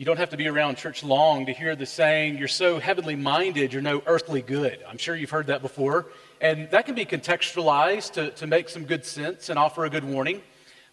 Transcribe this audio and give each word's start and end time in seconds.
You 0.00 0.06
don't 0.06 0.16
have 0.16 0.30
to 0.30 0.38
be 0.38 0.48
around 0.48 0.78
church 0.78 1.04
long 1.04 1.44
to 1.44 1.52
hear 1.52 1.76
the 1.76 1.84
saying, 1.84 2.38
you're 2.38 2.48
so 2.48 2.78
heavenly 2.78 3.16
minded, 3.16 3.74
you're 3.74 3.82
no 3.82 4.02
earthly 4.06 4.40
good. 4.40 4.78
I'm 4.88 4.96
sure 4.96 5.14
you've 5.14 5.28
heard 5.28 5.48
that 5.48 5.60
before. 5.60 6.06
And 6.40 6.70
that 6.70 6.86
can 6.86 6.94
be 6.94 7.04
contextualized 7.04 8.12
to, 8.12 8.30
to 8.30 8.46
make 8.46 8.70
some 8.70 8.84
good 8.84 9.04
sense 9.04 9.50
and 9.50 9.58
offer 9.58 9.84
a 9.84 9.90
good 9.90 10.04
warning. 10.04 10.40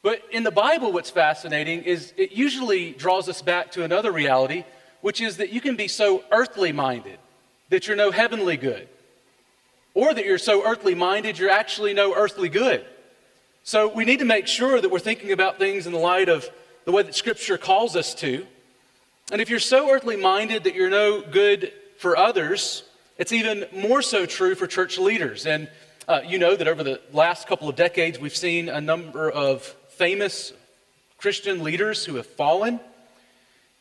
But 0.01 0.23
in 0.29 0.43
the 0.43 0.51
Bible, 0.51 0.91
what's 0.91 1.09
fascinating 1.09 1.83
is 1.83 2.13
it 2.17 2.33
usually 2.33 2.91
draws 2.91 3.29
us 3.29 3.41
back 3.41 3.71
to 3.71 3.85
another 3.85 4.11
reality, 4.11 4.65
which 4.99 5.21
is 5.21 5.37
that 5.37 5.53
you 5.53 5.61
can 5.61 5.77
be 5.77 5.87
so 5.87 6.25
earthly 6.29 6.73
minded 6.73 7.17
that 7.69 7.87
you're 7.87 7.95
no 7.95 8.11
heavenly 8.11 8.57
good, 8.57 8.89
or 9.93 10.13
that 10.13 10.25
you're 10.25 10.37
so 10.37 10.67
earthly 10.67 10.95
minded 10.95 11.39
you're 11.39 11.49
actually 11.49 11.93
no 11.93 12.13
earthly 12.13 12.49
good. 12.49 12.83
So 13.63 13.87
we 13.87 14.03
need 14.03 14.19
to 14.19 14.25
make 14.25 14.47
sure 14.47 14.81
that 14.81 14.91
we're 14.91 14.99
thinking 14.99 15.31
about 15.31 15.59
things 15.59 15.87
in 15.87 15.93
the 15.93 15.97
light 15.97 16.27
of 16.27 16.49
the 16.83 16.91
way 16.91 17.03
that 17.03 17.15
Scripture 17.15 17.57
calls 17.57 17.95
us 17.95 18.13
to. 18.15 18.45
And 19.29 19.41
if 19.41 19.49
you're 19.49 19.59
so 19.59 19.91
earthly 19.91 20.15
minded 20.15 20.63
that 20.63 20.73
you're 20.73 20.89
no 20.89 21.21
good 21.21 21.73
for 21.97 22.15
others, 22.15 22.83
it's 23.17 23.33
even 23.33 23.65
more 23.73 24.01
so 24.01 24.25
true 24.25 24.55
for 24.55 24.67
church 24.67 24.97
leaders. 24.97 25.45
And 25.45 25.69
uh, 26.07 26.21
you 26.25 26.39
know 26.39 26.55
that 26.55 26.65
over 26.65 26.81
the 26.81 27.01
last 27.11 27.45
couple 27.45 27.67
of 27.67 27.75
decades, 27.75 28.17
we've 28.17 28.35
seen 28.35 28.69
a 28.69 28.79
number 28.79 29.29
of 29.29 29.63
famous 29.89 30.53
Christian 31.17 31.61
leaders 31.61 32.05
who 32.05 32.15
have 32.15 32.25
fallen. 32.25 32.79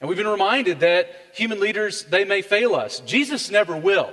And 0.01 0.09
we've 0.09 0.19
been 0.19 0.27
reminded 0.27 0.81
that 0.81 1.15
human 1.33 1.61
leaders, 1.61 2.05
they 2.07 2.25
may 2.25 2.43
fail 2.43 2.75
us. 2.75 2.99
Jesus 3.01 3.49
never 3.49 3.77
will. 3.77 4.13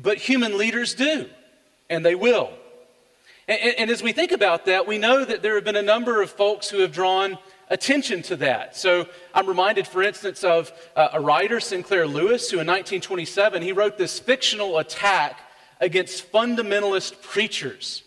But 0.00 0.16
human 0.16 0.56
leaders 0.56 0.94
do, 0.94 1.28
and 1.90 2.02
they 2.02 2.14
will. 2.14 2.50
And, 3.46 3.74
and, 3.78 3.90
as 3.90 4.02
we 4.02 4.12
think 4.12 4.32
about 4.32 4.64
that, 4.66 4.86
we 4.86 4.96
know 4.96 5.22
that 5.22 5.42
there 5.42 5.56
have 5.56 5.64
been 5.64 5.76
a 5.76 5.82
number 5.82 6.22
of 6.22 6.30
folks 6.30 6.70
who 6.70 6.78
have 6.78 6.92
drawn 6.92 7.36
attention 7.68 8.22
to 8.22 8.36
that. 8.36 8.76
So 8.76 9.06
I'm 9.32 9.46
reminded, 9.46 9.86
for 9.86 10.02
instance, 10.02 10.44
of 10.44 10.72
uh, 10.96 11.08
a 11.12 11.20
writer, 11.20 11.60
Sinclair 11.60 12.06
Lewis, 12.06 12.50
who 12.50 12.56
in 12.56 12.66
1927 12.66 13.62
he 13.62 13.72
wrote 13.72 13.98
this 13.98 14.18
fictional 14.18 14.78
attack 14.78 15.40
against 15.80 16.30
fundamentalist 16.30 17.20
preachers. 17.22 18.02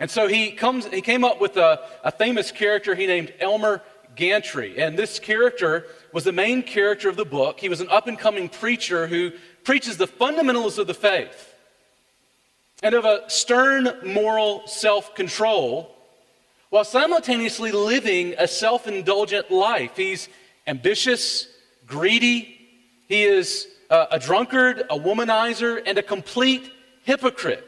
And 0.00 0.10
so 0.10 0.28
he 0.28 0.52
comes, 0.52 0.86
he 0.86 1.00
came 1.00 1.24
up 1.24 1.40
with 1.40 1.56
a, 1.56 1.80
a 2.04 2.12
famous 2.12 2.52
character 2.52 2.94
he 2.94 3.06
named 3.06 3.32
Elmer 3.40 3.82
Gantry. 4.14 4.78
And 4.78 4.98
this 4.98 5.18
character 5.18 5.86
was 6.12 6.24
the 6.24 6.32
main 6.32 6.62
character 6.62 7.08
of 7.08 7.16
the 7.16 7.24
book. 7.24 7.60
He 7.60 7.68
was 7.68 7.80
an 7.80 7.88
up 7.90 8.06
and 8.06 8.18
coming 8.18 8.48
preacher 8.48 9.06
who 9.06 9.32
preaches 9.64 9.96
the 9.96 10.06
fundamentals 10.06 10.78
of 10.78 10.86
the 10.86 10.94
faith 10.94 11.54
and 12.82 12.94
of 12.94 13.04
a 13.04 13.22
stern 13.28 13.88
moral 14.04 14.66
self 14.66 15.14
control 15.14 15.94
while 16.70 16.84
simultaneously 16.84 17.72
living 17.72 18.34
a 18.38 18.46
self 18.46 18.86
indulgent 18.86 19.50
life. 19.50 19.96
He's 19.96 20.28
ambitious, 20.66 21.48
greedy, 21.86 22.54
he 23.08 23.24
is 23.24 23.66
a, 23.90 24.18
drunkard, 24.18 24.80
a 24.90 24.98
womanizer, 24.98 25.82
and 25.86 25.96
a 25.96 26.02
complete 26.02 26.70
hypocrite. 27.04 27.66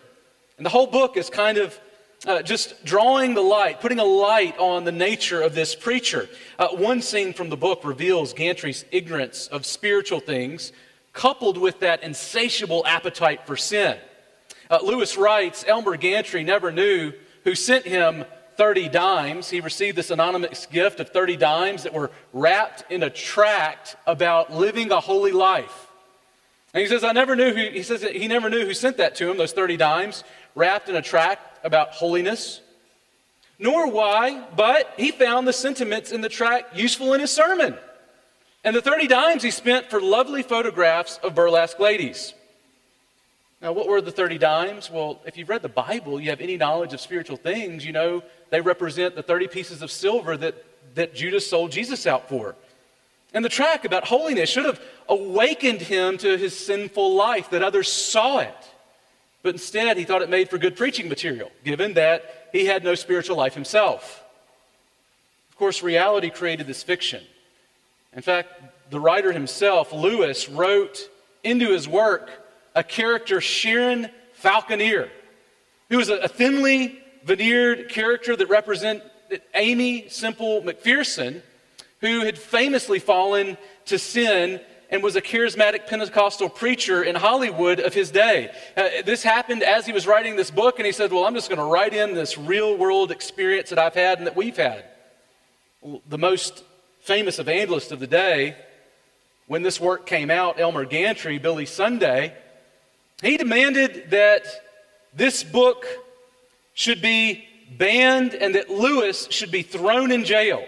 And 0.58 0.66
the 0.66 0.70
whole 0.70 0.86
book 0.86 1.16
is 1.16 1.30
kind 1.30 1.56
of 1.56 1.80
uh, 2.26 2.42
just 2.42 2.84
drawing 2.84 3.32
the 3.32 3.40
light, 3.40 3.80
putting 3.80 3.98
a 3.98 4.04
light 4.04 4.58
on 4.58 4.84
the 4.84 4.92
nature 4.92 5.40
of 5.40 5.54
this 5.54 5.74
preacher. 5.74 6.28
Uh, 6.58 6.68
one 6.68 7.00
scene 7.00 7.32
from 7.32 7.48
the 7.48 7.56
book 7.56 7.82
reveals 7.84 8.34
Gantry's 8.34 8.84
ignorance 8.90 9.46
of 9.46 9.64
spiritual 9.64 10.20
things, 10.20 10.72
coupled 11.14 11.56
with 11.56 11.80
that 11.80 12.02
insatiable 12.02 12.84
appetite 12.86 13.46
for 13.46 13.56
sin. 13.56 13.96
Uh, 14.68 14.78
Lewis 14.82 15.16
writes 15.16 15.64
Elmer 15.66 15.96
Gantry 15.96 16.44
never 16.44 16.70
knew 16.70 17.12
who 17.44 17.54
sent 17.54 17.86
him 17.86 18.26
30 18.60 18.90
dimes. 18.90 19.48
He 19.48 19.62
received 19.62 19.96
this 19.96 20.10
anonymous 20.10 20.66
gift 20.66 21.00
of 21.00 21.08
30 21.08 21.38
dimes 21.38 21.84
that 21.84 21.94
were 21.94 22.10
wrapped 22.34 22.84
in 22.92 23.02
a 23.02 23.08
tract 23.08 23.96
about 24.06 24.52
living 24.52 24.92
a 24.92 25.00
holy 25.00 25.32
life. 25.32 25.88
And 26.74 26.82
he 26.82 26.86
says, 26.86 27.02
I 27.02 27.12
never 27.12 27.34
knew 27.34 27.54
who, 27.54 27.70
he 27.70 27.82
says 27.82 28.02
he 28.02 28.28
never 28.28 28.50
knew 28.50 28.66
who 28.66 28.74
sent 28.74 28.98
that 28.98 29.14
to 29.14 29.30
him, 29.30 29.38
those 29.38 29.52
30 29.52 29.78
dimes, 29.78 30.24
wrapped 30.54 30.90
in 30.90 30.96
a 30.96 31.00
tract 31.00 31.64
about 31.64 31.92
holiness. 31.92 32.60
Nor 33.58 33.90
why, 33.90 34.44
but 34.54 34.92
he 34.98 35.10
found 35.10 35.48
the 35.48 35.54
sentiments 35.54 36.12
in 36.12 36.20
the 36.20 36.28
tract 36.28 36.76
useful 36.76 37.14
in 37.14 37.20
his 37.20 37.30
sermon. 37.30 37.78
And 38.62 38.76
the 38.76 38.82
30 38.82 39.06
dimes 39.06 39.42
he 39.42 39.52
spent 39.52 39.88
for 39.88 40.02
lovely 40.02 40.42
photographs 40.42 41.18
of 41.22 41.34
burlesque 41.34 41.78
ladies. 41.78 42.34
Now, 43.62 43.72
what 43.72 43.88
were 43.88 44.02
the 44.02 44.12
30 44.12 44.36
dimes? 44.36 44.90
Well, 44.90 45.20
if 45.24 45.38
you've 45.38 45.48
read 45.48 45.62
the 45.62 45.68
Bible, 45.70 46.20
you 46.20 46.28
have 46.28 46.42
any 46.42 46.58
knowledge 46.58 46.92
of 46.92 47.00
spiritual 47.00 47.38
things, 47.38 47.86
you 47.86 47.92
know 47.92 48.22
they 48.50 48.60
represent 48.60 49.14
the 49.14 49.22
30 49.22 49.48
pieces 49.48 49.82
of 49.82 49.90
silver 49.90 50.36
that, 50.36 50.64
that 50.94 51.14
Judas 51.14 51.48
sold 51.48 51.72
Jesus 51.72 52.06
out 52.06 52.28
for. 52.28 52.56
And 53.32 53.44
the 53.44 53.48
track 53.48 53.84
about 53.84 54.04
holiness 54.04 54.50
should 54.50 54.64
have 54.64 54.80
awakened 55.08 55.80
him 55.80 56.18
to 56.18 56.36
his 56.36 56.56
sinful 56.56 57.14
life, 57.14 57.50
that 57.50 57.62
others 57.62 57.90
saw 57.90 58.38
it. 58.38 58.56
But 59.42 59.54
instead, 59.54 59.96
he 59.96 60.04
thought 60.04 60.22
it 60.22 60.28
made 60.28 60.50
for 60.50 60.58
good 60.58 60.76
preaching 60.76 61.08
material, 61.08 61.50
given 61.64 61.94
that 61.94 62.48
he 62.52 62.66
had 62.66 62.84
no 62.84 62.94
spiritual 62.94 63.36
life 63.36 63.54
himself. 63.54 64.22
Of 65.50 65.56
course, 65.56 65.82
reality 65.82 66.30
created 66.30 66.66
this 66.66 66.82
fiction. 66.82 67.22
In 68.14 68.22
fact, 68.22 68.90
the 68.90 69.00
writer 69.00 69.32
himself, 69.32 69.92
Lewis, 69.92 70.48
wrote 70.48 71.08
into 71.44 71.70
his 71.70 71.86
work 71.88 72.30
a 72.74 72.82
character, 72.82 73.40
Sharon 73.40 74.10
Falconer, 74.34 75.08
who 75.88 75.98
was 75.98 76.08
a 76.08 76.28
thinly 76.28 76.99
veneered 77.24 77.88
character 77.88 78.36
that 78.36 78.48
represented 78.48 79.10
Aimee 79.54 80.08
Semple 80.08 80.62
McPherson, 80.62 81.42
who 82.00 82.24
had 82.24 82.38
famously 82.38 82.98
fallen 82.98 83.56
to 83.86 83.98
sin 83.98 84.60
and 84.90 85.02
was 85.02 85.14
a 85.14 85.22
charismatic 85.22 85.86
Pentecostal 85.86 86.48
preacher 86.48 87.02
in 87.02 87.14
Hollywood 87.14 87.78
of 87.78 87.94
his 87.94 88.10
day. 88.10 88.50
Uh, 88.76 88.88
this 89.04 89.22
happened 89.22 89.62
as 89.62 89.86
he 89.86 89.92
was 89.92 90.06
writing 90.06 90.34
this 90.36 90.50
book, 90.50 90.78
and 90.78 90.86
he 90.86 90.92
said, 90.92 91.12
Well, 91.12 91.24
I'm 91.24 91.34
just 91.34 91.48
going 91.48 91.60
to 91.60 91.64
write 91.64 91.94
in 91.94 92.14
this 92.14 92.36
real 92.36 92.76
world 92.76 93.10
experience 93.10 93.70
that 93.70 93.78
I've 93.78 93.94
had 93.94 94.18
and 94.18 94.26
that 94.26 94.36
we've 94.36 94.56
had. 94.56 94.84
The 96.08 96.18
most 96.18 96.64
famous 97.00 97.38
evangelist 97.38 97.92
of 97.92 98.00
the 98.00 98.06
day, 98.06 98.56
when 99.46 99.62
this 99.62 99.80
work 99.80 100.06
came 100.06 100.30
out, 100.30 100.60
Elmer 100.60 100.84
Gantry, 100.84 101.38
Billy 101.38 101.66
Sunday, 101.66 102.34
he 103.22 103.36
demanded 103.36 104.10
that 104.10 104.46
this 105.14 105.44
book 105.44 105.86
should 106.74 107.02
be 107.02 107.44
banned 107.76 108.34
and 108.34 108.54
that 108.54 108.70
Lewis 108.70 109.28
should 109.30 109.50
be 109.50 109.62
thrown 109.62 110.10
in 110.10 110.24
jail. 110.24 110.64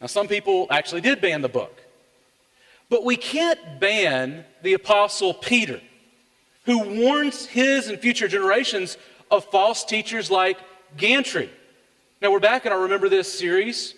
Now, 0.00 0.06
some 0.06 0.28
people 0.28 0.66
actually 0.70 1.00
did 1.00 1.20
ban 1.20 1.42
the 1.42 1.48
book. 1.48 1.80
But 2.88 3.04
we 3.04 3.16
can't 3.16 3.80
ban 3.80 4.44
the 4.62 4.74
Apostle 4.74 5.32
Peter, 5.32 5.80
who 6.64 7.00
warns 7.00 7.46
his 7.46 7.88
and 7.88 7.98
future 7.98 8.28
generations 8.28 8.98
of 9.30 9.44
false 9.46 9.84
teachers 9.84 10.30
like 10.30 10.58
Gantry. 10.96 11.48
Now, 12.20 12.30
we're 12.30 12.40
back 12.40 12.66
in 12.66 12.72
our 12.72 12.80
Remember 12.80 13.08
This 13.08 13.32
series 13.32 13.94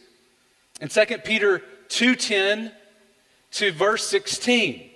in 0.81 0.89
2 0.89 1.05
Peter 1.25 1.63
2.10 1.89 2.73
to 3.53 3.73
verse 3.73 4.07
16. 4.07 4.91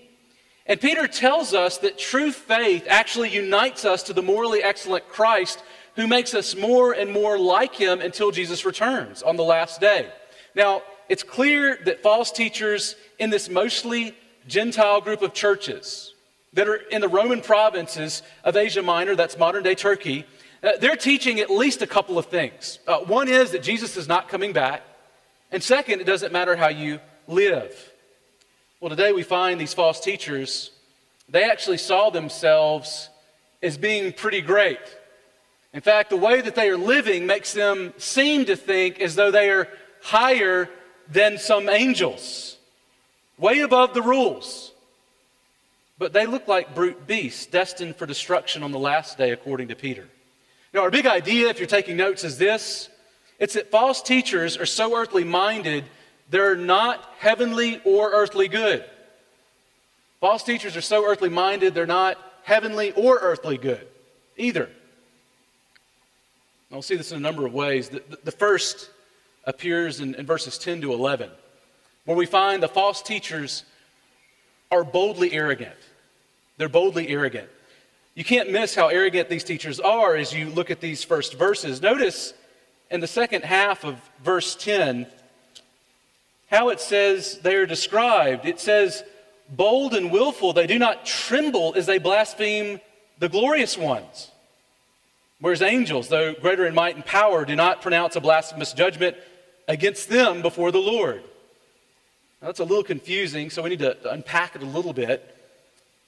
And 0.66 0.80
Peter 0.80 1.08
tells 1.08 1.54
us 1.54 1.78
that 1.78 1.98
true 1.98 2.30
faith 2.30 2.86
actually 2.88 3.30
unites 3.30 3.84
us 3.84 4.02
to 4.04 4.12
the 4.12 4.22
morally 4.22 4.62
excellent 4.62 5.08
Christ 5.08 5.62
who 5.98 6.06
makes 6.06 6.32
us 6.32 6.54
more 6.54 6.92
and 6.92 7.10
more 7.10 7.36
like 7.36 7.74
him 7.74 8.00
until 8.00 8.30
Jesus 8.30 8.64
returns 8.64 9.20
on 9.20 9.36
the 9.36 9.42
last 9.42 9.80
day. 9.80 10.08
Now, 10.54 10.82
it's 11.08 11.24
clear 11.24 11.76
that 11.86 12.04
false 12.04 12.30
teachers 12.30 12.94
in 13.18 13.30
this 13.30 13.50
mostly 13.50 14.14
Gentile 14.46 15.00
group 15.00 15.22
of 15.22 15.34
churches 15.34 16.14
that 16.52 16.68
are 16.68 16.76
in 16.76 17.00
the 17.00 17.08
Roman 17.08 17.40
provinces 17.40 18.22
of 18.44 18.56
Asia 18.56 18.80
Minor, 18.80 19.16
that's 19.16 19.36
modern 19.36 19.64
day 19.64 19.74
Turkey, 19.74 20.24
uh, 20.62 20.76
they're 20.80 20.94
teaching 20.94 21.40
at 21.40 21.50
least 21.50 21.82
a 21.82 21.86
couple 21.86 22.16
of 22.16 22.26
things. 22.26 22.78
Uh, 22.86 22.98
one 22.98 23.26
is 23.26 23.50
that 23.50 23.64
Jesus 23.64 23.96
is 23.96 24.06
not 24.06 24.28
coming 24.28 24.52
back. 24.52 24.82
And 25.50 25.60
second, 25.60 26.00
it 26.00 26.04
doesn't 26.04 26.32
matter 26.32 26.54
how 26.54 26.68
you 26.68 27.00
live. 27.26 27.92
Well, 28.80 28.90
today 28.90 29.10
we 29.10 29.24
find 29.24 29.60
these 29.60 29.74
false 29.74 29.98
teachers, 29.98 30.70
they 31.28 31.42
actually 31.42 31.78
saw 31.78 32.10
themselves 32.10 33.08
as 33.64 33.76
being 33.76 34.12
pretty 34.12 34.42
great. 34.42 34.78
In 35.72 35.80
fact, 35.80 36.10
the 36.10 36.16
way 36.16 36.40
that 36.40 36.54
they 36.54 36.68
are 36.70 36.78
living 36.78 37.26
makes 37.26 37.52
them 37.52 37.92
seem 37.98 38.46
to 38.46 38.56
think 38.56 39.00
as 39.00 39.14
though 39.14 39.30
they 39.30 39.50
are 39.50 39.68
higher 40.02 40.70
than 41.10 41.38
some 41.38 41.68
angels, 41.68 42.56
way 43.38 43.60
above 43.60 43.94
the 43.94 44.02
rules. 44.02 44.72
But 45.98 46.12
they 46.12 46.26
look 46.26 46.48
like 46.48 46.74
brute 46.74 47.06
beasts 47.06 47.46
destined 47.46 47.96
for 47.96 48.06
destruction 48.06 48.62
on 48.62 48.72
the 48.72 48.78
last 48.78 49.18
day, 49.18 49.30
according 49.32 49.68
to 49.68 49.74
Peter. 49.74 50.08
Now, 50.72 50.82
our 50.82 50.90
big 50.90 51.06
idea, 51.06 51.48
if 51.48 51.58
you're 51.58 51.66
taking 51.66 51.96
notes, 51.96 52.24
is 52.24 52.38
this 52.38 52.88
it's 53.38 53.54
that 53.54 53.70
false 53.70 54.02
teachers 54.02 54.56
are 54.56 54.66
so 54.66 54.96
earthly 54.96 55.24
minded, 55.24 55.84
they're 56.30 56.56
not 56.56 57.12
heavenly 57.18 57.80
or 57.84 58.10
earthly 58.10 58.48
good. 58.48 58.84
False 60.20 60.42
teachers 60.42 60.76
are 60.76 60.82
so 60.82 61.06
earthly 61.06 61.28
minded, 61.28 61.74
they're 61.74 61.86
not 61.86 62.18
heavenly 62.42 62.92
or 62.92 63.18
earthly 63.18 63.56
good 63.56 63.86
either. 64.36 64.68
I'll 66.70 66.82
see 66.82 66.96
this 66.96 67.12
in 67.12 67.16
a 67.16 67.20
number 67.20 67.46
of 67.46 67.54
ways. 67.54 67.88
The, 67.88 68.02
the 68.24 68.30
first 68.30 68.90
appears 69.44 70.00
in, 70.00 70.14
in 70.16 70.26
verses 70.26 70.58
10 70.58 70.82
to 70.82 70.92
11. 70.92 71.30
where 72.04 72.16
we 72.16 72.26
find 72.26 72.62
the 72.62 72.68
false 72.68 73.00
teachers 73.00 73.64
are 74.70 74.84
boldly 74.84 75.32
arrogant. 75.32 75.76
They're 76.58 76.68
boldly 76.68 77.08
arrogant. 77.08 77.48
You 78.14 78.24
can't 78.24 78.50
miss 78.50 78.74
how 78.74 78.88
arrogant 78.88 79.28
these 79.28 79.44
teachers 79.44 79.80
are 79.80 80.16
as 80.16 80.34
you 80.34 80.50
look 80.50 80.70
at 80.70 80.80
these 80.80 81.04
first 81.04 81.38
verses. 81.38 81.80
Notice 81.80 82.34
in 82.90 83.00
the 83.00 83.06
second 83.06 83.44
half 83.44 83.84
of 83.84 83.96
verse 84.22 84.54
10 84.56 85.06
how 86.50 86.68
it 86.68 86.80
says 86.80 87.38
they 87.38 87.54
are 87.54 87.66
described. 87.66 88.44
It 88.44 88.58
says, 88.60 89.04
bold 89.48 89.94
and 89.94 90.10
willful, 90.10 90.52
they 90.52 90.66
do 90.66 90.78
not 90.78 91.06
tremble 91.06 91.74
as 91.76 91.86
they 91.86 91.98
blaspheme 91.98 92.80
the 93.18 93.28
glorious 93.28 93.78
ones. 93.78 94.30
Whereas 95.40 95.62
angels, 95.62 96.08
though 96.08 96.34
greater 96.34 96.66
in 96.66 96.74
might 96.74 96.96
and 96.96 97.04
power, 97.04 97.44
do 97.44 97.54
not 97.54 97.80
pronounce 97.80 98.16
a 98.16 98.20
blasphemous 98.20 98.72
judgment 98.72 99.16
against 99.68 100.08
them 100.08 100.42
before 100.42 100.72
the 100.72 100.78
Lord. 100.78 101.22
Now, 102.40 102.48
that's 102.48 102.60
a 102.60 102.64
little 102.64 102.84
confusing, 102.84 103.50
so 103.50 103.62
we 103.62 103.70
need 103.70 103.78
to 103.78 104.10
unpack 104.10 104.56
it 104.56 104.62
a 104.62 104.66
little 104.66 104.92
bit. 104.92 105.34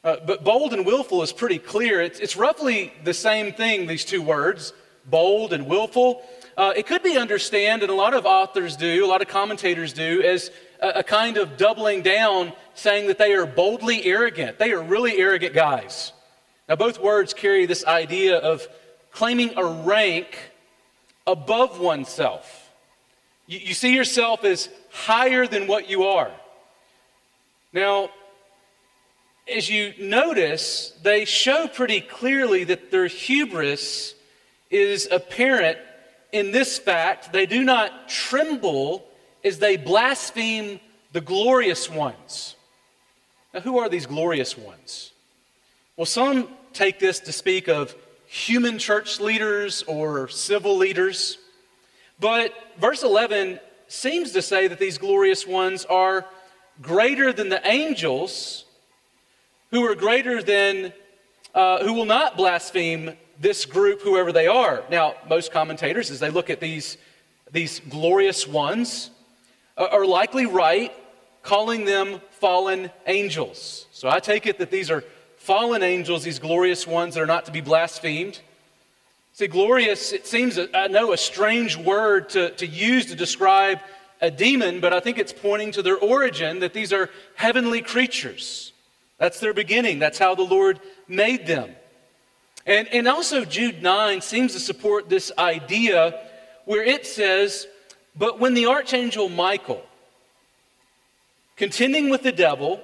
Uh, 0.03 0.17
but 0.27 0.43
bold 0.43 0.73
and 0.73 0.85
willful 0.85 1.23
is 1.23 1.32
pretty 1.32 1.59
clear. 1.59 2.00
It's, 2.00 2.19
it's 2.19 2.37
roughly 2.37 2.93
the 3.05 3.15
same 3.15 3.53
thing, 3.53 3.87
these 3.87 4.05
two 4.05 4.23
words, 4.23 4.73
bold 5.06 5.53
and 5.53 5.67
willful. 5.67 6.23
Uh, 6.56 6.73
it 6.75 6.87
could 6.87 7.03
be 7.03 7.17
understood, 7.17 7.82
and 7.82 7.91
a 7.91 7.94
lot 7.94 8.15
of 8.15 8.27
authors 8.27 8.77
do, 8.77 9.05
a 9.05 9.06
lot 9.06 9.23
of 9.23 9.29
commentators 9.29 9.93
do, 9.93 10.23
as 10.23 10.50
a, 10.81 10.88
a 10.97 11.03
kind 11.03 11.37
of 11.37 11.56
doubling 11.56 12.03
down, 12.03 12.53
saying 12.75 13.06
that 13.09 13.19
they 13.19 13.32
are 13.35 13.47
boldly 13.47 14.05
arrogant. 14.05 14.59
They 14.59 14.73
are 14.73 14.82
really 14.82 15.19
arrogant 15.19 15.55
guys. 15.55 16.12
Now, 16.69 16.77
both 16.77 17.00
words 17.00 17.35
carry 17.35 17.67
this 17.67 17.85
idea 17.85 18.38
of 18.38 18.67
claiming 19.12 19.52
a 19.56 19.64
rank 19.64 20.38
above 21.26 21.80
oneself. 21.80 22.70
You, 23.46 23.58
you 23.58 23.74
see 23.74 23.94
yourself 23.94 24.44
as 24.44 24.68
higher 24.90 25.46
than 25.46 25.66
what 25.66 25.90
you 25.90 26.04
are. 26.04 26.30
Now, 27.72 28.10
as 29.52 29.68
you 29.68 29.94
notice, 29.98 30.92
they 31.02 31.24
show 31.24 31.66
pretty 31.68 32.00
clearly 32.00 32.64
that 32.64 32.90
their 32.90 33.06
hubris 33.06 34.14
is 34.70 35.08
apparent 35.10 35.78
in 36.32 36.52
this 36.52 36.78
fact 36.78 37.32
they 37.32 37.46
do 37.46 37.64
not 37.64 38.08
tremble 38.08 39.04
as 39.44 39.58
they 39.58 39.76
blaspheme 39.76 40.78
the 41.12 41.20
glorious 41.20 41.90
ones. 41.90 42.54
Now, 43.52 43.60
who 43.60 43.78
are 43.78 43.88
these 43.88 44.06
glorious 44.06 44.56
ones? 44.56 45.12
Well, 45.96 46.06
some 46.06 46.48
take 46.72 47.00
this 47.00 47.18
to 47.20 47.32
speak 47.32 47.68
of 47.68 47.94
human 48.31 48.79
church 48.79 49.19
leaders 49.19 49.82
or 49.88 50.29
civil 50.29 50.77
leaders. 50.77 51.37
But 52.21 52.55
verse 52.79 53.03
11 53.03 53.59
seems 53.88 54.31
to 54.32 54.41
say 54.41 54.69
that 54.69 54.79
these 54.79 54.99
glorious 54.99 55.49
ones 55.49 55.85
are 55.87 56.25
greater 56.81 57.32
than 57.32 57.49
the 57.49 57.61
angels, 57.67 58.67
who 59.73 59.85
are 59.85 59.97
greater 59.97 60.44
than, 60.44 60.93
uh, 61.56 61.82
who 61.82 61.93
will 61.93 62.05
not 62.05 62.37
blaspheme 62.37 63.17
this 63.41 63.67
group, 63.67 64.00
whoever 64.00 64.31
they 64.31 64.47
are. 64.47 64.85
Now, 64.88 65.17
most 65.29 65.50
commentators, 65.50 66.12
as 66.12 66.21
they 66.21 66.31
look 66.31 66.50
at 66.50 66.61
these, 66.61 66.99
these 67.50 67.81
glorious 67.81 68.47
ones, 68.47 69.11
uh, 69.77 69.88
are 69.91 70.06
likely 70.06 70.47
right, 70.47 70.94
calling 71.43 71.85
them 71.85 72.21
fallen 72.31 72.93
angels. 73.09 73.87
So 73.91 74.09
I 74.09 74.21
take 74.21 74.47
it 74.47 74.59
that 74.59 74.71
these 74.71 74.88
are 74.88 75.03
fallen 75.40 75.82
angels, 75.82 76.22
these 76.22 76.38
glorious 76.38 76.87
ones 76.87 77.14
that 77.14 77.22
are 77.22 77.26
not 77.26 77.46
to 77.46 77.50
be 77.50 77.62
blasphemed. 77.62 78.38
See, 79.32 79.46
glorious, 79.46 80.12
it 80.12 80.26
seems, 80.26 80.58
uh, 80.58 80.66
I 80.75 80.88
know, 80.88 81.12
a 81.12 81.16
strange 81.16 81.76
word 81.76 82.28
to, 82.31 82.50
to 82.50 82.66
use 82.66 83.06
to 83.06 83.16
describe 83.16 83.81
a 84.20 84.31
demon, 84.31 84.81
but 84.81 84.92
I 84.92 85.00
think 85.00 85.19
it's 85.19 85.32
pointing 85.32 85.72
to 85.72 85.82
their 85.82 85.96
origin 85.96 86.60
that 86.60 86.75
these 86.75 86.92
are 86.92 87.08
heavenly 87.37 87.81
creatures. 87.81 88.75
That's 89.16 89.40
their 89.40 89.54
beginning. 89.54 89.98
That's 89.98 90.19
how 90.19 90.34
the 90.34 90.42
Lord 90.42 90.78
made 91.08 91.46
them. 91.46 91.70
And, 92.66 92.86
and 92.88 93.08
also, 93.08 93.46
Jude 93.46 93.82
9 93.82 94.20
seems 94.20 94.52
to 94.52 94.60
support 94.60 95.08
this 95.08 95.32
idea 95.38 96.20
where 96.66 96.84
it 96.84 97.06
says, 97.06 97.66
But 98.14 98.38
when 98.40 98.52
the 98.52 98.66
archangel 98.66 99.31
Michael, 99.31 99.82
contending 101.56 102.10
with 102.10 102.22
the 102.22 102.32
devil, 102.32 102.82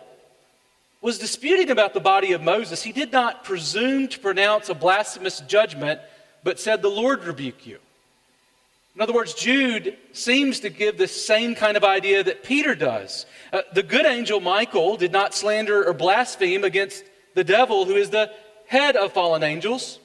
was 1.01 1.19
disputing 1.19 1.71
about 1.71 1.95
the 1.95 2.01
body 2.01 2.33
of 2.33 2.43
Moses, 2.43 2.83
he 2.83 2.93
did 2.93 3.13
not 3.13 3.45
presume 3.45 4.09
to 4.09 4.19
pronounce 4.19 4.69
a 4.69 4.75
blasphemous 4.75 5.41
judgment, 5.41 6.01
but 6.43 6.59
said, 6.59 6.83
The 6.83 6.89
Lord 6.89 7.25
rebuke 7.25 7.67
you. 7.67 7.79
In 8.95 9.03
other 9.03 9.13
words, 9.13 9.35
Jude 9.35 9.97
seems 10.13 10.61
to 10.61 10.71
give 10.71 10.97
the 10.97 11.07
same 11.07 11.55
kind 11.55 11.77
of 11.77 11.85
idea 11.85 12.25
that 12.25 12.43
Peter 12.43 12.75
does. 12.75 13.27
Uh, 13.53 13.61
the 13.75 13.83
good 13.83 14.07
angel 14.07 14.41
Michael 14.41 14.97
did 14.97 15.13
not 15.13 15.35
slander 15.35 15.87
or 15.87 15.93
blaspheme 15.93 16.65
against 16.65 17.05
the 17.35 17.45
devil, 17.45 17.85
who 17.85 17.95
is 17.95 18.09
the 18.09 18.33
head 18.67 18.97
of 18.97 19.13
fallen 19.13 19.43
angels. 19.43 19.99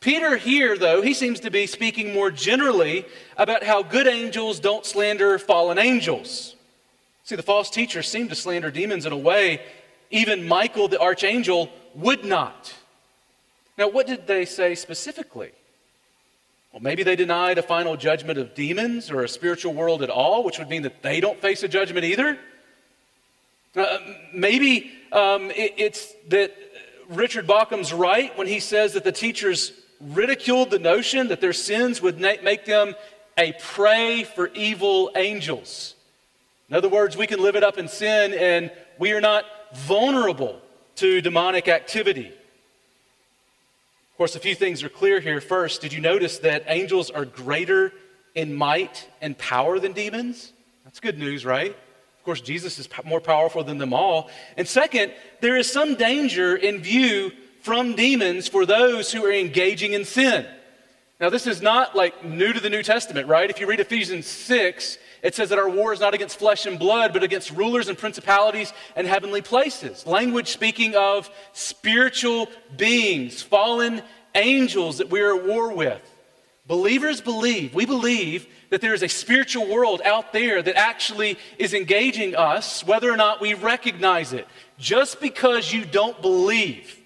Peter, 0.00 0.36
here, 0.36 0.76
though, 0.78 1.02
he 1.02 1.12
seems 1.12 1.40
to 1.40 1.50
be 1.50 1.66
speaking 1.66 2.14
more 2.14 2.30
generally 2.30 3.04
about 3.36 3.62
how 3.62 3.82
good 3.82 4.06
angels 4.06 4.58
don't 4.58 4.86
slander 4.86 5.38
fallen 5.38 5.78
angels. 5.78 6.56
See, 7.24 7.36
the 7.36 7.42
false 7.42 7.70
teachers 7.70 8.08
seem 8.08 8.28
to 8.28 8.34
slander 8.34 8.70
demons 8.70 9.06
in 9.06 9.12
a 9.12 9.18
way 9.18 9.60
even 10.14 10.46
Michael 10.46 10.86
the 10.86 11.00
archangel 11.00 11.68
would 11.94 12.24
not. 12.24 12.72
Now, 13.76 13.88
what 13.88 14.06
did 14.06 14.28
they 14.28 14.44
say 14.44 14.76
specifically? 14.76 15.50
Well, 16.72 16.80
maybe 16.80 17.02
they 17.02 17.16
denied 17.16 17.58
a 17.58 17.62
final 17.62 17.96
judgment 17.96 18.38
of 18.38 18.54
demons 18.54 19.10
or 19.10 19.24
a 19.24 19.28
spiritual 19.28 19.74
world 19.74 20.02
at 20.02 20.10
all, 20.10 20.44
which 20.44 20.58
would 20.60 20.68
mean 20.68 20.82
that 20.82 21.02
they 21.02 21.20
don't 21.20 21.40
face 21.40 21.64
a 21.64 21.68
judgment 21.68 22.04
either. 22.04 22.38
Uh, 23.74 23.98
maybe 24.32 24.92
um, 25.10 25.50
it, 25.50 25.74
it's 25.76 26.14
that 26.28 26.54
Richard 27.08 27.46
Bauckham's 27.48 27.92
right 27.92 28.36
when 28.38 28.46
he 28.46 28.60
says 28.60 28.92
that 28.92 29.02
the 29.02 29.12
teachers 29.12 29.72
ridiculed 30.00 30.70
the 30.70 30.78
notion 30.78 31.28
that 31.28 31.40
their 31.40 31.52
sins 31.52 32.00
would 32.00 32.20
make 32.20 32.64
them 32.64 32.94
a 33.36 33.52
prey 33.60 34.22
for 34.22 34.48
evil 34.54 35.10
angels. 35.16 35.96
In 36.68 36.76
other 36.76 36.88
words, 36.88 37.16
we 37.16 37.26
can 37.26 37.42
live 37.42 37.56
it 37.56 37.64
up 37.64 37.78
in 37.78 37.88
sin 37.88 38.32
and 38.32 38.70
we 38.96 39.12
are 39.12 39.20
not 39.20 39.44
vulnerable 39.74 40.60
to 40.96 41.20
demonic 41.20 41.68
activity. 41.68 42.28
Of 42.28 44.18
course, 44.18 44.36
a 44.36 44.40
few 44.40 44.54
things 44.54 44.82
are 44.82 44.88
clear 44.88 45.20
here. 45.20 45.40
First, 45.40 45.80
did 45.80 45.92
you 45.92 46.00
notice 46.00 46.38
that 46.38 46.64
angels 46.68 47.10
are 47.10 47.24
greater 47.24 47.92
in 48.34 48.54
might 48.54 49.08
and 49.20 49.36
power 49.36 49.78
than 49.78 49.92
demons? 49.92 50.52
That's 50.84 51.00
good 51.00 51.18
news, 51.18 51.44
right? 51.44 51.70
Of 51.70 52.24
course, 52.24 52.40
Jesus 52.40 52.78
is 52.78 52.88
more 53.04 53.20
powerful 53.20 53.64
than 53.64 53.78
them 53.78 53.92
all. 53.92 54.30
And 54.56 54.66
second, 54.66 55.12
there 55.40 55.56
is 55.56 55.70
some 55.70 55.94
danger 55.96 56.54
in 56.56 56.80
view 56.80 57.32
from 57.60 57.94
demons 57.94 58.46
for 58.46 58.64
those 58.64 59.10
who 59.10 59.24
are 59.24 59.32
engaging 59.32 59.94
in 59.94 60.04
sin. 60.04 60.46
Now, 61.20 61.30
this 61.30 61.46
is 61.46 61.62
not 61.62 61.96
like 61.96 62.24
new 62.24 62.52
to 62.52 62.60
the 62.60 62.70
New 62.70 62.82
Testament, 62.82 63.28
right? 63.28 63.48
If 63.48 63.60
you 63.60 63.66
read 63.66 63.80
Ephesians 63.80 64.26
6, 64.26 64.98
it 65.24 65.34
says 65.34 65.48
that 65.48 65.58
our 65.58 65.70
war 65.70 65.94
is 65.94 66.00
not 66.00 66.12
against 66.12 66.38
flesh 66.38 66.66
and 66.66 66.78
blood, 66.78 67.14
but 67.14 67.22
against 67.22 67.50
rulers 67.50 67.88
and 67.88 67.96
principalities 67.96 68.74
and 68.94 69.06
heavenly 69.06 69.40
places. 69.40 70.06
Language 70.06 70.48
speaking 70.48 70.94
of 70.94 71.30
spiritual 71.54 72.48
beings, 72.76 73.40
fallen 73.40 74.02
angels 74.34 74.98
that 74.98 75.08
we 75.08 75.22
are 75.22 75.34
at 75.34 75.46
war 75.46 75.72
with. 75.72 76.02
Believers 76.66 77.22
believe, 77.22 77.74
we 77.74 77.86
believe 77.86 78.46
that 78.68 78.82
there 78.82 78.92
is 78.92 79.02
a 79.02 79.08
spiritual 79.08 79.66
world 79.66 80.02
out 80.04 80.34
there 80.34 80.62
that 80.62 80.76
actually 80.76 81.38
is 81.58 81.72
engaging 81.72 82.36
us, 82.36 82.84
whether 82.86 83.10
or 83.10 83.16
not 83.16 83.40
we 83.40 83.54
recognize 83.54 84.34
it. 84.34 84.46
Just 84.78 85.20
because 85.20 85.72
you 85.72 85.86
don't 85.86 86.20
believe, 86.20 87.00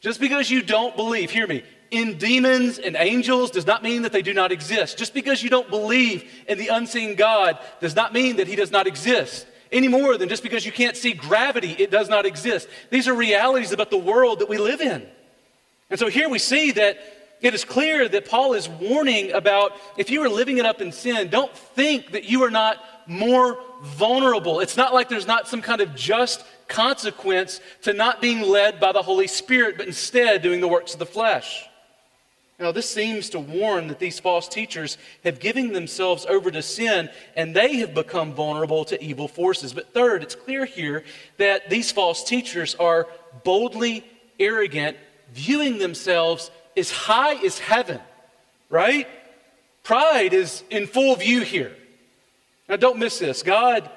just 0.00 0.20
because 0.20 0.50
you 0.50 0.62
don't 0.62 0.96
believe, 0.96 1.30
hear 1.30 1.46
me, 1.46 1.64
in 1.92 2.16
demons 2.16 2.78
and 2.78 2.96
angels 2.96 3.50
does 3.50 3.66
not 3.66 3.82
mean 3.82 4.02
that 4.02 4.12
they 4.12 4.22
do 4.22 4.32
not 4.32 4.50
exist. 4.50 4.96
Just 4.96 5.12
because 5.12 5.42
you 5.42 5.50
don't 5.50 5.68
believe 5.68 6.28
in 6.48 6.56
the 6.56 6.68
unseen 6.68 7.14
God 7.14 7.58
does 7.80 7.94
not 7.94 8.14
mean 8.14 8.36
that 8.36 8.48
he 8.48 8.56
does 8.56 8.72
not 8.72 8.86
exist. 8.86 9.46
Any 9.70 9.88
more 9.88 10.16
than 10.16 10.28
just 10.28 10.42
because 10.42 10.64
you 10.66 10.72
can't 10.72 10.96
see 10.96 11.12
gravity, 11.12 11.72
it 11.72 11.90
does 11.90 12.08
not 12.08 12.24
exist. 12.24 12.66
These 12.90 13.08
are 13.08 13.14
realities 13.14 13.72
about 13.72 13.90
the 13.90 13.98
world 13.98 14.38
that 14.40 14.48
we 14.48 14.56
live 14.56 14.80
in. 14.80 15.06
And 15.90 15.98
so 16.00 16.08
here 16.08 16.30
we 16.30 16.38
see 16.38 16.72
that 16.72 16.98
it 17.42 17.52
is 17.52 17.64
clear 17.64 18.08
that 18.08 18.26
Paul 18.26 18.54
is 18.54 18.68
warning 18.68 19.32
about 19.32 19.72
if 19.98 20.10
you 20.10 20.24
are 20.24 20.28
living 20.28 20.56
it 20.56 20.64
up 20.64 20.80
in 20.80 20.92
sin, 20.92 21.28
don't 21.28 21.54
think 21.54 22.12
that 22.12 22.24
you 22.24 22.42
are 22.44 22.50
not 22.50 22.78
more 23.06 23.58
vulnerable. 23.82 24.60
It's 24.60 24.76
not 24.76 24.94
like 24.94 25.10
there's 25.10 25.26
not 25.26 25.46
some 25.46 25.60
kind 25.60 25.82
of 25.82 25.94
just 25.94 26.44
consequence 26.68 27.60
to 27.82 27.92
not 27.92 28.22
being 28.22 28.40
led 28.40 28.80
by 28.80 28.92
the 28.92 29.02
Holy 29.02 29.26
Spirit, 29.26 29.76
but 29.76 29.86
instead 29.86 30.40
doing 30.40 30.60
the 30.60 30.68
works 30.68 30.94
of 30.94 30.98
the 30.98 31.06
flesh. 31.06 31.68
Now, 32.58 32.70
this 32.70 32.88
seems 32.88 33.30
to 33.30 33.40
warn 33.40 33.88
that 33.88 33.98
these 33.98 34.20
false 34.20 34.48
teachers 34.48 34.96
have 35.24 35.40
given 35.40 35.72
themselves 35.72 36.26
over 36.26 36.50
to 36.50 36.62
sin 36.62 37.10
and 37.34 37.56
they 37.56 37.76
have 37.78 37.92
become 37.94 38.34
vulnerable 38.34 38.84
to 38.84 39.02
evil 39.02 39.26
forces. 39.26 39.72
But 39.72 39.92
third, 39.92 40.22
it's 40.22 40.34
clear 40.34 40.64
here 40.64 41.02
that 41.38 41.70
these 41.70 41.90
false 41.90 42.22
teachers 42.22 42.74
are 42.76 43.08
boldly 43.42 44.04
arrogant, 44.38 44.96
viewing 45.32 45.78
themselves 45.78 46.50
as 46.76 46.90
high 46.90 47.34
as 47.44 47.58
heaven, 47.58 48.00
right? 48.70 49.08
Pride 49.82 50.32
is 50.32 50.62
in 50.70 50.86
full 50.86 51.16
view 51.16 51.40
here. 51.40 51.74
Now, 52.68 52.76
don't 52.76 52.98
miss 52.98 53.18
this. 53.18 53.42
God 53.42 53.90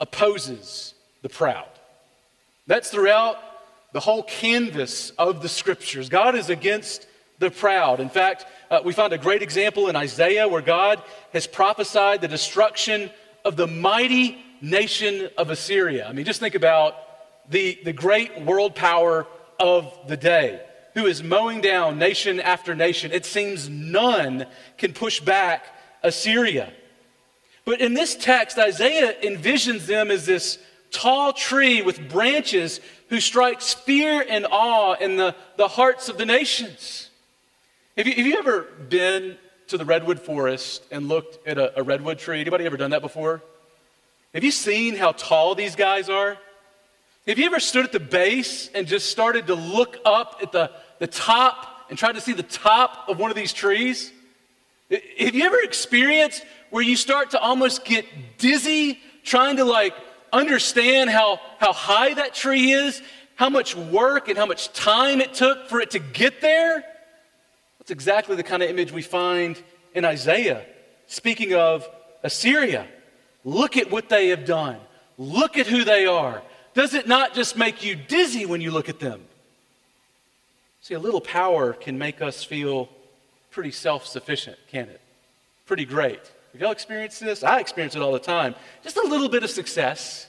opposes 0.00 0.94
the 1.22 1.28
proud. 1.28 1.68
That's 2.66 2.90
throughout 2.90 3.36
the 3.92 4.00
whole 4.00 4.22
canvas 4.22 5.10
of 5.10 5.42
the 5.42 5.48
scriptures. 5.48 6.08
God 6.08 6.34
is 6.34 6.50
against 6.50 7.06
the 7.38 7.50
proud. 7.50 8.00
In 8.00 8.08
fact, 8.08 8.46
uh, 8.70 8.80
we 8.84 8.92
find 8.92 9.12
a 9.12 9.18
great 9.18 9.42
example 9.42 9.88
in 9.88 9.96
Isaiah 9.96 10.48
where 10.48 10.62
God 10.62 11.02
has 11.32 11.46
prophesied 11.46 12.20
the 12.20 12.28
destruction 12.28 13.10
of 13.44 13.56
the 13.56 13.66
mighty 13.66 14.38
nation 14.60 15.28
of 15.36 15.50
Assyria. 15.50 16.06
I 16.08 16.12
mean, 16.12 16.24
just 16.24 16.40
think 16.40 16.54
about 16.54 16.94
the, 17.50 17.78
the 17.84 17.92
great 17.92 18.40
world 18.42 18.74
power 18.74 19.26
of 19.60 19.92
the 20.08 20.16
day 20.16 20.60
who 20.94 21.06
is 21.06 21.22
mowing 21.22 21.60
down 21.60 21.98
nation 21.98 22.40
after 22.40 22.74
nation. 22.74 23.12
It 23.12 23.26
seems 23.26 23.68
none 23.68 24.46
can 24.78 24.94
push 24.94 25.20
back 25.20 25.66
Assyria. 26.02 26.72
But 27.66 27.80
in 27.80 27.94
this 27.94 28.16
text, 28.16 28.58
Isaiah 28.58 29.14
envisions 29.22 29.86
them 29.86 30.10
as 30.10 30.24
this 30.24 30.58
tall 30.90 31.32
tree 31.32 31.82
with 31.82 32.08
branches 32.08 32.80
who 33.10 33.20
strikes 33.20 33.74
fear 33.74 34.24
and 34.26 34.46
awe 34.50 34.94
in 34.94 35.16
the, 35.16 35.34
the 35.56 35.68
hearts 35.68 36.08
of 36.08 36.16
the 36.16 36.24
nations. 36.24 37.05
Have 37.96 38.06
you, 38.06 38.14
have 38.14 38.26
you 38.26 38.36
ever 38.36 38.62
been 38.90 39.38
to 39.68 39.78
the 39.78 39.84
redwood 39.86 40.20
forest 40.20 40.84
and 40.90 41.08
looked 41.08 41.46
at 41.48 41.56
a, 41.56 41.80
a 41.80 41.82
redwood 41.82 42.18
tree? 42.18 42.42
Anybody 42.42 42.66
ever 42.66 42.76
done 42.76 42.90
that 42.90 43.00
before? 43.00 43.42
Have 44.34 44.44
you 44.44 44.50
seen 44.50 44.96
how 44.96 45.12
tall 45.12 45.54
these 45.54 45.74
guys 45.76 46.10
are? 46.10 46.36
Have 47.26 47.38
you 47.38 47.46
ever 47.46 47.58
stood 47.58 47.86
at 47.86 47.92
the 47.92 48.00
base 48.00 48.68
and 48.74 48.86
just 48.86 49.08
started 49.08 49.46
to 49.46 49.54
look 49.54 49.96
up 50.04 50.40
at 50.42 50.52
the, 50.52 50.72
the 50.98 51.06
top 51.06 51.86
and 51.88 51.98
tried 51.98 52.16
to 52.16 52.20
see 52.20 52.34
the 52.34 52.42
top 52.42 53.08
of 53.08 53.18
one 53.18 53.30
of 53.30 53.36
these 53.36 53.54
trees? 53.54 54.12
Have 54.90 55.34
you 55.34 55.44
ever 55.46 55.60
experienced 55.62 56.44
where 56.68 56.82
you 56.82 56.96
start 56.96 57.30
to 57.30 57.40
almost 57.40 57.86
get 57.86 58.04
dizzy 58.36 58.98
trying 59.24 59.56
to 59.56 59.64
like 59.64 59.94
understand 60.34 61.08
how, 61.08 61.40
how 61.58 61.72
high 61.72 62.12
that 62.12 62.34
tree 62.34 62.72
is, 62.72 63.00
how 63.36 63.48
much 63.48 63.74
work 63.74 64.28
and 64.28 64.36
how 64.36 64.44
much 64.44 64.70
time 64.74 65.22
it 65.22 65.32
took 65.32 65.70
for 65.70 65.80
it 65.80 65.92
to 65.92 65.98
get 65.98 66.42
there? 66.42 66.84
That's 67.86 67.92
exactly 67.92 68.34
the 68.34 68.42
kind 68.42 68.64
of 68.64 68.68
image 68.68 68.90
we 68.90 69.02
find 69.02 69.62
in 69.94 70.04
Isaiah. 70.04 70.66
Speaking 71.06 71.54
of 71.54 71.88
Assyria, 72.24 72.84
look 73.44 73.76
at 73.76 73.92
what 73.92 74.08
they 74.08 74.30
have 74.30 74.44
done. 74.44 74.78
Look 75.18 75.56
at 75.56 75.68
who 75.68 75.84
they 75.84 76.04
are. 76.04 76.42
Does 76.74 76.94
it 76.94 77.06
not 77.06 77.32
just 77.32 77.56
make 77.56 77.84
you 77.84 77.94
dizzy 77.94 78.44
when 78.44 78.60
you 78.60 78.72
look 78.72 78.88
at 78.88 78.98
them? 78.98 79.22
See, 80.80 80.94
a 80.94 80.98
little 80.98 81.20
power 81.20 81.74
can 81.74 81.96
make 81.96 82.20
us 82.20 82.42
feel 82.42 82.88
pretty 83.52 83.70
self 83.70 84.04
sufficient, 84.04 84.58
can 84.68 84.88
it? 84.88 85.00
Pretty 85.64 85.84
great. 85.84 86.18
Have 86.54 86.60
y'all 86.60 86.72
experienced 86.72 87.20
this? 87.20 87.44
I 87.44 87.60
experience 87.60 87.94
it 87.94 88.02
all 88.02 88.10
the 88.10 88.18
time. 88.18 88.56
Just 88.82 88.96
a 88.96 89.06
little 89.06 89.28
bit 89.28 89.44
of 89.44 89.50
success. 89.50 90.26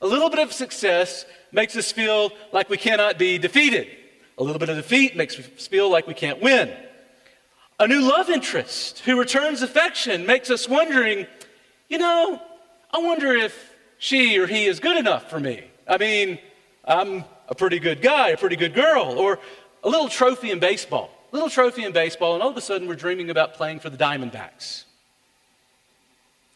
A 0.00 0.06
little 0.06 0.30
bit 0.30 0.38
of 0.38 0.52
success 0.52 1.26
makes 1.50 1.76
us 1.76 1.90
feel 1.90 2.30
like 2.52 2.68
we 2.68 2.76
cannot 2.76 3.18
be 3.18 3.36
defeated. 3.36 3.88
A 4.36 4.42
little 4.42 4.58
bit 4.58 4.68
of 4.68 4.76
defeat 4.76 5.16
makes 5.16 5.38
us 5.38 5.46
feel 5.66 5.90
like 5.90 6.06
we 6.06 6.14
can't 6.14 6.42
win. 6.42 6.72
A 7.78 7.86
new 7.86 8.00
love 8.00 8.30
interest 8.30 9.00
who 9.00 9.18
returns 9.18 9.62
affection 9.62 10.26
makes 10.26 10.50
us 10.50 10.68
wondering, 10.68 11.26
you 11.88 11.98
know, 11.98 12.40
I 12.92 12.98
wonder 12.98 13.32
if 13.32 13.72
she 13.98 14.38
or 14.38 14.46
he 14.46 14.66
is 14.66 14.80
good 14.80 14.96
enough 14.96 15.30
for 15.30 15.38
me. 15.38 15.64
I 15.86 15.98
mean, 15.98 16.38
I'm 16.84 17.24
a 17.48 17.54
pretty 17.54 17.78
good 17.78 18.02
guy, 18.02 18.30
a 18.30 18.36
pretty 18.36 18.56
good 18.56 18.74
girl. 18.74 19.18
Or 19.18 19.38
a 19.82 19.88
little 19.88 20.08
trophy 20.08 20.50
in 20.50 20.58
baseball, 20.58 21.10
a 21.32 21.34
little 21.34 21.50
trophy 21.50 21.84
in 21.84 21.92
baseball, 21.92 22.34
and 22.34 22.42
all 22.42 22.50
of 22.50 22.56
a 22.56 22.60
sudden 22.60 22.88
we're 22.88 22.94
dreaming 22.94 23.30
about 23.30 23.54
playing 23.54 23.80
for 23.80 23.90
the 23.90 23.96
Diamondbacks. 23.96 24.84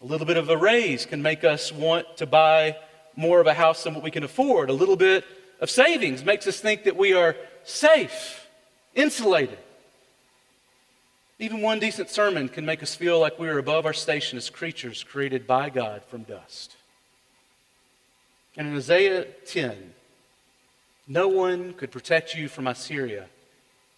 A 0.01 0.07
little 0.07 0.27
bit 0.27 0.37
of 0.37 0.49
a 0.49 0.57
raise 0.57 1.07
can 1.07 1.23
make 1.23 1.45
us 1.45 1.73
want 1.73 2.17
to 2.19 2.27
buy 2.27 2.77
more 3.17 3.41
of 3.41 3.49
a 3.49 3.55
house 3.55 3.83
than 3.85 3.95
what 3.95 4.05
we 4.05 4.13
can 4.13 4.23
afford. 4.23 4.71
A 4.71 4.73
little 4.73 4.97
bit 4.97 5.25
of 5.61 5.69
savings 5.69 6.25
makes 6.25 6.47
us 6.47 6.61
think 6.61 6.85
that 6.85 6.97
we 6.97 7.15
are 7.15 7.35
safe, 7.65 8.47
insulated. 8.95 9.59
Even 11.39 11.61
one 11.61 11.79
decent 11.79 12.11
sermon 12.11 12.49
can 12.49 12.67
make 12.67 12.83
us 12.83 12.95
feel 12.95 13.21
like 13.21 13.39
we 13.39 13.49
are 13.49 13.59
above 13.59 13.87
our 13.87 13.93
station 13.93 14.37
as 14.37 14.51
creatures 14.51 15.05
created 15.05 15.47
by 15.47 15.71
God 15.71 16.03
from 16.05 16.25
dust. 16.25 16.75
And 18.57 18.67
in 18.67 18.77
Isaiah 18.77 19.25
10, 19.47 19.95
no 21.07 21.29
one 21.29 21.75
could 21.75 21.93
protect 21.93 22.35
you 22.35 22.49
from 22.49 22.67
Assyria, 22.67 23.27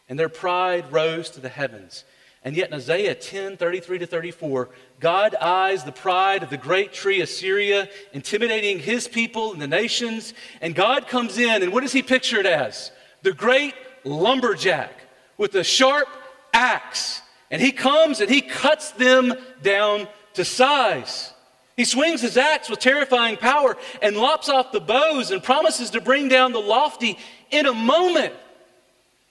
and 0.08 0.18
their 0.18 0.28
pride 0.28 0.92
rose 0.92 1.30
to 1.30 1.40
the 1.40 1.48
heavens. 1.48 2.04
And 2.44 2.56
yet 2.56 2.68
in 2.68 2.74
Isaiah 2.74 3.14
10, 3.14 3.56
33 3.56 3.98
to 3.98 4.06
34, 4.06 4.68
God 4.98 5.34
eyes 5.34 5.84
the 5.84 5.92
pride 5.92 6.42
of 6.42 6.50
the 6.50 6.56
great 6.56 6.92
tree 6.92 7.20
Assyria, 7.20 7.88
intimidating 8.12 8.78
his 8.78 9.08
people 9.08 9.52
and 9.52 9.60
the 9.60 9.66
nations. 9.66 10.32
And 10.60 10.74
God 10.74 11.06
comes 11.06 11.36
in, 11.38 11.62
and 11.62 11.72
what 11.72 11.84
is 11.84 11.92
he 11.92 12.02
pictured 12.02 12.46
as? 12.46 12.92
The 13.22 13.32
great 13.32 13.74
lumberjack 14.04 14.92
with 15.36 15.54
a 15.54 15.64
sharp 15.64 16.08
axe. 16.52 17.22
And 17.50 17.60
he 17.60 17.72
comes 17.72 18.20
and 18.20 18.30
he 18.30 18.40
cuts 18.40 18.92
them 18.92 19.34
down 19.62 20.08
to 20.34 20.44
size. 20.44 21.32
He 21.76 21.84
swings 21.84 22.20
his 22.20 22.36
axe 22.36 22.68
with 22.68 22.78
terrifying 22.78 23.36
power 23.36 23.76
and 24.02 24.16
lops 24.16 24.48
off 24.48 24.70
the 24.70 24.80
boughs 24.80 25.30
and 25.30 25.42
promises 25.42 25.90
to 25.90 26.00
bring 26.00 26.28
down 26.28 26.52
the 26.52 26.60
lofty 26.60 27.18
in 27.50 27.66
a 27.66 27.72
moment. 27.72 28.34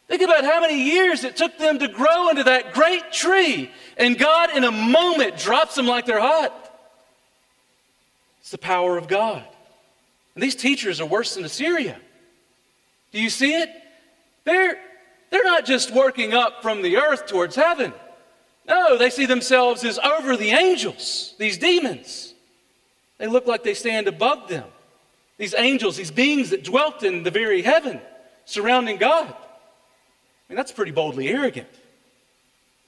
Think 0.08 0.24
about 0.24 0.43
how 0.43 0.60
many 0.60 0.81
years 0.81 1.24
it 1.24 1.38
took 1.38 1.60
them 1.60 1.77
to 1.77 1.88
grow 1.88 2.29
into 2.29 2.43
that 2.46 2.74
great 2.74 3.12
tree, 3.12 3.69
and 3.96 4.17
God, 4.17 4.50
in 4.58 4.63
a 4.63 4.72
moment, 4.72 5.38
drops 5.38 5.75
them 5.75 5.86
like 5.86 6.08
they're 6.08 6.19
hot. 6.19 6.51
It's 8.41 8.50
the 8.50 8.58
power 8.58 8.98
of 8.98 9.08
God. 9.08 9.46
And 10.34 10.41
these 10.41 10.55
teachers 10.55 11.00
are 11.00 11.05
worse 11.05 11.36
than 11.36 11.46
Assyria. 11.46 12.00
Do 13.11 13.21
you 13.21 13.29
see 13.29 13.53
it? 13.53 13.69
They're, 14.43 14.77
they're 15.29 15.43
not 15.43 15.65
just 15.65 15.91
working 15.91 16.33
up 16.33 16.61
from 16.61 16.81
the 16.81 16.97
earth 16.97 17.27
towards 17.27 17.55
heaven. 17.55 17.93
No, 18.67 18.97
they 18.97 19.09
see 19.09 19.25
themselves 19.25 19.83
as 19.83 19.97
over 19.99 20.37
the 20.37 20.51
angels, 20.51 21.33
these 21.37 21.57
demons. 21.57 22.33
They 23.17 23.27
look 23.27 23.47
like 23.47 23.63
they 23.63 23.73
stand 23.73 24.07
above 24.07 24.47
them. 24.47 24.67
These 25.37 25.55
angels, 25.55 25.97
these 25.97 26.11
beings 26.11 26.51
that 26.51 26.63
dwelt 26.63 27.03
in 27.03 27.23
the 27.23 27.31
very 27.31 27.61
heaven 27.61 28.01
surrounding 28.45 28.97
God 28.97 29.33
I 30.49 30.53
mean, 30.53 30.57
that's 30.57 30.71
pretty 30.71 30.91
boldly 30.91 31.29
arrogant. 31.29 31.67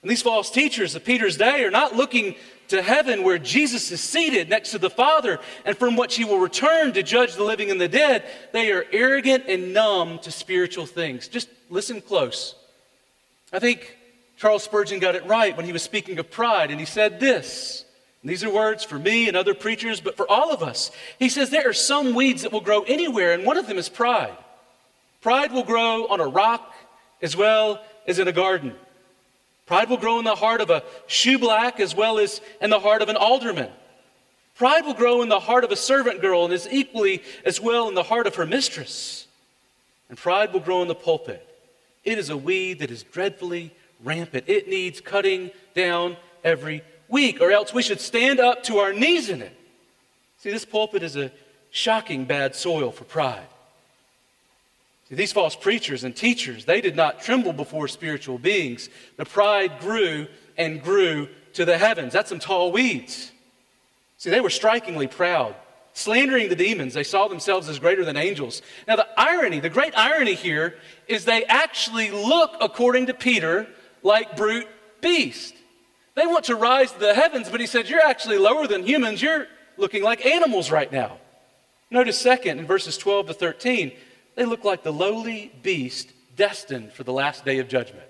And 0.02 0.10
these 0.10 0.24
false 0.24 0.50
teachers 0.50 0.96
of 0.96 1.06
Peter's 1.06 1.38
day 1.38 1.64
are 1.64 1.70
not 1.70 1.96
looking 1.96 2.34
to 2.72 2.82
heaven 2.82 3.24
where 3.24 3.38
Jesus 3.38 3.92
is 3.92 4.02
seated 4.02 4.50
next 4.50 4.72
to 4.72 4.80
the 4.80 4.90
Father 4.90 5.40
and 5.66 5.78
from 5.78 5.96
which 5.96 6.16
he 6.16 6.26
will 6.26 6.40
return 6.40 6.94
to 6.94 7.04
judge 7.04 7.36
the 7.36 7.44
living 7.44 7.70
and 7.70 7.80
the 7.80 7.88
dead. 7.88 8.24
They 8.52 8.72
are 8.72 8.86
arrogant 8.92 9.46
and 9.48 9.74
numb 9.74 10.20
to 10.20 10.32
spiritual 10.32 10.86
things. 10.86 11.28
Just 11.28 11.50
listen 11.70 12.02
close. 12.02 12.56
I 13.54 13.60
think 13.60 13.98
Charles 14.38 14.64
Spurgeon 14.64 15.00
got 15.00 15.16
it 15.16 15.26
right 15.26 15.56
when 15.56 15.66
he 15.66 15.74
was 15.74 15.84
speaking 15.84 16.18
of 16.18 16.32
pride, 16.32 16.72
and 16.72 16.80
he 16.80 16.86
said 16.86 17.20
this. 17.20 17.86
these 18.24 18.44
are 18.44 18.54
words 18.54 18.84
for 18.84 18.98
me 18.98 19.28
and 19.28 19.38
other 19.38 19.54
preachers, 19.54 20.02
but 20.02 20.18
for 20.18 20.30
all 20.30 20.52
of 20.52 20.64
us. 20.64 20.92
He 21.20 21.30
says 21.30 21.50
there 21.50 21.70
are 21.70 21.74
some 21.74 22.16
weeds 22.16 22.42
that 22.42 22.52
will 22.52 22.62
grow 22.62 22.84
anywhere, 22.84 23.34
and 23.34 23.46
one 23.46 23.58
of 23.58 23.68
them 23.68 23.78
is 23.78 23.90
pride. 23.90 24.38
Pride 25.22 25.52
will 25.52 25.64
grow 25.64 26.08
on 26.08 26.20
a 26.20 26.28
rock 26.28 26.74
as 27.22 27.36
well 27.36 27.84
as 28.08 28.18
in 28.18 28.28
a 28.28 28.32
garden. 28.32 28.74
Pride 29.72 29.90
will 29.90 29.96
grow 29.96 30.20
in 30.20 30.26
the 30.26 30.36
heart 30.36 30.60
of 30.60 30.70
a 30.70 30.84
shoeblack 31.08 31.80
as 31.80 31.96
well 31.96 32.20
as 32.20 32.42
in 32.60 32.70
the 32.70 32.80
heart 32.82 33.02
of 33.02 33.08
an 33.08 33.16
alderman. 33.16 33.70
Pride 34.54 34.86
will 34.86 34.94
grow 34.94 35.22
in 35.22 35.30
the 35.30 35.40
heart 35.40 35.64
of 35.64 35.72
a 35.72 35.78
servant 35.78 36.20
girl 36.20 36.44
and 36.44 36.54
is 36.54 36.68
equally 36.70 37.24
as 37.46 37.62
well 37.62 37.88
in 37.88 37.96
the 37.96 38.04
heart 38.04 38.28
of 38.28 38.36
her 38.36 38.46
mistress. 38.46 39.28
And 40.10 40.18
pride 40.18 40.52
will 40.52 40.60
grow 40.60 40.82
in 40.82 40.90
the 40.90 40.94
pulpit. 40.94 41.48
It 42.04 42.18
is 42.18 42.30
a 42.30 42.36
weed 42.36 42.80
that 42.80 42.92
is 42.92 43.04
dreadfully 43.04 43.74
rampant. 44.04 44.44
It 44.48 44.68
needs 44.68 45.00
cutting 45.00 45.52
down 45.74 46.18
every 46.44 46.84
week, 47.08 47.40
or 47.40 47.50
else 47.50 47.74
we 47.74 47.82
should 47.82 48.02
stand 48.02 48.42
up 48.42 48.64
to 48.64 48.80
our 48.80 48.92
knees 48.92 49.30
in 49.30 49.42
it. 49.42 49.58
See, 50.40 50.52
this 50.52 50.66
pulpit 50.66 51.02
is 51.02 51.16
a 51.16 51.32
shocking 51.70 52.26
bad 52.26 52.58
soil 52.58 52.92
for 52.92 53.06
pride. 53.06 53.48
These 55.12 55.34
false 55.34 55.58
preachers 55.58 56.06
and 56.06 56.16
teachers, 56.16 56.64
they 56.64 56.80
did 56.80 56.96
not 56.96 57.22
tremble 57.22 57.52
before 57.52 57.90
spiritual 57.90 58.38
beings. 58.38 58.90
The 59.18 59.26
pride 59.26 59.80
grew 59.80 60.28
and 60.58 60.82
grew 60.82 61.28
to 61.54 61.66
the 61.66 61.78
heavens. 61.78 62.14
That's 62.14 62.30
some 62.30 62.40
tall 62.40 62.72
weeds. 62.72 63.32
See, 64.18 64.30
they 64.30 64.40
were 64.40 64.50
strikingly 64.50 65.08
proud. 65.08 65.56
Slandering 65.94 66.48
the 66.48 66.56
demons, 66.56 66.94
they 66.94 67.04
saw 67.04 67.28
themselves 67.28 67.68
as 67.68 67.78
greater 67.78 68.06
than 68.06 68.16
angels. 68.16 68.62
Now, 68.88 68.96
the 68.96 69.08
irony, 69.18 69.60
the 69.60 69.70
great 69.70 69.98
irony 69.98 70.36
here, 70.36 70.76
is 71.08 71.26
they 71.26 71.44
actually 71.44 72.10
look, 72.12 72.56
according 72.62 73.08
to 73.08 73.14
Peter, 73.14 73.68
like 74.02 74.38
brute 74.38 74.68
beasts. 75.02 75.58
They 76.16 76.26
want 76.26 76.46
to 76.46 76.56
rise 76.56 76.94
to 76.94 77.00
the 77.00 77.14
heavens, 77.14 77.50
but 77.50 77.60
he 77.60 77.68
said, 77.68 77.90
You're 77.90 78.06
actually 78.06 78.38
lower 78.38 78.68
than 78.68 78.86
humans. 78.86 79.22
You're 79.22 79.48
looking 79.76 80.04
like 80.04 80.26
animals 80.26 80.72
right 80.72 80.92
now. 80.92 81.18
Notice, 81.90 82.18
second, 82.18 82.60
in 82.60 82.66
verses 82.66 82.98
12 82.98 83.28
to 83.28 83.34
13, 83.34 83.92
they 84.36 84.46
look 84.46 84.64
like 84.64 84.84
the 84.84 84.94
lowly 84.94 85.52
beast 85.62 86.12
destined 86.36 86.94
for 86.94 87.04
the 87.04 87.14
last 87.14 87.46
day 87.46 87.60
of 87.60 87.68
judgment. 87.68 88.06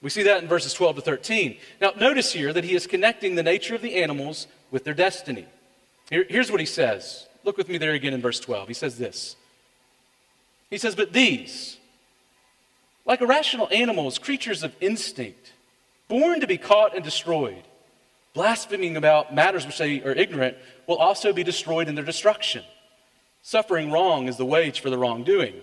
We 0.00 0.10
see 0.10 0.24
that 0.24 0.42
in 0.42 0.48
verses 0.48 0.74
12 0.74 0.96
to 0.96 1.02
13. 1.02 1.56
Now, 1.80 1.92
notice 1.98 2.32
here 2.32 2.52
that 2.52 2.64
he 2.64 2.74
is 2.74 2.86
connecting 2.86 3.34
the 3.34 3.42
nature 3.42 3.74
of 3.74 3.82
the 3.82 4.02
animals 4.02 4.48
with 4.70 4.84
their 4.84 4.94
destiny. 4.94 5.46
Here, 6.10 6.24
here's 6.28 6.50
what 6.50 6.60
he 6.60 6.66
says 6.66 7.28
Look 7.44 7.56
with 7.56 7.68
me 7.68 7.78
there 7.78 7.92
again 7.92 8.12
in 8.12 8.20
verse 8.20 8.40
12. 8.40 8.68
He 8.68 8.74
says 8.74 8.98
this. 8.98 9.36
He 10.70 10.78
says, 10.78 10.94
But 10.94 11.12
these, 11.12 11.76
like 13.04 13.20
irrational 13.20 13.68
animals, 13.72 14.18
creatures 14.18 14.62
of 14.62 14.74
instinct, 14.80 15.52
born 16.08 16.40
to 16.40 16.46
be 16.46 16.58
caught 16.58 16.94
and 16.94 17.04
destroyed, 17.04 17.62
blaspheming 18.34 18.96
about 18.96 19.34
matters 19.34 19.66
which 19.66 19.78
they 19.78 20.02
are 20.02 20.12
ignorant, 20.12 20.56
will 20.86 20.96
also 20.96 21.32
be 21.32 21.44
destroyed 21.44 21.88
in 21.88 21.94
their 21.94 22.04
destruction. 22.04 22.64
Suffering 23.42 23.90
wrong 23.90 24.28
is 24.28 24.36
the 24.36 24.46
wage 24.46 24.80
for 24.80 24.88
the 24.88 24.98
wrongdoing. 24.98 25.54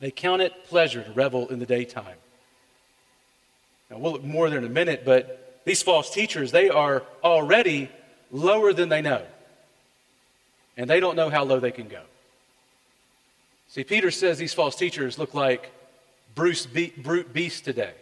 They 0.00 0.10
count 0.10 0.42
it 0.42 0.52
pleasure 0.66 1.02
to 1.02 1.12
revel 1.12 1.48
in 1.48 1.58
the 1.58 1.66
daytime. 1.66 2.16
Now, 3.90 3.98
we'll 3.98 4.12
look 4.12 4.24
more 4.24 4.48
there 4.48 4.58
in 4.58 4.64
a 4.64 4.68
minute, 4.68 5.04
but 5.04 5.60
these 5.64 5.82
false 5.82 6.10
teachers, 6.10 6.52
they 6.52 6.68
are 6.68 7.02
already 7.22 7.90
lower 8.30 8.72
than 8.72 8.88
they 8.88 9.02
know. 9.02 9.22
And 10.76 10.88
they 10.88 11.00
don't 11.00 11.16
know 11.16 11.30
how 11.30 11.44
low 11.44 11.60
they 11.60 11.70
can 11.70 11.88
go. 11.88 12.02
See, 13.68 13.84
Peter 13.84 14.10
says 14.10 14.38
these 14.38 14.54
false 14.54 14.76
teachers 14.76 15.18
look 15.18 15.34
like 15.34 15.72
Bruce 16.34 16.66
Be- 16.66 16.92
brute 16.96 17.32
beasts 17.32 17.60
today. 17.60 17.94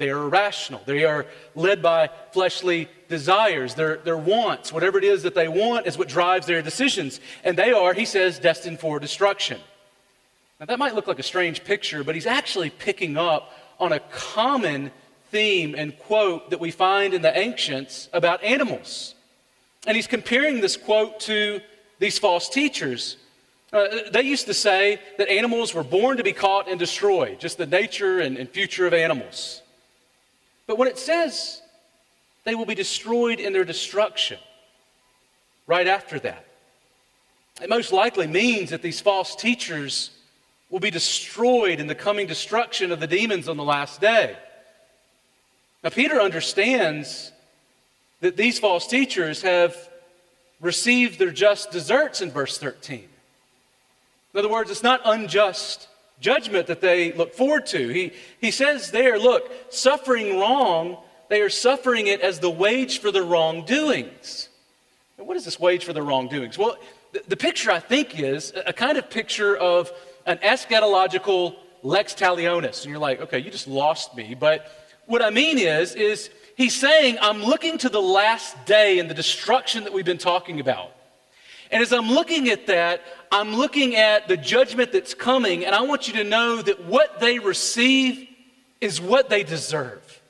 They 0.00 0.08
are 0.08 0.22
irrational. 0.22 0.80
They 0.86 1.04
are 1.04 1.26
led 1.54 1.82
by 1.82 2.08
fleshly 2.32 2.88
desires, 3.10 3.74
their, 3.74 3.98
their 3.98 4.16
wants. 4.16 4.72
Whatever 4.72 4.96
it 4.96 5.04
is 5.04 5.24
that 5.24 5.34
they 5.34 5.46
want 5.46 5.86
is 5.86 5.98
what 5.98 6.08
drives 6.08 6.46
their 6.46 6.62
decisions. 6.62 7.20
And 7.44 7.54
they 7.54 7.70
are, 7.72 7.92
he 7.92 8.06
says, 8.06 8.38
destined 8.38 8.80
for 8.80 8.98
destruction. 8.98 9.60
Now, 10.58 10.64
that 10.64 10.78
might 10.78 10.94
look 10.94 11.06
like 11.06 11.18
a 11.18 11.22
strange 11.22 11.64
picture, 11.64 12.02
but 12.02 12.14
he's 12.14 12.24
actually 12.24 12.70
picking 12.70 13.18
up 13.18 13.52
on 13.78 13.92
a 13.92 14.00
common 14.10 14.90
theme 15.32 15.74
and 15.76 15.96
quote 15.98 16.48
that 16.48 16.60
we 16.60 16.70
find 16.70 17.12
in 17.12 17.20
the 17.20 17.38
ancients 17.38 18.08
about 18.14 18.42
animals. 18.42 19.14
And 19.86 19.96
he's 19.96 20.06
comparing 20.06 20.62
this 20.62 20.78
quote 20.78 21.20
to 21.20 21.60
these 21.98 22.18
false 22.18 22.48
teachers. 22.48 23.18
Uh, 23.70 23.86
they 24.10 24.22
used 24.22 24.46
to 24.46 24.54
say 24.54 24.98
that 25.18 25.28
animals 25.28 25.74
were 25.74 25.84
born 25.84 26.16
to 26.16 26.24
be 26.24 26.32
caught 26.32 26.70
and 26.70 26.78
destroyed, 26.78 27.38
just 27.38 27.58
the 27.58 27.66
nature 27.66 28.20
and, 28.20 28.38
and 28.38 28.48
future 28.48 28.86
of 28.86 28.94
animals. 28.94 29.60
But 30.70 30.78
when 30.78 30.86
it 30.86 30.98
says 30.98 31.62
they 32.44 32.54
will 32.54 32.64
be 32.64 32.76
destroyed 32.76 33.40
in 33.40 33.52
their 33.52 33.64
destruction, 33.64 34.38
right 35.66 35.88
after 35.88 36.20
that, 36.20 36.46
it 37.60 37.68
most 37.68 37.90
likely 37.90 38.28
means 38.28 38.70
that 38.70 38.80
these 38.80 39.00
false 39.00 39.34
teachers 39.34 40.10
will 40.70 40.78
be 40.78 40.92
destroyed 40.92 41.80
in 41.80 41.88
the 41.88 41.96
coming 41.96 42.28
destruction 42.28 42.92
of 42.92 43.00
the 43.00 43.08
demons 43.08 43.48
on 43.48 43.56
the 43.56 43.64
last 43.64 44.00
day. 44.00 44.36
Now, 45.82 45.90
Peter 45.90 46.20
understands 46.20 47.32
that 48.20 48.36
these 48.36 48.60
false 48.60 48.86
teachers 48.86 49.42
have 49.42 49.76
received 50.60 51.18
their 51.18 51.32
just 51.32 51.72
deserts 51.72 52.20
in 52.20 52.30
verse 52.30 52.58
13. 52.58 53.08
In 54.34 54.38
other 54.38 54.48
words, 54.48 54.70
it's 54.70 54.84
not 54.84 55.00
unjust 55.04 55.88
judgment 56.20 56.66
that 56.66 56.80
they 56.80 57.12
look 57.12 57.34
forward 57.34 57.66
to. 57.66 57.88
He, 57.88 58.12
he 58.40 58.50
says 58.50 58.90
there, 58.90 59.18
look, 59.18 59.50
suffering 59.70 60.38
wrong, 60.38 60.98
they 61.28 61.40
are 61.40 61.48
suffering 61.48 62.06
it 62.06 62.20
as 62.20 62.38
the 62.40 62.50
wage 62.50 63.00
for 63.00 63.10
the 63.10 63.22
wrongdoings. 63.22 64.48
And 65.18 65.26
what 65.26 65.36
is 65.36 65.44
this 65.44 65.58
wage 65.58 65.84
for 65.84 65.92
the 65.92 66.02
wrongdoings? 66.02 66.58
Well, 66.58 66.76
the, 67.12 67.22
the 67.28 67.36
picture 67.36 67.70
I 67.70 67.80
think 67.80 68.18
is 68.18 68.52
a 68.66 68.72
kind 68.72 68.98
of 68.98 69.10
picture 69.10 69.56
of 69.56 69.90
an 70.26 70.38
eschatological 70.38 71.56
lex 71.82 72.14
talionis. 72.14 72.82
And 72.82 72.90
you're 72.90 72.98
like, 72.98 73.20
okay, 73.22 73.38
you 73.38 73.50
just 73.50 73.68
lost 73.68 74.14
me. 74.14 74.34
But 74.38 74.70
what 75.06 75.22
I 75.22 75.30
mean 75.30 75.58
is, 75.58 75.94
is 75.94 76.30
he's 76.56 76.74
saying, 76.74 77.18
I'm 77.20 77.42
looking 77.42 77.78
to 77.78 77.88
the 77.88 78.00
last 78.00 78.64
day 78.66 78.98
and 78.98 79.08
the 79.08 79.14
destruction 79.14 79.84
that 79.84 79.92
we've 79.92 80.04
been 80.04 80.18
talking 80.18 80.60
about. 80.60 80.92
And 81.70 81.82
as 81.82 81.92
I'm 81.92 82.08
looking 82.08 82.48
at 82.48 82.66
that, 82.66 83.02
I'm 83.30 83.54
looking 83.54 83.94
at 83.96 84.26
the 84.26 84.36
judgment 84.36 84.92
that's 84.92 85.14
coming, 85.14 85.64
and 85.64 85.74
I 85.74 85.82
want 85.82 86.08
you 86.08 86.14
to 86.14 86.24
know 86.24 86.60
that 86.62 86.84
what 86.84 87.20
they 87.20 87.38
receive 87.38 88.28
is 88.80 89.00
what 89.00 89.28
they 89.28 89.44
deserve. 89.44 90.20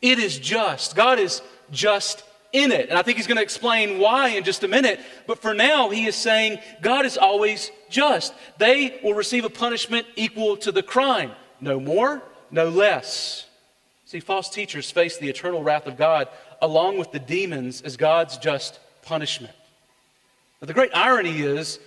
It 0.00 0.18
is 0.18 0.38
just. 0.38 0.94
God 0.94 1.18
is 1.18 1.42
just 1.70 2.22
in 2.52 2.70
it. 2.70 2.88
And 2.88 2.98
I 2.98 3.02
think 3.02 3.16
he's 3.16 3.26
going 3.26 3.36
to 3.36 3.42
explain 3.42 3.98
why 3.98 4.28
in 4.28 4.44
just 4.44 4.62
a 4.62 4.68
minute. 4.68 5.00
But 5.26 5.40
for 5.40 5.52
now, 5.52 5.90
he 5.90 6.06
is 6.06 6.14
saying 6.14 6.60
God 6.80 7.04
is 7.04 7.18
always 7.18 7.70
just. 7.90 8.32
They 8.58 9.00
will 9.02 9.14
receive 9.14 9.44
a 9.44 9.50
punishment 9.50 10.06
equal 10.14 10.56
to 10.58 10.70
the 10.70 10.82
crime. 10.82 11.32
No 11.60 11.80
more, 11.80 12.22
no 12.50 12.68
less. 12.68 13.46
See, 14.04 14.20
false 14.20 14.48
teachers 14.48 14.90
face 14.90 15.18
the 15.18 15.28
eternal 15.28 15.62
wrath 15.62 15.86
of 15.86 15.96
God 15.96 16.28
along 16.62 16.98
with 16.98 17.10
the 17.10 17.18
demons 17.18 17.82
as 17.82 17.96
God's 17.96 18.38
just 18.38 18.78
punishment. 19.02 19.54
But 20.64 20.68
the 20.68 20.80
great 20.80 20.96
irony 20.96 21.42
is 21.42 21.78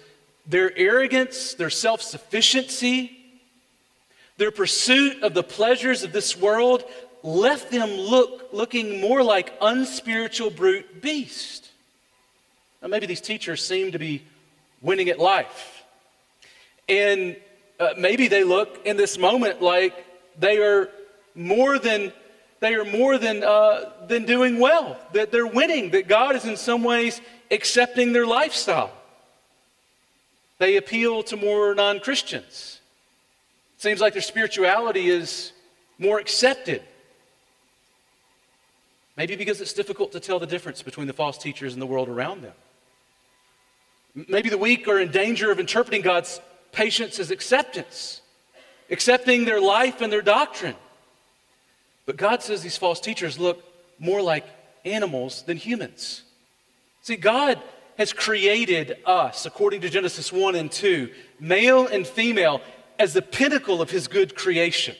their 0.45 0.71
arrogance, 0.77 1.55
their 1.55 1.71
self 1.71 1.99
sufficiency, 1.99 3.17
their 4.37 4.51
pursuit 4.51 5.23
of 5.23 5.33
the 5.33 5.41
pleasures 5.41 6.03
of 6.03 6.11
this 6.13 6.37
world 6.37 6.83
left 7.23 7.71
them 7.71 7.89
look, 7.89 8.49
looking 8.53 9.01
more 9.01 9.23
like 9.23 9.51
unspiritual 9.63 10.51
brute 10.51 11.01
beasts. 11.01 11.71
Now, 12.83 12.89
maybe 12.89 13.07
these 13.07 13.19
teachers 13.19 13.65
seem 13.65 13.93
to 13.93 13.97
be 13.97 14.21
winning 14.83 15.09
at 15.09 15.17
life. 15.17 15.83
And 16.87 17.35
uh, 17.79 17.95
maybe 17.97 18.27
they 18.27 18.43
look 18.43 18.85
in 18.85 18.95
this 18.95 19.17
moment 19.17 19.59
like 19.59 20.05
they 20.37 20.59
are 20.59 20.91
more 21.33 21.79
than 21.79 22.13
they 22.59 22.73
are 22.73 22.85
more 22.85 23.17
than, 23.17 23.43
uh, 23.43 23.91
than 24.07 24.25
doing 24.25 24.59
well, 24.59 24.97
that 25.13 25.31
they're 25.31 25.47
winning, 25.47 25.91
that 25.91 26.07
God 26.07 26.35
is 26.35 26.45
in 26.45 26.57
some 26.57 26.83
ways 26.83 27.21
accepting 27.51 28.13
their 28.13 28.25
lifestyle. 28.25 28.91
They 30.57 30.77
appeal 30.77 31.23
to 31.23 31.37
more 31.37 31.75
non 31.75 31.99
Christians. 31.99 32.79
It 33.75 33.81
seems 33.81 34.01
like 34.01 34.13
their 34.13 34.23
spirituality 34.23 35.09
is 35.09 35.51
more 35.99 36.19
accepted. 36.19 36.81
Maybe 39.15 39.35
because 39.35 39.61
it's 39.61 39.73
difficult 39.73 40.11
to 40.13 40.19
tell 40.19 40.39
the 40.39 40.47
difference 40.47 40.81
between 40.81 41.07
the 41.07 41.13
false 41.13 41.37
teachers 41.37 41.73
and 41.73 41.81
the 41.81 41.85
world 41.85 42.09
around 42.09 42.41
them. 42.41 42.53
Maybe 44.27 44.49
the 44.49 44.57
weak 44.57 44.87
are 44.87 44.99
in 44.99 45.11
danger 45.11 45.51
of 45.51 45.59
interpreting 45.59 46.01
God's 46.01 46.41
patience 46.71 47.19
as 47.19 47.29
acceptance, 47.29 48.21
accepting 48.89 49.45
their 49.45 49.61
life 49.61 50.01
and 50.01 50.11
their 50.11 50.23
doctrine. 50.23 50.75
But 52.07 52.17
God 52.17 52.41
says 52.41 52.63
these 52.63 52.77
false 52.77 52.99
teachers 52.99 53.37
look 53.37 53.63
more 53.99 54.21
like 54.21 54.45
animals 54.85 55.43
than 55.43 55.57
humans. 55.57 56.23
See, 57.01 57.17
God 57.17 57.61
has 57.97 58.13
created 58.13 58.97
us, 59.05 59.45
according 59.45 59.81
to 59.81 59.89
Genesis 59.89 60.31
1 60.31 60.55
and 60.55 60.71
2, 60.71 61.11
male 61.39 61.85
and 61.85 62.07
female, 62.07 62.61
as 62.97 63.13
the 63.13 63.21
pinnacle 63.21 63.81
of 63.81 63.91
his 63.91 64.07
good 64.07 64.35
creation. 64.35 64.95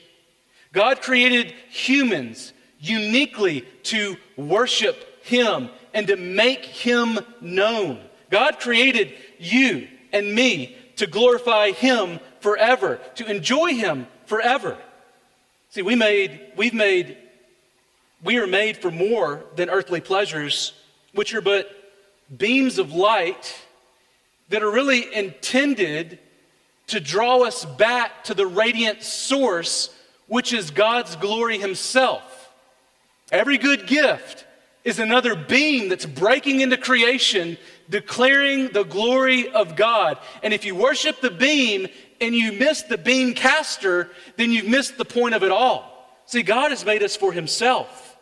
God 0.74 1.02
created 1.02 1.54
humans 1.70 2.54
uniquely 2.80 3.62
to 3.84 4.18
worship 4.36 5.24
him 5.24 5.70
and 5.94 6.08
to 6.08 6.18
make 6.18 6.66
him 6.66 7.20
known. 7.40 8.02
God 8.30 8.60
created 8.60 9.14
you 9.40 9.88
and 10.12 10.36
me 10.36 10.76
to 10.98 11.08
glorify 11.08 11.72
him 11.72 12.20
forever, 12.42 13.00
to 13.16 13.30
enjoy 13.30 13.74
him 13.74 14.08
forever. 14.26 14.78
See, 15.70 15.82
we 15.82 15.96
made, 15.96 16.54
we've 16.56 16.74
made, 16.74 17.18
we 18.24 18.38
are 18.38 18.48
made 18.48 18.78
for 18.78 18.90
more 18.90 19.44
than 19.56 19.70
earthly 19.70 20.02
pleasures, 20.02 20.74
which 21.14 21.34
are 21.34 21.42
but 21.42 21.70
beams 22.36 22.80
of 22.80 22.94
light 22.94 23.56
that 24.50 24.64
are 24.64 24.72
really 24.72 25.14
intended 25.14 26.20
to 26.88 27.00
draw 27.00 27.44
us 27.44 27.66
back 27.66 28.24
to 28.26 28.34
the 28.34 28.48
radiant 28.48 29.04
source, 29.04 29.94
which 30.28 30.54
is 30.54 30.72
God's 30.72 31.16
glory 31.18 31.58
Himself. 31.58 32.54
Every 33.32 33.58
good 33.58 33.88
gift 33.88 34.46
is 34.86 35.00
another 35.00 35.36
beam 35.36 35.90
that's 35.90 36.06
breaking 36.06 36.62
into 36.62 36.78
creation, 36.78 37.58
declaring 37.90 38.70
the 38.70 38.84
glory 38.84 39.50
of 39.50 39.76
God. 39.76 40.18
And 40.42 40.54
if 40.54 40.64
you 40.64 40.76
worship 40.76 41.20
the 41.20 41.30
beam 41.30 41.88
and 42.22 42.36
you 42.36 42.54
miss 42.54 42.84
the 42.84 42.98
beam 42.98 43.34
caster, 43.34 44.10
then 44.36 44.52
you've 44.52 44.68
missed 44.68 44.98
the 44.98 45.06
point 45.06 45.36
of 45.36 45.44
it 45.44 45.52
all. 45.52 45.94
See, 46.26 46.44
God 46.44 46.72
has 46.72 46.86
made 46.86 47.04
us 47.04 47.16
for 47.16 47.32
Himself. 47.32 48.18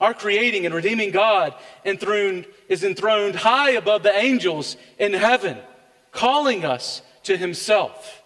Our 0.00 0.14
creating 0.14 0.66
and 0.66 0.74
redeeming 0.74 1.10
God 1.10 1.54
enthroned, 1.84 2.46
is 2.68 2.84
enthroned 2.84 3.34
high 3.34 3.70
above 3.70 4.02
the 4.02 4.16
angels 4.16 4.76
in 4.98 5.12
heaven, 5.12 5.58
calling 6.12 6.64
us 6.64 7.02
to 7.24 7.36
Himself. 7.36 8.17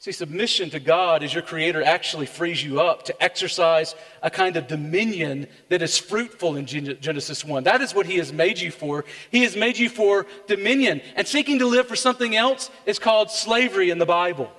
See, 0.00 0.12
submission 0.12 0.70
to 0.70 0.78
God 0.78 1.24
as 1.24 1.34
your 1.34 1.42
Creator 1.42 1.82
actually 1.82 2.26
frees 2.26 2.62
you 2.62 2.80
up 2.80 3.04
to 3.06 3.22
exercise 3.22 3.96
a 4.22 4.30
kind 4.30 4.56
of 4.56 4.68
dominion 4.68 5.48
that 5.70 5.82
is 5.82 5.98
fruitful 5.98 6.54
in 6.54 6.66
Genesis 6.66 7.44
1. 7.44 7.64
That 7.64 7.80
is 7.80 7.92
what 7.92 8.06
He 8.06 8.18
has 8.18 8.32
made 8.32 8.60
you 8.60 8.70
for. 8.70 9.04
He 9.32 9.42
has 9.42 9.56
made 9.56 9.76
you 9.76 9.88
for 9.88 10.26
dominion. 10.46 11.00
And 11.16 11.26
seeking 11.26 11.58
to 11.58 11.66
live 11.66 11.88
for 11.88 11.96
something 11.96 12.36
else 12.36 12.70
is 12.86 13.00
called 13.00 13.32
slavery 13.32 13.90
in 13.90 13.98
the 13.98 14.06
Bible. 14.06 14.52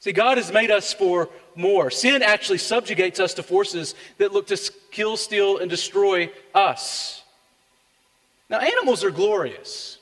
See, 0.00 0.12
God 0.12 0.36
has 0.36 0.52
made 0.52 0.70
us 0.70 0.92
for 0.92 1.30
more. 1.56 1.90
Sin 1.90 2.22
actually 2.22 2.58
subjugates 2.58 3.18
us 3.18 3.32
to 3.34 3.42
forces 3.42 3.94
that 4.18 4.32
look 4.34 4.48
to 4.48 4.72
kill, 4.90 5.16
steal, 5.16 5.58
and 5.58 5.70
destroy 5.70 6.30
us. 6.54 7.22
Now, 8.50 8.58
animals 8.58 9.02
are 9.02 9.10
glorious. 9.10 9.98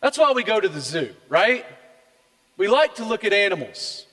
That's 0.00 0.16
why 0.16 0.32
we 0.32 0.42
go 0.42 0.58
to 0.58 0.68
the 0.68 0.80
zoo, 0.80 1.14
right? 1.28 1.66
We 2.58 2.68
like 2.68 2.96
to 2.96 3.04
look 3.04 3.24
at 3.24 3.32
animals, 3.32 4.04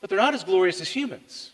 but 0.00 0.10
they're 0.10 0.18
not 0.18 0.34
as 0.34 0.44
glorious 0.44 0.80
as 0.80 0.88
humans. 0.88 1.50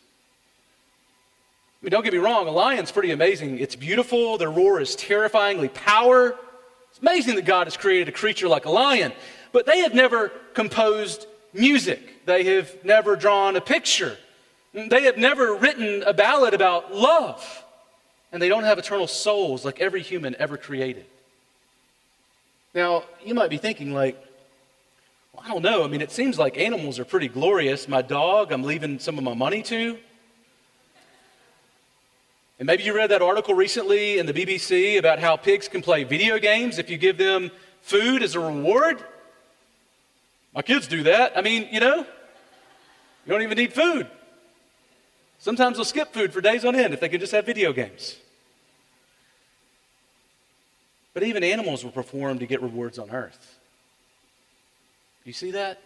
I 1.80 1.86
mean, 1.86 1.90
don't 1.90 2.02
get 2.02 2.12
me 2.12 2.18
wrong, 2.18 2.48
a 2.48 2.50
lion's 2.50 2.90
pretty 2.90 3.12
amazing. 3.12 3.58
It's 3.58 3.76
beautiful, 3.76 4.36
their 4.36 4.50
roar 4.50 4.80
is 4.80 4.96
terrifyingly 4.96 5.68
power. 5.68 6.34
It's 6.90 6.98
amazing 7.00 7.36
that 7.36 7.44
God 7.44 7.66
has 7.68 7.76
created 7.76 8.08
a 8.08 8.12
creature 8.12 8.48
like 8.48 8.64
a 8.64 8.70
lion, 8.70 9.12
but 9.52 9.64
they 9.64 9.78
have 9.78 9.94
never 9.94 10.30
composed 10.54 11.26
music. 11.52 12.26
They 12.26 12.44
have 12.56 12.84
never 12.84 13.16
drawn 13.16 13.54
a 13.54 13.60
picture. 13.60 14.16
They 14.72 15.04
have 15.04 15.18
never 15.18 15.54
written 15.54 16.02
a 16.02 16.12
ballad 16.12 16.52
about 16.52 16.92
love. 16.92 17.62
And 18.32 18.42
they 18.42 18.48
don't 18.48 18.64
have 18.64 18.78
eternal 18.78 19.06
souls 19.06 19.64
like 19.64 19.80
every 19.80 20.02
human 20.02 20.34
ever 20.40 20.56
created. 20.56 21.04
Now, 22.74 23.04
you 23.24 23.34
might 23.34 23.50
be 23.50 23.58
thinking, 23.58 23.92
like, 23.92 24.20
I 25.44 25.48
don't 25.48 25.62
know. 25.62 25.84
I 25.84 25.88
mean, 25.88 26.00
it 26.00 26.10
seems 26.10 26.38
like 26.38 26.56
animals 26.56 26.98
are 26.98 27.04
pretty 27.04 27.28
glorious. 27.28 27.86
My 27.86 28.00
dog, 28.00 28.50
I'm 28.50 28.62
leaving 28.62 28.98
some 28.98 29.18
of 29.18 29.24
my 29.24 29.34
money 29.34 29.62
to. 29.64 29.98
And 32.58 32.66
maybe 32.66 32.84
you 32.84 32.96
read 32.96 33.10
that 33.10 33.20
article 33.20 33.52
recently 33.52 34.16
in 34.18 34.24
the 34.24 34.32
BBC 34.32 34.96
about 34.98 35.18
how 35.18 35.36
pigs 35.36 35.68
can 35.68 35.82
play 35.82 36.02
video 36.02 36.38
games 36.38 36.78
if 36.78 36.88
you 36.88 36.96
give 36.96 37.18
them 37.18 37.50
food 37.82 38.22
as 38.22 38.34
a 38.34 38.40
reward. 38.40 39.04
My 40.54 40.62
kids 40.62 40.86
do 40.86 41.02
that. 41.02 41.36
I 41.36 41.42
mean, 41.42 41.68
you 41.70 41.80
know, 41.80 41.98
you 41.98 43.32
don't 43.32 43.42
even 43.42 43.58
need 43.58 43.74
food. 43.74 44.06
Sometimes 45.38 45.76
they'll 45.76 45.84
skip 45.84 46.14
food 46.14 46.32
for 46.32 46.40
days 46.40 46.64
on 46.64 46.74
end 46.74 46.94
if 46.94 47.00
they 47.00 47.08
can 47.10 47.20
just 47.20 47.32
have 47.32 47.44
video 47.44 47.74
games. 47.74 48.16
But 51.12 51.22
even 51.22 51.44
animals 51.44 51.84
will 51.84 51.90
perform 51.90 52.38
to 52.38 52.46
get 52.46 52.62
rewards 52.62 52.98
on 52.98 53.10
earth. 53.10 53.58
Do 55.24 55.30
you 55.30 55.34
see 55.34 55.52
that? 55.52 55.80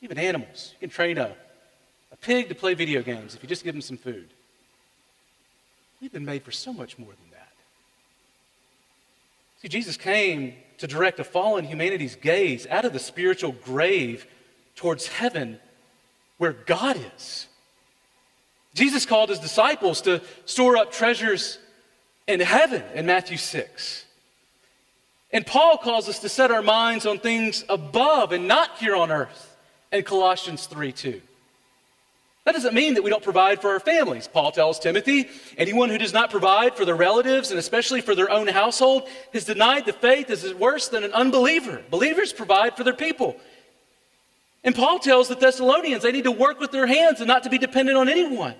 Even 0.00 0.18
animals. 0.18 0.72
You 0.74 0.88
can 0.88 0.90
train 0.90 1.18
a, 1.18 1.34
a 2.10 2.16
pig 2.16 2.48
to 2.48 2.54
play 2.54 2.74
video 2.74 3.02
games 3.02 3.34
if 3.34 3.42
you 3.42 3.48
just 3.48 3.64
give 3.64 3.74
him 3.74 3.82
some 3.82 3.98
food. 3.98 4.28
We've 6.00 6.12
been 6.12 6.24
made 6.24 6.42
for 6.42 6.50
so 6.50 6.72
much 6.72 6.98
more 6.98 7.08
than 7.08 7.30
that. 7.32 7.52
See, 9.60 9.68
Jesus 9.68 9.96
came 9.96 10.54
to 10.78 10.86
direct 10.86 11.20
a 11.20 11.24
fallen 11.24 11.64
humanity's 11.64 12.16
gaze 12.16 12.66
out 12.66 12.84
of 12.84 12.92
the 12.92 12.98
spiritual 12.98 13.52
grave 13.52 14.26
towards 14.74 15.06
heaven 15.06 15.58
where 16.38 16.52
God 16.52 16.98
is. 17.16 17.46
Jesus 18.74 19.06
called 19.06 19.28
his 19.28 19.38
disciples 19.38 20.00
to 20.02 20.20
store 20.46 20.76
up 20.76 20.92
treasures 20.92 21.58
in 22.26 22.40
heaven 22.40 22.82
in 22.94 23.06
Matthew 23.06 23.36
6. 23.36 24.03
And 25.34 25.44
Paul 25.44 25.78
calls 25.78 26.08
us 26.08 26.20
to 26.20 26.28
set 26.28 26.52
our 26.52 26.62
minds 26.62 27.06
on 27.06 27.18
things 27.18 27.64
above 27.68 28.30
and 28.30 28.46
not 28.46 28.78
here 28.78 28.94
on 28.94 29.10
earth 29.10 29.56
in 29.92 30.04
Colossians 30.04 30.66
3 30.66 30.92
2. 30.92 31.20
That 32.44 32.52
doesn't 32.52 32.74
mean 32.74 32.94
that 32.94 33.02
we 33.02 33.10
don't 33.10 33.22
provide 33.22 33.60
for 33.60 33.70
our 33.70 33.80
families. 33.80 34.28
Paul 34.28 34.52
tells 34.52 34.78
Timothy 34.78 35.28
anyone 35.58 35.88
who 35.88 35.98
does 35.98 36.12
not 36.12 36.30
provide 36.30 36.76
for 36.76 36.84
their 36.84 36.94
relatives 36.94 37.50
and 37.50 37.58
especially 37.58 38.00
for 38.00 38.14
their 38.14 38.30
own 38.30 38.46
household 38.46 39.08
has 39.32 39.44
denied 39.44 39.86
the 39.86 39.92
faith 39.92 40.30
is 40.30 40.54
worse 40.54 40.88
than 40.88 41.02
an 41.02 41.12
unbeliever. 41.12 41.82
Believers 41.90 42.32
provide 42.32 42.76
for 42.76 42.84
their 42.84 42.94
people. 42.94 43.34
And 44.62 44.74
Paul 44.74 45.00
tells 45.00 45.26
the 45.26 45.34
Thessalonians 45.34 46.04
they 46.04 46.12
need 46.12 46.24
to 46.24 46.30
work 46.30 46.60
with 46.60 46.70
their 46.70 46.86
hands 46.86 47.20
and 47.20 47.26
not 47.26 47.42
to 47.42 47.50
be 47.50 47.58
dependent 47.58 47.98
on 47.98 48.08
anyone. 48.08 48.54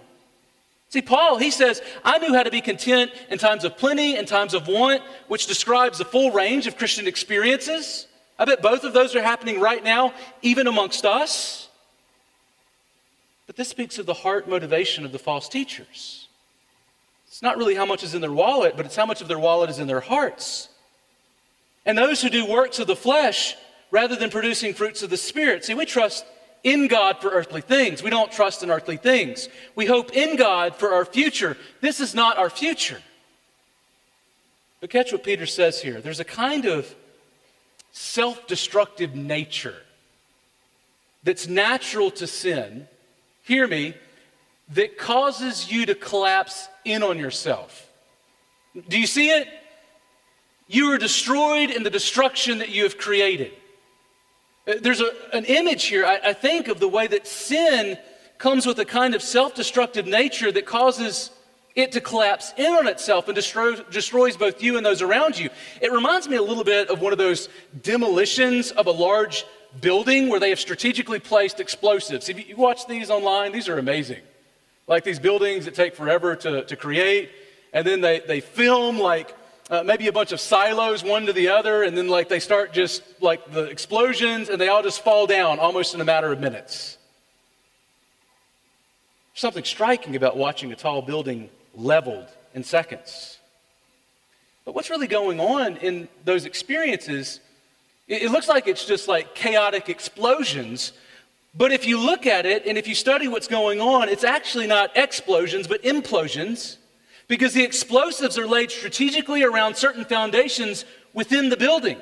See, 0.95 1.03
Paul, 1.03 1.39
he 1.39 1.51
says, 1.51 1.83
I 2.05 2.19
knew 2.19 2.33
how 2.35 2.45
to 2.45 2.53
be 2.53 2.61
content 2.61 3.11
in 3.29 3.37
times 3.37 3.65
of 3.65 3.77
plenty 3.77 4.17
and 4.17 4.29
times 4.29 4.55
of 4.55 4.69
want, 4.69 5.03
which 5.27 5.49
describes 5.49 5.99
the 5.99 6.05
full 6.05 6.31
range 6.31 6.69
of 6.69 6.79
Christian 6.79 7.09
experiences. 7.09 8.07
I 8.39 8.45
bet 8.45 8.63
both 8.63 8.85
of 8.85 8.93
those 8.93 9.17
are 9.17 9.21
happening 9.21 9.59
right 9.59 9.83
now, 9.83 10.15
even 10.43 10.69
amongst 10.69 11.05
us. 11.05 11.69
But 13.49 13.57
this 13.57 13.69
speaks 13.69 13.99
of 13.99 14.07
the 14.07 14.15
heart 14.15 14.49
motivation 14.49 15.05
of 15.05 15.11
the 15.11 15.19
false 15.19 15.49
teachers. 15.49 16.29
It's 17.27 17.43
not 17.43 17.57
really 17.57 17.75
how 17.75 17.87
much 17.87 18.05
is 18.05 18.15
in 18.15 18.21
their 18.21 18.31
wallet, 18.31 18.77
but 18.77 18.87
it's 18.87 18.95
how 18.95 19.05
much 19.05 19.21
of 19.21 19.27
their 19.27 19.41
wallet 19.41 19.71
is 19.71 19.81
in 19.81 19.89
their 19.89 19.99
hearts. 19.99 20.69
And 21.85 21.99
those 21.99 22.23
who 22.23 22.31
do 22.31 22.47
works 22.47 22.79
of 22.79 22.87
the 22.87 22.95
flesh 22.95 23.57
rather 23.91 24.15
than 24.15 24.31
producing 24.31 24.75
fruits 24.75 25.03
of 25.03 25.11
the 25.11 25.17
Spirit. 25.17 25.65
See, 25.65 25.75
we 25.75 25.87
trust 25.87 26.25
in 26.65 26.89
God 26.89 27.19
for 27.21 27.31
earthly 27.31 27.61
things. 27.61 28.03
We 28.03 28.11
don't 28.11 28.33
trust 28.33 28.63
in 28.63 28.71
earthly 28.71 28.97
things. 28.97 29.49
We 29.77 29.87
hope 29.87 30.13
in 30.13 30.37
God 30.37 30.75
for 30.75 30.93
our 30.95 31.05
future. 31.05 31.57
This 31.81 32.01
is 32.01 32.15
not 32.15 32.37
our 32.39 32.51
future. 32.51 33.01
But 34.81 34.91
catch 34.91 35.13
what 35.13 35.23
Peter 35.23 35.47
says 35.47 35.81
here 35.81 36.01
there's 36.01 36.21
a 36.21 36.25
kind 36.25 36.65
of 36.65 36.93
self 37.93 38.47
destructive 38.47 39.15
nature 39.15 39.77
that's 41.23 41.47
natural 41.47 42.11
to 42.11 42.27
sin 42.27 42.89
hear 43.45 43.67
me, 43.69 43.95
that 44.71 44.99
causes 44.99 45.71
you 45.71 45.87
to 45.87 45.95
collapse 45.95 46.69
in 46.85 47.03
on 47.03 47.19
yourself. 47.19 47.89
Do 48.89 48.99
you 48.99 49.07
see 49.07 49.29
it? 49.29 49.47
You 50.67 50.91
are 50.93 50.99
destroyed 50.99 51.71
in 51.71 51.83
the 51.83 51.91
destruction 51.91 52.59
that 52.59 52.71
you 52.71 52.85
have 52.85 52.97
created. 52.97 53.53
Uh, 54.67 54.75
there's 54.81 55.01
a, 55.01 55.11
an 55.33 55.45
image 55.45 55.85
here, 55.85 56.05
I, 56.05 56.21
I 56.27 56.33
think, 56.33 56.69
of 56.69 56.81
the 56.81 56.89
way 56.89 57.07
that 57.07 57.27
sin 57.27 57.99
comes 58.39 58.67
with 58.67 58.79
a 58.79 58.85
kind 58.85 59.15
of 59.15 59.23
self 59.23 59.55
destructive 59.55 60.07
nature 60.07 60.51
that 60.53 60.67
causes 60.67 61.31
it 61.75 61.93
to 61.93 62.01
collapse 62.01 62.55
in 62.57 62.73
on 62.73 62.87
itself 62.87 63.27
and 63.27 63.35
destroy, 63.35 63.75
destroys 63.91 64.37
both 64.37 64.63
you 64.63 64.77
and 64.77 64.87
those 64.87 65.03
around 65.03 65.39
you. 65.39 65.51
It 65.81 65.93
reminds 65.93 66.29
me 66.29 66.37
a 66.37 66.43
little 66.43 66.65
bit 66.65 66.89
of 66.89 67.01
one 67.01 67.13
of 67.13 67.19
those 67.19 67.49
demolitions 67.83 68.71
of 68.71 68.87
a 68.87 68.93
large 68.93 69.45
building 69.81 70.29
where 70.29 70.39
they 70.39 70.51
have 70.51 70.61
strategically 70.61 71.19
placed 71.19 71.59
explosives. 71.59 72.29
If 72.29 72.49
you 72.49 72.57
watch 72.57 72.87
these 72.87 73.11
online, 73.11 73.51
these 73.51 73.69
are 73.69 73.79
amazing. 73.79 74.21
Like 74.87 75.03
these 75.03 75.19
buildings 75.19 75.65
that 75.65 75.75
take 75.75 75.97
forever 75.97 76.37
to, 76.37 76.65
to 76.65 76.77
create, 76.77 77.31
and 77.73 77.85
then 77.85 78.01
they, 78.01 78.21
they 78.21 78.41
film 78.41 78.99
like 78.99 79.35
uh, 79.71 79.83
maybe 79.83 80.09
a 80.09 80.13
bunch 80.13 80.33
of 80.33 80.41
silos 80.41 81.03
one 81.03 81.27
to 81.27 81.33
the 81.33 81.49
other, 81.49 81.83
and 81.83 81.97
then 81.97 82.09
like 82.09 82.29
they 82.29 82.41
start 82.41 82.73
just 82.73 83.03
like 83.21 83.53
the 83.53 83.65
explosions, 83.65 84.49
and 84.49 84.61
they 84.61 84.69
all 84.69 84.83
just 84.83 85.03
fall 85.03 85.27
down 85.27 85.59
almost 85.59 85.95
in 85.95 86.01
a 86.01 86.05
matter 86.05 86.33
of 86.33 86.41
minutes. 86.41 86.99
There's 89.33 89.41
something 89.41 89.65
striking 89.65 90.17
about 90.17 90.37
watching 90.37 90.73
a 90.73 90.77
tall 90.77 91.03
building 91.03 91.51
leveled 91.75 92.29
in 92.55 92.63
seconds. 92.63 93.39
But 94.65 94.75
what's 94.75 94.91
really 94.91 95.09
going 95.09 95.41
on 95.41 95.77
in 95.79 96.09
those 96.25 96.45
experiences 96.45 97.41
it 98.07 98.31
looks 98.31 98.49
like 98.49 98.67
it's 98.67 98.85
just 98.85 99.09
like 99.09 99.35
chaotic 99.35 99.89
explosions. 99.89 100.93
But 101.55 101.73
if 101.73 101.87
you 101.87 101.99
look 101.99 102.27
at 102.27 102.45
it 102.45 102.67
and 102.67 102.77
if 102.77 102.87
you 102.87 102.95
study 102.95 103.29
what's 103.29 103.49
going 103.49 103.81
on, 103.81 104.09
it's 104.09 104.25
actually 104.25 104.67
not 104.67 104.95
explosions, 104.97 105.67
but 105.67 105.83
implosions, 105.83 106.77
because 107.29 107.55
the 107.55 107.63
explosives 107.63 108.39
are 108.39 108.47
laid 108.47 108.71
strategically 108.71 109.43
around 109.43 109.77
certain 109.77 110.05
foundations 110.05 110.85
within 111.13 111.49
the 111.49 111.57
building, 111.57 111.99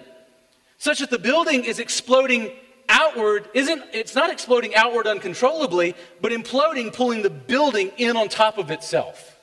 such 0.79 0.99
that 0.99 1.11
the 1.11 1.19
building 1.19 1.65
is 1.65 1.79
exploding 1.79 2.53
outward, 2.89 3.49
isn't 3.55 3.83
it's 3.93 4.15
not 4.15 4.31
exploding 4.31 4.75
outward 4.75 5.07
uncontrollably, 5.07 5.95
but 6.21 6.33
imploding, 6.33 6.93
pulling 6.93 7.23
the 7.23 7.31
building 7.31 7.91
in 7.97 8.17
on 8.17 8.29
top 8.29 8.59
of 8.59 8.71
itself. 8.71 9.39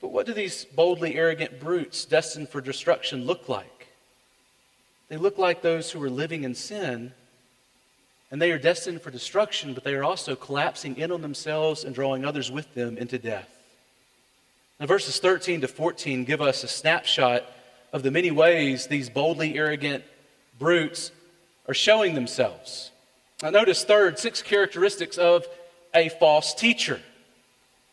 But 0.00 0.08
what 0.08 0.26
do 0.26 0.34
these 0.34 0.64
boldly 0.64 1.16
arrogant 1.16 1.58
brutes 1.58 2.04
destined 2.04 2.48
for 2.48 2.60
destruction 2.60 3.24
look 3.24 3.48
like? 3.48 3.88
They 5.08 5.16
look 5.16 5.38
like 5.38 5.62
those 5.62 5.90
who 5.90 6.02
are 6.02 6.10
living 6.10 6.44
in 6.44 6.54
sin, 6.54 7.12
and 8.30 8.42
they 8.42 8.50
are 8.50 8.58
destined 8.58 9.02
for 9.02 9.10
destruction, 9.10 9.72
but 9.72 9.84
they 9.84 9.94
are 9.94 10.04
also 10.04 10.34
collapsing 10.34 10.96
in 10.96 11.12
on 11.12 11.22
themselves 11.22 11.84
and 11.84 11.94
drawing 11.94 12.24
others 12.24 12.50
with 12.50 12.74
them 12.74 12.98
into 12.98 13.18
death. 13.18 13.55
Now, 14.78 14.86
verses 14.86 15.18
13 15.18 15.62
to 15.62 15.68
14 15.68 16.24
give 16.24 16.42
us 16.42 16.62
a 16.62 16.68
snapshot 16.68 17.44
of 17.92 18.02
the 18.02 18.10
many 18.10 18.30
ways 18.30 18.86
these 18.86 19.08
boldly 19.08 19.56
arrogant 19.56 20.04
brutes 20.58 21.12
are 21.66 21.74
showing 21.74 22.14
themselves. 22.14 22.90
Now, 23.42 23.50
notice, 23.50 23.84
third, 23.84 24.18
six 24.18 24.42
characteristics 24.42 25.18
of 25.18 25.46
a 25.94 26.08
false 26.08 26.54
teacher. 26.54 27.00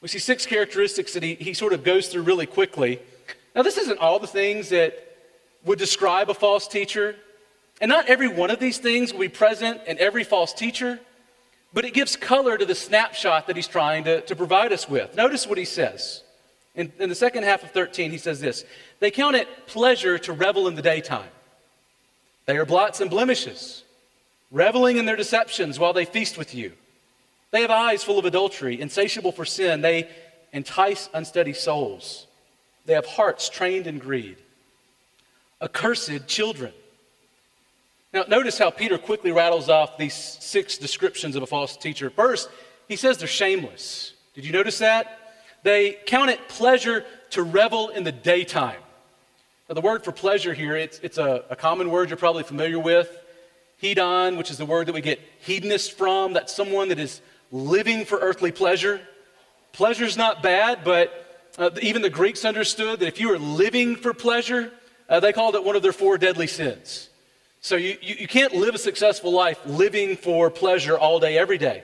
We 0.01 0.09
see 0.09 0.19
six 0.19 0.45
characteristics 0.45 1.13
that 1.13 1.23
he, 1.23 1.35
he 1.35 1.53
sort 1.53 1.71
of 1.71 1.83
goes 1.83 2.09
through 2.09 2.23
really 2.23 2.45
quickly. 2.45 2.99
Now, 3.55 3.61
this 3.61 3.77
isn't 3.77 3.99
all 3.99 4.19
the 4.19 4.27
things 4.27 4.69
that 4.69 4.93
would 5.65 5.79
describe 5.79 6.29
a 6.29 6.33
false 6.33 6.67
teacher. 6.67 7.15
And 7.79 7.89
not 7.89 8.07
every 8.07 8.27
one 8.27 8.51
of 8.51 8.59
these 8.59 8.77
things 8.77 9.13
will 9.13 9.21
be 9.21 9.29
present 9.29 9.81
in 9.87 9.97
every 9.99 10.23
false 10.23 10.53
teacher, 10.53 10.99
but 11.73 11.85
it 11.85 11.93
gives 11.93 12.15
color 12.15 12.57
to 12.57 12.65
the 12.65 12.75
snapshot 12.75 13.47
that 13.47 13.55
he's 13.55 13.67
trying 13.67 14.03
to, 14.03 14.21
to 14.21 14.35
provide 14.35 14.71
us 14.73 14.87
with. 14.87 15.15
Notice 15.15 15.47
what 15.47 15.57
he 15.57 15.65
says. 15.65 16.22
In, 16.75 16.91
in 16.99 17.09
the 17.09 17.15
second 17.15 17.43
half 17.43 17.63
of 17.63 17.71
13, 17.71 18.11
he 18.11 18.17
says 18.17 18.39
this 18.39 18.65
They 18.99 19.11
count 19.11 19.35
it 19.35 19.67
pleasure 19.67 20.17
to 20.19 20.33
revel 20.33 20.67
in 20.67 20.75
the 20.75 20.81
daytime. 20.81 21.29
They 22.45 22.57
are 22.57 22.65
blots 22.65 22.99
and 22.99 23.09
blemishes, 23.09 23.83
reveling 24.51 24.97
in 24.97 25.05
their 25.05 25.15
deceptions 25.15 25.79
while 25.79 25.93
they 25.93 26.05
feast 26.05 26.37
with 26.37 26.53
you. 26.53 26.73
They 27.51 27.61
have 27.61 27.71
eyes 27.71 28.03
full 28.03 28.19
of 28.19 28.25
adultery, 28.25 28.81
insatiable 28.81 29.31
for 29.31 29.45
sin. 29.45 29.81
They 29.81 30.09
entice 30.51 31.09
unsteady 31.13 31.53
souls. 31.53 32.27
They 32.85 32.93
have 32.93 33.05
hearts 33.05 33.49
trained 33.49 33.87
in 33.87 33.99
greed. 33.99 34.37
accursed 35.61 36.27
children. 36.27 36.73
Now, 38.11 38.25
notice 38.27 38.57
how 38.57 38.69
Peter 38.69 38.97
quickly 38.97 39.31
rattles 39.31 39.69
off 39.69 39.97
these 39.97 40.13
six 40.13 40.77
descriptions 40.77 41.35
of 41.35 41.43
a 41.43 41.47
false 41.47 41.77
teacher. 41.77 42.09
First, 42.09 42.49
he 42.87 42.95
says 42.95 43.17
they're 43.17 43.27
shameless. 43.27 44.13
Did 44.35 44.45
you 44.45 44.51
notice 44.51 44.79
that? 44.79 45.22
They 45.63 45.97
count 46.05 46.29
it 46.29 46.47
pleasure 46.47 47.05
to 47.31 47.41
revel 47.41 47.89
in 47.89 48.03
the 48.03 48.11
daytime. 48.11 48.79
Now, 49.67 49.75
the 49.75 49.81
word 49.81 50.03
for 50.03 50.11
pleasure 50.11 50.53
here, 50.53 50.75
it's, 50.75 50.99
it's 50.99 51.17
a, 51.17 51.45
a 51.49 51.55
common 51.55 51.89
word 51.89 52.09
you're 52.09 52.17
probably 52.17 52.43
familiar 52.43 52.79
with. 52.79 53.09
Hedon, 53.81 54.37
which 54.37 54.51
is 54.51 54.57
the 54.57 54.65
word 54.65 54.87
that 54.87 54.93
we 54.93 55.01
get 55.01 55.19
hedonist 55.39 55.97
from. 55.97 56.33
That's 56.33 56.53
someone 56.55 56.89
that 56.89 56.99
is 56.99 57.21
living 57.51 58.05
for 58.05 58.17
earthly 58.19 58.51
pleasure. 58.51 59.01
Pleasure's 59.71 60.17
not 60.17 60.43
bad, 60.43 60.83
but 60.83 61.51
uh, 61.57 61.69
even 61.81 62.01
the 62.01 62.09
Greeks 62.09 62.45
understood 62.45 62.99
that 62.99 63.07
if 63.07 63.19
you 63.19 63.29
were 63.29 63.39
living 63.39 63.95
for 63.95 64.13
pleasure, 64.13 64.71
uh, 65.09 65.19
they 65.19 65.33
called 65.33 65.55
it 65.55 65.63
one 65.63 65.75
of 65.75 65.81
their 65.81 65.93
four 65.93 66.17
deadly 66.17 66.47
sins. 66.47 67.09
So 67.61 67.75
you, 67.75 67.97
you, 68.01 68.15
you 68.19 68.27
can't 68.27 68.53
live 68.53 68.75
a 68.75 68.77
successful 68.77 69.31
life 69.31 69.59
living 69.65 70.17
for 70.17 70.49
pleasure 70.49 70.97
all 70.97 71.19
day, 71.19 71.37
every 71.37 71.57
day. 71.57 71.83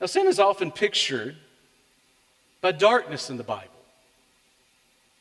Now, 0.00 0.06
sin 0.06 0.26
is 0.26 0.38
often 0.38 0.70
pictured 0.70 1.36
by 2.62 2.72
darkness 2.72 3.28
in 3.28 3.36
the 3.36 3.44
Bible. 3.44 3.68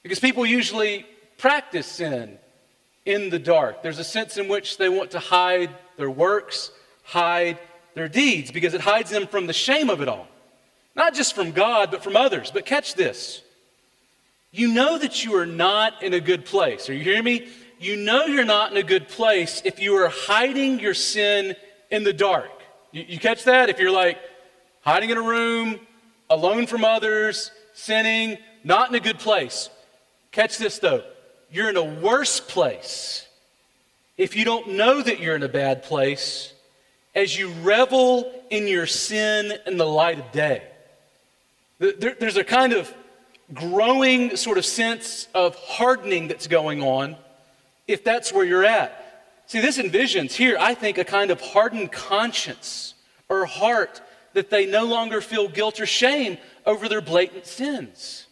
Because 0.04 0.20
people 0.20 0.46
usually 0.46 1.06
practice 1.38 1.86
sin 1.86 2.38
in 3.06 3.30
the 3.30 3.40
dark. 3.40 3.84
There's 3.84 4.00
a 4.00 4.04
sense 4.06 4.38
in 4.38 4.48
which 4.48 4.78
they 4.78 4.88
want 4.88 5.12
to 5.12 5.20
hide 5.20 5.72
their 5.98 6.10
works, 6.10 6.72
hide 7.04 7.60
their 7.94 8.08
deeds, 8.08 8.52
because 8.52 8.74
it 8.74 8.80
hides 8.80 9.10
them 9.10 9.28
from 9.28 9.46
the 9.46 9.54
shame 9.54 9.90
of 9.90 10.02
it 10.02 10.08
all. 10.08 10.28
Not 10.96 11.14
just 11.14 11.36
from 11.36 11.52
God, 11.52 11.92
but 11.92 12.04
from 12.04 12.16
others. 12.16 12.50
But 12.52 12.66
catch 12.66 12.96
this. 12.96 13.42
You 14.52 14.74
know 14.74 14.98
that 14.98 15.26
you 15.26 15.36
are 15.36 15.46
not 15.46 16.02
in 16.02 16.14
a 16.14 16.20
good 16.22 16.46
place. 16.46 16.90
Are 16.90 16.94
you 16.94 17.04
hearing 17.04 17.26
me? 17.26 17.48
you 17.82 17.98
know 17.98 18.26
you're 18.26 18.46
not 18.46 18.72
in 18.72 18.78
a 18.78 18.84
good 18.84 19.08
place 19.08 19.62
if 19.66 19.80
you 19.80 19.96
are 19.96 20.08
hiding 20.08 20.80
your 20.80 20.94
sin 20.94 21.56
in 21.90 22.04
the 22.04 22.14
dark. 22.14 22.52
You, 22.92 23.04
you, 23.08 23.20
catch 23.20 23.44
that? 23.46 23.70
If 23.70 23.80
you're 23.80 23.92
like 23.92 24.20
hiding 24.82 25.10
in 25.10 25.18
a 25.18 25.22
room, 25.22 25.80
alone 26.32 26.66
from 26.66 26.84
others, 26.84 27.52
sinning, 27.74 28.38
not 28.64 28.90
in 28.90 28.96
a 28.96 29.00
good 29.00 29.20
place. 29.20 29.70
Catch 30.32 30.58
this 30.58 30.80
though. 30.80 31.04
You're 31.52 31.70
in 31.70 31.78
a 31.78 31.84
worse 31.84 32.40
place 32.40 33.28
if 34.18 34.36
you 34.36 34.46
don't 34.46 34.70
know 34.70 35.02
that 35.02 35.20
you're 35.20 35.36
in 35.36 35.44
a 35.44 35.50
bad 35.50 35.84
place 35.84 36.54
as 37.14 37.38
you 37.38 37.50
revel 37.62 38.32
in 38.50 38.68
your 38.68 38.86
sin 38.86 39.54
in 39.68 39.78
the 39.78 39.86
light 39.86 40.20
of 40.20 40.32
day. 40.32 40.64
There, 41.80 42.16
there's 42.18 42.38
a 42.38 42.44
kind 42.44 42.72
of 42.74 42.94
growing 43.54 44.38
sort 44.38 44.58
of 44.58 44.66
sense 44.66 45.28
of 45.34 45.56
hardening 45.56 46.30
that's 46.30 46.48
going 46.48 46.82
on 46.82 47.18
if 47.88 48.04
that's 48.04 48.32
where 48.32 48.46
you're 48.46 48.64
at. 48.64 48.98
See, 49.48 49.60
this 49.60 49.78
envisions 49.78 50.32
here, 50.32 50.56
I 50.58 50.74
think, 50.74 50.98
a 50.98 51.04
kind 51.04 51.32
of 51.32 51.42
hardened 51.42 51.92
conscience 51.92 52.94
or 53.28 53.46
heart 53.46 54.02
that 54.34 54.50
they 54.50 54.66
no 54.66 54.86
longer 54.86 55.22
feel 55.22 55.48
guilt 55.48 55.80
or 55.80 55.86
shame 55.86 56.38
over 56.66 56.88
their 56.88 57.02
blatant 57.02 57.46
sins. 57.46 58.28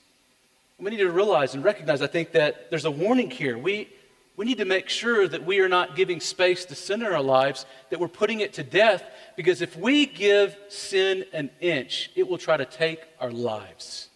We 0.80 0.90
need 0.92 0.98
to 0.98 1.12
realize 1.12 1.56
and 1.56 1.64
recognize, 1.64 2.02
I 2.02 2.08
think, 2.08 2.32
that 2.32 2.70
there's 2.70 2.86
a 2.86 2.92
warning 2.92 3.30
here. 3.30 3.58
We, 3.58 3.90
we 4.38 4.46
need 4.46 4.60
to 4.60 4.66
make 4.66 4.88
sure 4.88 5.28
that 5.28 5.46
we 5.46 5.60
are 5.60 5.68
not 5.68 5.98
giving 5.98 6.22
space 6.22 6.64
to 6.66 6.76
sin 6.76 7.02
in 7.02 7.08
our 7.12 7.22
lives, 7.22 7.66
that 7.90 8.00
we're 8.00 8.08
putting 8.08 8.40
it 8.40 8.54
to 8.54 8.64
death, 8.64 9.04
because 9.36 9.62
if 9.62 9.76
we 9.76 10.06
give 10.06 10.56
sin 10.70 11.26
an 11.34 11.50
inch, 11.60 12.12
it 12.16 12.28
will 12.28 12.38
try 12.38 12.56
to 12.56 12.66
take 12.66 13.02
our 13.20 13.32
lives. 13.32 14.08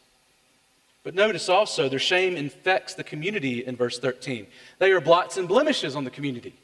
But 1.03 1.15
notice 1.15 1.49
also 1.49 1.89
their 1.89 1.99
shame 1.99 2.37
infects 2.37 2.93
the 2.93 3.03
community 3.03 3.65
in 3.65 3.75
verse 3.75 3.99
13. 3.99 4.47
They 4.79 4.91
are 4.93 5.01
blots 5.01 5.35
and 5.35 5.49
blemishes 5.49 5.97
on 5.97 6.05
the 6.05 6.09
community. 6.09 6.55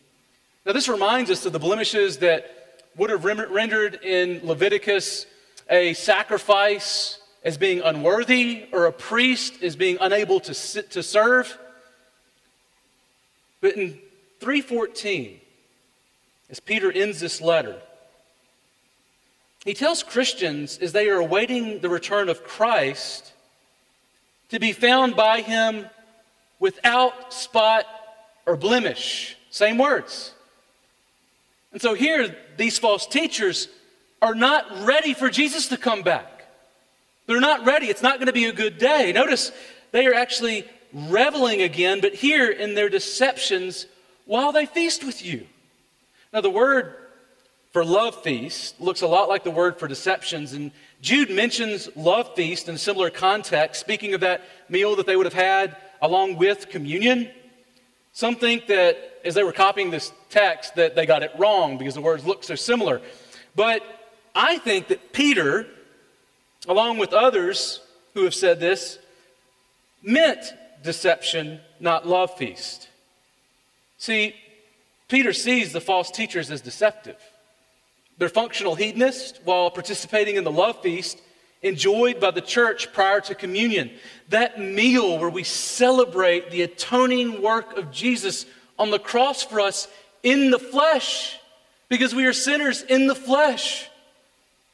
Now, 0.65 0.71
this 0.71 0.87
reminds 0.87 1.29
us 1.29 1.45
of 1.45 1.51
the 1.51 1.59
blemishes 1.59 2.19
that 2.19 2.68
would 2.99 3.09
have 3.09 3.23
rendered 3.23 4.03
in 4.03 4.41
Leviticus 4.45 5.25
a 5.69 5.93
sacrifice 5.93 7.19
as 7.45 7.57
being 7.57 7.79
unworthy 7.79 8.65
or 8.73 8.87
a 8.87 8.91
priest 8.91 9.63
as 9.63 9.77
being 9.77 9.97
unable 10.01 10.41
to, 10.41 10.53
sit, 10.53 10.91
to 10.91 11.01
serve. 11.01 11.57
But 13.61 13.77
in 13.77 13.97
314, 14.41 15.39
as 16.49 16.59
Peter 16.59 16.91
ends 16.91 17.21
this 17.21 17.39
letter, 17.39 17.77
he 19.63 19.73
tells 19.73 20.03
Christians 20.03 20.77
as 20.79 20.91
they 20.91 21.09
are 21.09 21.19
awaiting 21.19 21.79
the 21.79 21.89
return 21.89 22.27
of 22.27 22.43
Christ 22.43 23.31
to 24.49 24.59
be 24.59 24.73
found 24.73 25.15
by 25.15 25.39
him 25.39 25.85
without 26.59 27.33
spot 27.33 27.85
or 28.45 28.57
blemish. 28.57 29.37
Same 29.51 29.77
words. 29.77 30.33
And 31.71 31.81
so 31.81 31.93
here, 31.93 32.35
these 32.57 32.79
false 32.79 33.05
teachers 33.05 33.67
are 34.21 34.35
not 34.35 34.85
ready 34.85 35.13
for 35.13 35.29
Jesus 35.29 35.67
to 35.69 35.77
come 35.77 36.01
back. 36.01 36.45
They're 37.27 37.39
not 37.39 37.65
ready. 37.65 37.87
It's 37.87 38.01
not 38.01 38.15
going 38.15 38.27
to 38.27 38.33
be 38.33 38.45
a 38.45 38.53
good 38.53 38.77
day. 38.77 39.11
Notice 39.13 39.51
they 39.91 40.07
are 40.07 40.13
actually 40.13 40.67
reveling 40.93 41.61
again, 41.61 42.01
but 42.01 42.15
here 42.15 42.49
in 42.49 42.73
their 42.73 42.89
deceptions 42.89 43.85
while 44.25 44.51
they 44.51 44.65
feast 44.65 45.03
with 45.03 45.23
you. 45.23 45.45
Now, 46.33 46.41
the 46.41 46.49
word 46.49 46.95
for 47.71 47.85
love 47.85 48.23
feast 48.23 48.81
looks 48.81 49.01
a 49.01 49.07
lot 49.07 49.29
like 49.29 49.43
the 49.43 49.51
word 49.51 49.77
for 49.77 49.87
deceptions, 49.87 50.53
and 50.53 50.71
Jude 51.01 51.29
mentions 51.29 51.87
love 51.95 52.35
feast 52.35 52.67
in 52.67 52.75
a 52.75 52.79
similar 52.79 53.09
context, 53.09 53.79
speaking 53.79 54.13
of 54.13 54.21
that 54.21 54.41
meal 54.67 54.95
that 54.95 55.05
they 55.05 55.15
would 55.15 55.25
have 55.25 55.33
had 55.33 55.77
along 56.01 56.37
with 56.37 56.69
communion. 56.69 57.29
Some 58.11 58.35
think 58.35 58.67
that 58.67 59.08
as 59.23 59.35
they 59.35 59.43
were 59.43 59.51
copying 59.51 59.91
this 59.91 60.11
text 60.29 60.75
that 60.75 60.95
they 60.95 61.05
got 61.05 61.23
it 61.23 61.31
wrong 61.37 61.77
because 61.77 61.95
the 61.95 62.01
words 62.01 62.25
look 62.25 62.43
so 62.43 62.55
similar. 62.55 63.01
But 63.55 63.81
I 64.35 64.57
think 64.57 64.87
that 64.87 65.13
Peter, 65.13 65.67
along 66.67 66.97
with 66.97 67.13
others 67.13 67.81
who 68.13 68.23
have 68.23 68.33
said 68.33 68.59
this, 68.59 68.99
meant 70.01 70.53
deception, 70.83 71.59
not 71.79 72.07
love 72.07 72.35
feast. 72.37 72.89
See, 73.97 74.35
Peter 75.07 75.33
sees 75.33 75.73
the 75.73 75.81
false 75.81 76.11
teachers 76.11 76.51
as 76.51 76.61
deceptive. 76.61 77.17
They're 78.17 78.29
functional 78.29 78.75
hedonists 78.75 79.39
while 79.43 79.71
participating 79.71 80.35
in 80.35 80.43
the 80.43 80.51
love 80.51 80.81
feast 80.81 81.21
enjoyed 81.61 82.19
by 82.19 82.31
the 82.31 82.41
church 82.41 82.93
prior 82.93 83.19
to 83.21 83.35
communion. 83.35 83.91
That 84.29 84.59
meal 84.59 85.17
where 85.19 85.29
we 85.29 85.43
celebrate 85.43 86.51
the 86.51 86.61
atoning 86.61 87.41
work 87.41 87.77
of 87.77 87.91
Jesus 87.91 88.45
on 88.79 88.89
the 88.89 88.97
cross 88.99 89.43
for 89.43 89.59
us 89.59 89.87
in 90.23 90.49
the 90.49 90.57
flesh, 90.57 91.37
because 91.89 92.15
we 92.15 92.25
are 92.25 92.33
sinners 92.33 92.81
in 92.81 93.07
the 93.07 93.15
flesh. 93.15 93.87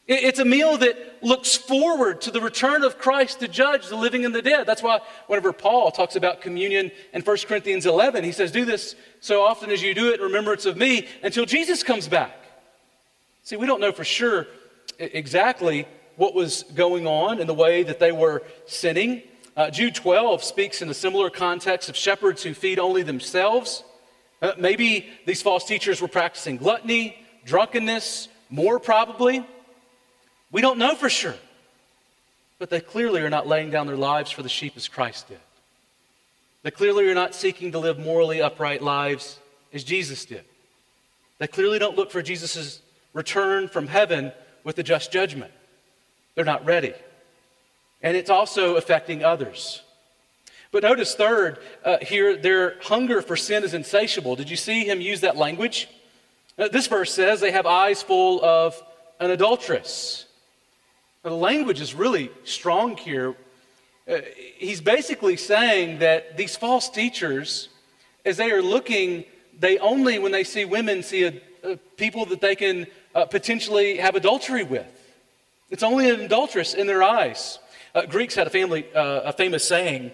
It's 0.08 0.38
a 0.38 0.46
meal 0.46 0.78
that 0.78 1.24
looks 1.24 1.56
forward 1.56 2.22
to 2.22 2.32
the 2.32 2.40
return 2.40 2.84
of 2.84 3.00
Christ 3.00 3.40
to 3.40 3.48
judge 3.48 3.88
the 3.88 3.96
living 3.96 4.24
and 4.24 4.36
the 4.36 4.42
dead. 4.42 4.68
That's 4.68 4.84
why, 4.84 5.00
whenever 5.26 5.52
Paul 5.52 5.90
talks 5.90 6.16
about 6.16 6.42
communion 6.42 6.92
in 7.12 7.24
1 7.24 7.38
Corinthians 7.48 7.88
11, 7.88 8.24
he 8.24 8.32
says, 8.32 8.52
Do 8.52 8.66
this 8.66 8.96
so 9.20 9.42
often 9.42 9.72
as 9.72 9.82
you 9.82 9.96
do 9.96 10.12
it 10.12 10.20
in 10.20 10.22
remembrance 10.22 10.68
of 10.68 10.78
me 10.78 11.08
until 11.24 11.46
Jesus 11.46 11.82
comes 11.82 12.08
back. 12.08 12.36
See, 13.42 13.56
we 13.56 13.66
don't 13.66 13.82
know 13.82 13.92
for 13.92 14.04
sure 14.04 14.46
exactly 15.00 15.88
what 16.18 16.36
was 16.36 16.64
going 16.76 17.08
on 17.08 17.40
in 17.40 17.48
the 17.48 17.54
way 17.54 17.82
that 17.82 18.00
they 18.00 18.12
were 18.12 18.44
sinning. 18.68 19.24
Uh, 19.58 19.72
Jude 19.72 19.96
12 19.96 20.44
speaks 20.44 20.84
in 20.84 20.90
a 20.90 20.94
similar 20.94 21.32
context 21.32 21.90
of 21.90 21.96
shepherds 21.96 22.44
who 22.44 22.54
feed 22.54 22.78
only 22.78 23.02
themselves. 23.02 23.84
Uh, 24.42 24.54
maybe 24.58 25.08
these 25.26 25.42
false 25.42 25.66
teachers 25.66 26.02
were 26.02 26.08
practicing 26.08 26.58
gluttony, 26.58 27.18
drunkenness, 27.46 28.28
more 28.50 28.80
probably. 28.80 29.46
We 30.52 30.62
don't 30.62 30.78
know 30.78 30.96
for 30.96 31.10
sure. 31.10 31.36
But 32.60 32.70
they 32.70 32.80
clearly 32.80 33.22
are 33.22 33.30
not 33.30 33.48
laying 33.48 33.70
down 33.70 33.88
their 33.88 33.98
lives 33.98 34.32
for 34.32 34.44
the 34.44 34.50
sheep 34.50 34.74
as 34.76 34.88
Christ 34.88 35.28
did. 35.28 35.40
They 36.64 36.72
clearly 36.72 37.08
are 37.10 37.14
not 37.14 37.36
seeking 37.36 37.74
to 37.74 37.80
live 37.80 38.00
morally 38.00 38.42
upright 38.42 38.82
lives 38.82 39.40
as 39.74 39.84
Jesus 39.84 40.26
did. 40.26 40.44
They 41.38 41.48
clearly 41.48 41.80
don't 41.80 41.96
look 41.96 42.12
for 42.12 42.22
Jesus' 42.22 42.82
return 43.14 43.68
from 43.68 43.88
heaven 43.88 44.32
with 44.64 44.78
a 44.80 44.84
just 44.84 45.12
judgment. 45.12 45.52
They're 46.34 46.46
not 46.46 46.66
ready. 46.66 46.94
And 48.02 48.16
it's 48.16 48.30
also 48.30 48.78
affecting 48.78 49.24
others. 49.24 49.82
But 50.72 50.84
notice, 50.84 51.16
third, 51.16 51.60
uh, 51.84 51.98
here, 52.02 52.36
their 52.36 52.80
hunger 52.82 53.22
for 53.22 53.36
sin 53.36 53.64
is 53.64 53.74
insatiable. 53.74 54.36
Did 54.36 54.50
you 54.50 54.58
see 54.58 54.84
him 54.84 55.02
use 55.02 55.22
that 55.22 55.38
language? 55.38 55.88
Uh, 56.58 56.68
this 56.68 56.88
verse 56.88 57.14
says 57.14 57.40
they 57.40 57.52
have 57.52 57.66
eyes 57.66 58.02
full 58.02 58.44
of 58.44 58.82
an 59.20 59.32
adulteress. 59.32 60.26
Now, 61.24 61.32
the 61.32 61.38
language 61.38 61.82
is 61.82 61.94
really 61.94 62.30
strong 62.44 62.98
here. 62.98 63.36
Uh, 64.08 64.18
he's 64.58 64.82
basically 64.82 65.38
saying 65.38 66.00
that 66.00 66.38
these 66.38 66.56
false 66.56 66.90
teachers, 66.90 67.70
as 68.26 68.38
they 68.38 68.52
are 68.52 68.62
looking, 68.62 69.26
they 69.60 69.78
only, 69.80 70.20
when 70.20 70.32
they 70.32 70.44
see 70.44 70.66
women, 70.66 71.02
see 71.04 71.24
a, 71.24 71.42
a 71.64 71.78
people 71.98 72.26
that 72.28 72.42
they 72.42 72.56
can 72.56 72.88
uh, 73.16 73.26
potentially 73.26 73.98
have 73.98 74.16
adultery 74.16 74.64
with. 74.64 74.88
It's 75.70 75.84
only 75.84 76.10
an 76.10 76.22
adulteress 76.22 76.74
in 76.74 76.86
their 76.86 77.02
eyes. 77.02 77.60
Uh, 77.96 78.06
Greeks 78.06 78.36
had 78.36 78.46
a, 78.46 78.50
family, 78.50 78.86
uh, 78.94 79.22
a 79.22 79.34
famous 79.34 79.68
saying 79.68 80.12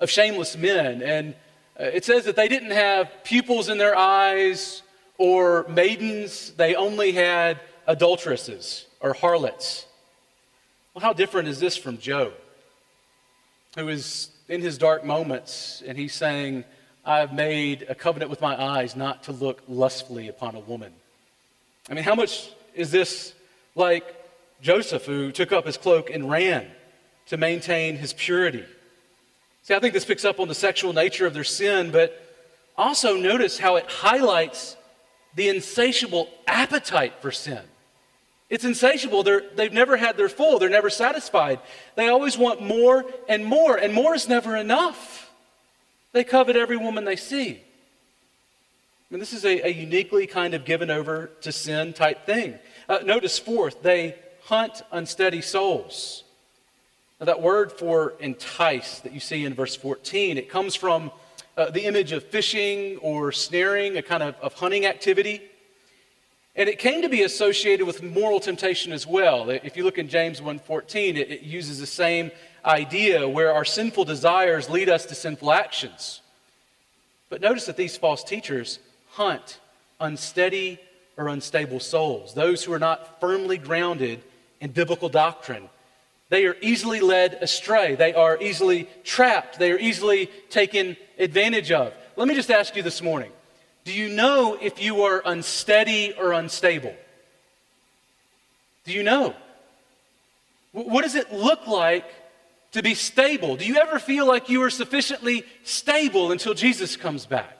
of 0.00 0.10
shameless 0.10 0.56
men, 0.56 1.02
and 1.02 1.34
Uh, 1.78 1.84
it 1.94 2.04
says 2.04 2.24
that 2.24 2.34
they 2.34 2.48
didn't 2.48 2.72
have 2.72 3.06
pupils 3.22 3.68
in 3.68 3.78
their 3.78 3.96
eyes 3.96 4.82
or 5.16 5.64
maidens, 5.68 6.52
they 6.56 6.74
only 6.74 7.12
had 7.12 7.60
adulteresses 7.86 8.86
or 8.98 9.12
harlots. 9.14 9.86
Well, 10.92 11.02
how 11.02 11.12
different 11.12 11.46
is 11.46 11.60
this 11.60 11.76
from 11.76 11.98
Job, 11.98 12.32
who 13.76 13.88
is 13.88 14.30
in 14.48 14.60
his 14.60 14.76
dark 14.76 15.04
moments 15.04 15.82
and 15.86 15.96
he's 15.96 16.14
saying, 16.14 16.64
I've 17.04 17.32
made 17.32 17.86
a 17.88 17.94
covenant 17.94 18.28
with 18.28 18.40
my 18.40 18.54
eyes 18.60 18.96
not 18.96 19.22
to 19.26 19.32
look 19.32 19.62
lustfully 19.68 20.26
upon 20.28 20.56
a 20.56 20.60
woman. 20.60 20.92
I 21.88 21.94
mean, 21.94 22.04
how 22.04 22.16
much 22.16 22.50
is 22.74 22.90
this 22.90 23.34
like 23.76 24.04
Joseph, 24.60 25.06
who 25.06 25.30
took 25.30 25.52
up 25.52 25.64
his 25.64 25.78
cloak 25.78 26.10
and 26.10 26.28
ran 26.28 26.66
to 27.30 27.36
maintain 27.36 27.96
his 27.96 28.12
purity? 28.12 28.64
See, 29.62 29.74
I 29.74 29.80
think 29.80 29.94
this 29.94 30.04
picks 30.04 30.24
up 30.24 30.40
on 30.40 30.48
the 30.48 30.54
sexual 30.54 30.92
nature 30.92 31.26
of 31.26 31.34
their 31.34 31.44
sin, 31.44 31.90
but 31.90 32.20
also 32.76 33.16
notice 33.16 33.58
how 33.58 33.76
it 33.76 33.86
highlights 33.86 34.76
the 35.34 35.48
insatiable 35.48 36.28
appetite 36.46 37.14
for 37.20 37.30
sin. 37.30 37.62
It's 38.48 38.64
insatiable. 38.64 39.22
They're, 39.22 39.42
they've 39.54 39.72
never 39.72 39.96
had 39.96 40.16
their 40.16 40.28
full, 40.28 40.58
they're 40.58 40.68
never 40.70 40.90
satisfied. 40.90 41.60
They 41.96 42.08
always 42.08 42.38
want 42.38 42.62
more 42.62 43.04
and 43.28 43.44
more, 43.44 43.76
and 43.76 43.92
more 43.92 44.14
is 44.14 44.28
never 44.28 44.56
enough. 44.56 45.30
They 46.12 46.24
covet 46.24 46.56
every 46.56 46.76
woman 46.76 47.04
they 47.04 47.16
see. 47.16 47.62
Mean, 49.10 49.20
this 49.20 49.32
is 49.32 49.44
a, 49.44 49.66
a 49.66 49.72
uniquely 49.72 50.26
kind 50.26 50.52
of 50.52 50.64
given 50.64 50.90
over 50.90 51.30
to 51.40 51.50
sin 51.50 51.94
type 51.94 52.26
thing. 52.26 52.58
Uh, 52.88 52.98
notice, 53.04 53.38
fourth, 53.38 53.82
they 53.82 54.16
hunt 54.44 54.82
unsteady 54.92 55.40
souls. 55.40 56.24
Now, 57.20 57.26
that 57.26 57.42
word 57.42 57.72
for 57.72 58.14
entice 58.20 59.00
that 59.00 59.12
you 59.12 59.18
see 59.18 59.44
in 59.44 59.54
verse 59.54 59.74
14, 59.74 60.38
it 60.38 60.48
comes 60.48 60.76
from 60.76 61.10
uh, 61.56 61.70
the 61.70 61.84
image 61.84 62.12
of 62.12 62.22
fishing 62.22 62.96
or 62.98 63.32
snaring, 63.32 63.96
a 63.96 64.02
kind 64.02 64.22
of, 64.22 64.36
of 64.40 64.54
hunting 64.54 64.86
activity. 64.86 65.42
And 66.54 66.68
it 66.68 66.78
came 66.78 67.02
to 67.02 67.08
be 67.08 67.22
associated 67.22 67.86
with 67.86 68.04
moral 68.04 68.38
temptation 68.38 68.92
as 68.92 69.04
well. 69.04 69.50
If 69.50 69.76
you 69.76 69.82
look 69.82 69.98
in 69.98 70.08
James 70.08 70.40
1:14, 70.40 71.16
it, 71.16 71.30
it 71.30 71.42
uses 71.42 71.80
the 71.80 71.86
same 71.86 72.30
idea 72.64 73.28
where 73.28 73.52
our 73.52 73.64
sinful 73.64 74.04
desires 74.04 74.70
lead 74.70 74.88
us 74.88 75.04
to 75.06 75.14
sinful 75.16 75.50
actions. 75.50 76.20
But 77.28 77.40
notice 77.40 77.66
that 77.66 77.76
these 77.76 77.96
false 77.96 78.22
teachers 78.22 78.78
hunt 79.10 79.58
unsteady 80.00 80.78
or 81.16 81.28
unstable 81.28 81.80
souls, 81.80 82.34
those 82.34 82.62
who 82.62 82.72
are 82.72 82.78
not 82.78 83.20
firmly 83.20 83.58
grounded 83.58 84.22
in 84.60 84.70
biblical 84.70 85.08
doctrine. 85.08 85.68
They 86.30 86.46
are 86.46 86.56
easily 86.60 87.00
led 87.00 87.38
astray. 87.40 87.94
They 87.94 88.12
are 88.14 88.40
easily 88.40 88.88
trapped. 89.04 89.58
They 89.58 89.72
are 89.72 89.78
easily 89.78 90.26
taken 90.50 90.96
advantage 91.18 91.72
of. 91.72 91.94
Let 92.16 92.28
me 92.28 92.34
just 92.34 92.50
ask 92.50 92.76
you 92.76 92.82
this 92.82 93.02
morning 93.02 93.32
do 93.84 93.94
you 93.94 94.10
know 94.10 94.58
if 94.60 94.82
you 94.82 95.04
are 95.04 95.22
unsteady 95.24 96.12
or 96.12 96.32
unstable? 96.32 96.94
Do 98.84 98.92
you 98.92 99.02
know? 99.02 99.34
What 100.72 101.02
does 101.02 101.14
it 101.14 101.32
look 101.32 101.66
like 101.66 102.04
to 102.72 102.82
be 102.82 102.94
stable? 102.94 103.56
Do 103.56 103.64
you 103.64 103.76
ever 103.76 103.98
feel 103.98 104.26
like 104.26 104.50
you 104.50 104.62
are 104.62 104.70
sufficiently 104.70 105.44
stable 105.64 106.32
until 106.32 106.52
Jesus 106.52 106.96
comes 106.96 107.24
back? 107.24 107.58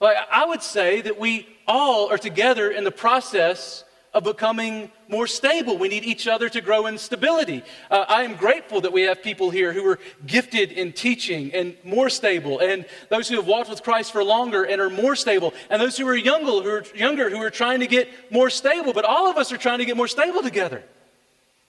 Like, 0.00 0.16
I 0.30 0.44
would 0.44 0.62
say 0.62 1.00
that 1.00 1.18
we 1.18 1.48
all 1.66 2.10
are 2.10 2.18
together 2.18 2.70
in 2.70 2.84
the 2.84 2.90
process 2.90 3.84
of 4.12 4.24
becoming 4.24 4.90
more 5.08 5.26
stable. 5.26 5.78
We 5.78 5.88
need 5.88 6.04
each 6.04 6.26
other 6.26 6.48
to 6.48 6.60
grow 6.60 6.86
in 6.86 6.98
stability. 6.98 7.62
Uh, 7.90 8.04
I 8.08 8.22
am 8.22 8.34
grateful 8.34 8.80
that 8.80 8.92
we 8.92 9.02
have 9.02 9.22
people 9.22 9.50
here 9.50 9.72
who 9.72 9.86
are 9.88 9.98
gifted 10.26 10.72
in 10.72 10.92
teaching 10.92 11.52
and 11.54 11.76
more 11.84 12.10
stable, 12.10 12.58
and 12.58 12.84
those 13.08 13.28
who 13.28 13.36
have 13.36 13.46
walked 13.46 13.70
with 13.70 13.82
Christ 13.82 14.12
for 14.12 14.24
longer 14.24 14.64
and 14.64 14.80
are 14.80 14.90
more 14.90 15.16
stable, 15.16 15.54
and 15.70 15.80
those 15.80 15.96
who 15.96 16.06
are 16.08 16.16
younger 16.16 16.62
who 16.62 16.68
are 16.68 16.84
younger 16.94 17.30
who 17.30 17.40
are 17.42 17.50
trying 17.50 17.80
to 17.80 17.86
get 17.86 18.08
more 18.30 18.50
stable. 18.50 18.92
But 18.92 19.04
all 19.04 19.28
of 19.28 19.36
us 19.36 19.52
are 19.52 19.58
trying 19.58 19.78
to 19.78 19.84
get 19.84 19.96
more 19.96 20.08
stable 20.08 20.42
together. 20.42 20.82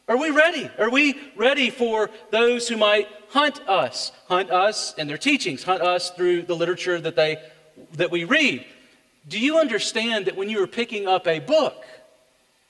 Are 0.08 0.18
we 0.18 0.30
ready? 0.30 0.70
Are 0.78 0.90
we 0.90 1.20
ready 1.36 1.70
for 1.70 2.10
those 2.32 2.70
who 2.70 2.78
might 2.78 3.10
hunt 3.30 3.60
us, 3.68 4.14
hunt 4.30 4.50
us 4.52 4.94
in 4.94 5.08
their 5.08 5.18
teachings, 5.18 5.64
hunt 5.64 5.82
us 5.82 6.12
through 6.12 6.44
the 6.44 6.56
literature 6.56 7.00
that 7.02 7.16
they 7.16 7.38
that 7.94 8.10
we 8.10 8.24
read? 8.24 8.66
Do 9.28 9.38
you 9.38 9.58
understand 9.58 10.28
that 10.28 10.38
when 10.38 10.50
you 10.50 10.64
are 10.64 10.68
picking 10.68 11.08
up 11.08 11.28
a 11.28 11.40
book? 11.40 11.84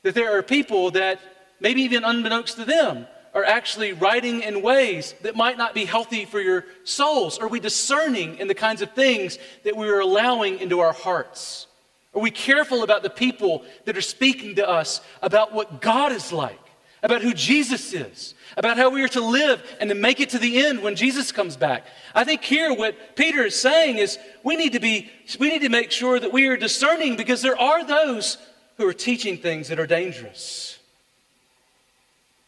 That 0.04 0.16
there 0.16 0.38
are 0.38 0.42
people 0.42 0.92
that, 0.92 1.20
maybe 1.60 1.82
even 1.82 2.04
unbeknownst 2.04 2.58
to 2.58 2.66
them, 2.66 3.08
are 3.34 3.46
actually 3.46 3.94
writing 3.94 4.42
in 4.42 4.64
ways 4.64 5.14
that 5.22 5.36
might 5.36 5.58
not 5.58 5.76
be 5.76 5.86
healthy 5.86 6.26
for 6.26 6.40
your 6.40 6.66
souls? 6.84 7.38
Are 7.38 7.48
we 7.48 7.60
discerning 7.60 8.38
in 8.38 8.48
the 8.48 8.56
kinds 8.56 8.82
of 8.82 8.92
things 8.94 9.38
that 9.64 9.76
we 9.76 9.88
are 9.90 10.00
allowing 10.00 10.60
into 10.60 10.80
our 10.80 10.94
hearts? 10.94 11.68
Are 12.16 12.22
we 12.22 12.32
careful 12.32 12.82
about 12.82 13.04
the 13.04 13.12
people 13.12 13.64
that 13.86 13.96
are 13.96 14.02
speaking 14.02 14.56
to 14.56 14.68
us 14.68 15.02
about 15.22 15.54
what 15.54 15.82
God 15.82 16.12
is 16.12 16.34
like, 16.34 16.60
about 17.04 17.22
who 17.22 17.32
Jesus 17.32 17.94
is, 17.94 18.34
about 18.58 18.76
how 18.76 18.90
we 18.90 19.04
are 19.04 19.08
to 19.10 19.22
live 19.22 19.62
and 19.80 19.90
to 19.90 19.96
make 19.96 20.20
it 20.20 20.30
to 20.30 20.40
the 20.40 20.66
end 20.66 20.82
when 20.82 20.96
Jesus 20.96 21.32
comes 21.32 21.56
back? 21.56 21.86
I 22.16 22.24
think 22.24 22.44
here 22.44 22.74
what 22.74 23.16
Peter 23.16 23.44
is 23.44 23.60
saying 23.60 24.00
is 24.00 24.18
we 24.44 24.56
need 24.56 24.74
to 24.74 24.80
be 24.80 25.12
we 25.40 25.50
need 25.50 25.62
to 25.62 25.70
make 25.70 25.92
sure 25.92 26.20
that 26.20 26.34
we 26.34 26.48
are 26.48 26.58
discerning 26.58 27.18
because 27.18 27.44
there 27.44 27.60
are 27.60 27.86
those 27.86 28.40
who 28.78 28.88
are 28.88 28.94
teaching 28.94 29.38
things 29.38 29.68
that 29.68 29.80
are 29.80 29.88
dangerous. 29.88 30.80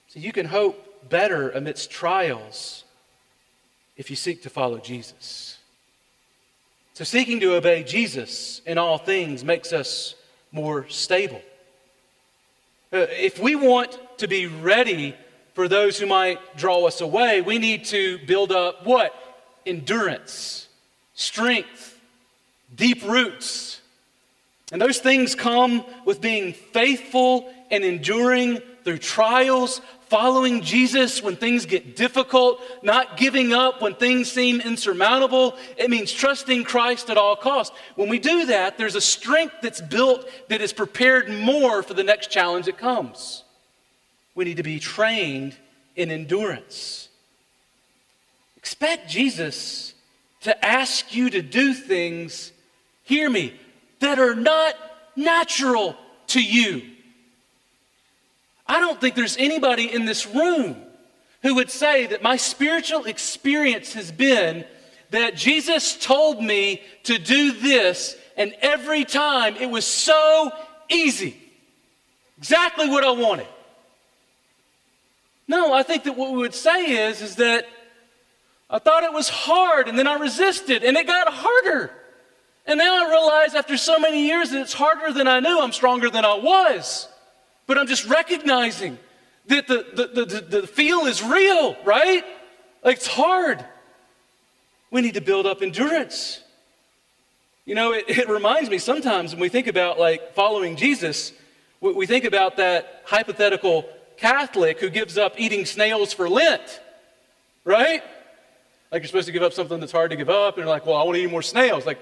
So 0.07 0.19
you 0.19 0.31
can 0.31 0.45
hope 0.45 1.09
better 1.09 1.49
amidst 1.51 1.91
trials 1.91 2.83
if 3.97 4.09
you 4.09 4.15
seek 4.15 4.43
to 4.43 4.49
follow 4.49 4.77
Jesus. 4.77 5.57
So 6.93 7.03
seeking 7.03 7.39
to 7.41 7.55
obey 7.55 7.83
Jesus 7.83 8.61
in 8.65 8.77
all 8.77 8.97
things 8.97 9.43
makes 9.43 9.73
us 9.73 10.15
more 10.51 10.87
stable. 10.89 11.41
Uh, 12.91 13.05
if 13.11 13.39
we 13.39 13.55
want 13.55 13.99
to 14.17 14.27
be 14.27 14.47
ready 14.47 15.15
for 15.53 15.67
those 15.67 15.99
who 15.99 16.05
might 16.05 16.39
draw 16.57 16.85
us 16.85 17.01
away, 17.01 17.41
we 17.41 17.57
need 17.57 17.85
to 17.85 18.17
build 18.25 18.51
up 18.51 18.85
what? 18.85 19.13
Endurance, 19.65 20.67
strength, 21.13 21.99
deep 22.75 23.03
roots 23.03 23.78
and 24.71 24.81
those 24.81 24.99
things 24.99 25.35
come 25.35 25.83
with 26.05 26.21
being 26.21 26.53
faithful 26.53 27.51
and 27.71 27.83
enduring 27.83 28.59
through 28.83 28.99
trials, 28.99 29.81
following 30.09 30.61
Jesus 30.61 31.21
when 31.21 31.35
things 31.35 31.65
get 31.65 31.95
difficult, 31.95 32.61
not 32.83 33.17
giving 33.17 33.53
up 33.53 33.81
when 33.81 33.95
things 33.95 34.31
seem 34.31 34.61
insurmountable. 34.61 35.55
It 35.77 35.89
means 35.89 36.11
trusting 36.11 36.63
Christ 36.63 37.09
at 37.09 37.17
all 37.17 37.35
costs. 37.35 37.75
When 37.95 38.09
we 38.09 38.19
do 38.19 38.47
that, 38.47 38.77
there's 38.77 38.95
a 38.95 39.01
strength 39.01 39.55
that's 39.61 39.81
built 39.81 40.27
that 40.49 40.61
is 40.61 40.73
prepared 40.73 41.29
more 41.29 41.83
for 41.83 41.93
the 41.93 42.03
next 42.03 42.31
challenge 42.31 42.65
that 42.65 42.77
comes. 42.77 43.43
We 44.35 44.45
need 44.45 44.57
to 44.57 44.63
be 44.63 44.79
trained 44.79 45.55
in 45.95 46.11
endurance. 46.11 47.09
Expect 48.57 49.09
Jesus 49.09 49.93
to 50.41 50.65
ask 50.65 51.13
you 51.13 51.29
to 51.29 51.41
do 51.41 51.73
things, 51.73 52.51
hear 53.03 53.29
me, 53.29 53.53
that 53.99 54.19
are 54.19 54.35
not 54.35 54.75
natural 55.15 55.95
to 56.27 56.41
you. 56.41 56.83
I 58.67 58.79
don't 58.79 58.99
think 59.01 59.15
there's 59.15 59.37
anybody 59.37 59.91
in 59.91 60.05
this 60.05 60.27
room 60.27 60.75
who 61.41 61.55
would 61.55 61.71
say 61.71 62.05
that 62.07 62.21
my 62.21 62.37
spiritual 62.37 63.05
experience 63.05 63.93
has 63.93 64.11
been 64.11 64.65
that 65.09 65.35
Jesus 65.35 65.97
told 65.97 66.43
me 66.43 66.81
to 67.03 67.17
do 67.17 67.51
this, 67.51 68.15
and 68.37 68.53
every 68.61 69.05
time 69.05 69.55
it 69.55 69.69
was 69.69 69.85
so 69.85 70.51
easy. 70.89 71.35
Exactly 72.37 72.87
what 72.89 73.03
I 73.03 73.11
wanted. 73.11 73.47
No, 75.47 75.73
I 75.73 75.81
think 75.81 76.03
that 76.03 76.15
what 76.15 76.31
we 76.31 76.37
would 76.37 76.53
say 76.53 77.07
is, 77.07 77.23
is 77.23 77.37
that 77.37 77.65
I 78.69 78.77
thought 78.77 79.03
it 79.03 79.11
was 79.11 79.29
hard, 79.29 79.87
and 79.87 79.97
then 79.97 80.05
I 80.05 80.13
resisted, 80.19 80.83
and 80.83 80.95
it 80.95 81.07
got 81.07 81.27
harder. 81.33 81.91
And 82.69 82.77
now 82.77 83.03
I 83.03 83.09
realize 83.09 83.55
after 83.55 83.77
so 83.77 83.97
many 83.97 84.27
years 84.27 84.51
that 84.51 84.61
it's 84.61 84.73
harder 84.73 85.11
than 85.11 85.27
I 85.27 85.39
knew. 85.39 85.59
I'm 85.59 85.71
stronger 85.71 86.11
than 86.11 86.23
I 86.23 86.35
was. 86.35 87.09
But 87.65 87.79
I'm 87.79 87.87
just 87.87 88.05
recognizing 88.05 88.99
that 89.47 89.67
the, 89.67 89.87
the, 89.91 90.25
the, 90.25 90.41
the, 90.41 90.67
feel 90.67 91.07
is 91.07 91.23
real, 91.23 91.75
right? 91.83 92.23
Like 92.83 92.97
it's 92.97 93.07
hard. 93.07 93.65
We 94.91 95.01
need 95.01 95.15
to 95.15 95.21
build 95.21 95.47
up 95.47 95.63
endurance. 95.63 96.43
You 97.65 97.73
know, 97.73 97.93
it, 97.93 98.05
it 98.07 98.29
reminds 98.29 98.69
me 98.69 98.77
sometimes 98.77 99.31
when 99.31 99.41
we 99.41 99.49
think 99.49 99.65
about 99.65 99.97
like 99.99 100.35
following 100.35 100.75
Jesus, 100.75 101.33
we, 101.81 102.05
think 102.05 102.23
about 102.23 102.57
that 102.57 103.01
hypothetical 103.05 103.89
Catholic 104.17 104.79
who 104.79 104.91
gives 104.91 105.17
up 105.17 105.33
eating 105.39 105.65
snails 105.65 106.13
for 106.13 106.29
Lent, 106.29 106.81
right? 107.65 108.03
Like 108.91 109.01
you're 109.01 109.07
supposed 109.07 109.25
to 109.25 109.31
give 109.31 109.41
up 109.43 109.53
something 109.53 109.79
that's 109.79 109.91
hard 109.91 110.11
to 110.11 110.17
give 110.17 110.29
up, 110.29 110.57
and 110.57 110.65
you're 110.65 110.69
like, 110.71 110.85
well, 110.85 110.97
I 110.97 111.03
want 111.03 111.15
to 111.15 111.23
eat 111.23 111.31
more 111.31 111.41
snails. 111.41 111.87
Like, 111.87 111.99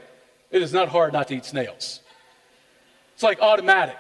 it 0.52 0.62
is 0.62 0.74
not 0.74 0.89
hard 0.89 1.14
not 1.14 1.28
to 1.30 1.36
eat 1.36 1.45
snails. 1.45 2.02
It's 3.14 3.24
like 3.24 3.41
automatic. 3.41 3.98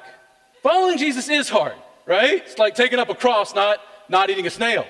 Following 0.63 0.97
Jesus 0.97 1.29
is 1.29 1.49
hard, 1.49 1.75
right? 2.05 2.43
It's 2.45 2.57
like 2.57 2.75
taking 2.75 2.99
up 2.99 3.09
a 3.09 3.15
cross, 3.15 3.55
not, 3.55 3.79
not 4.09 4.29
eating 4.29 4.47
a 4.47 4.49
snail. 4.49 4.85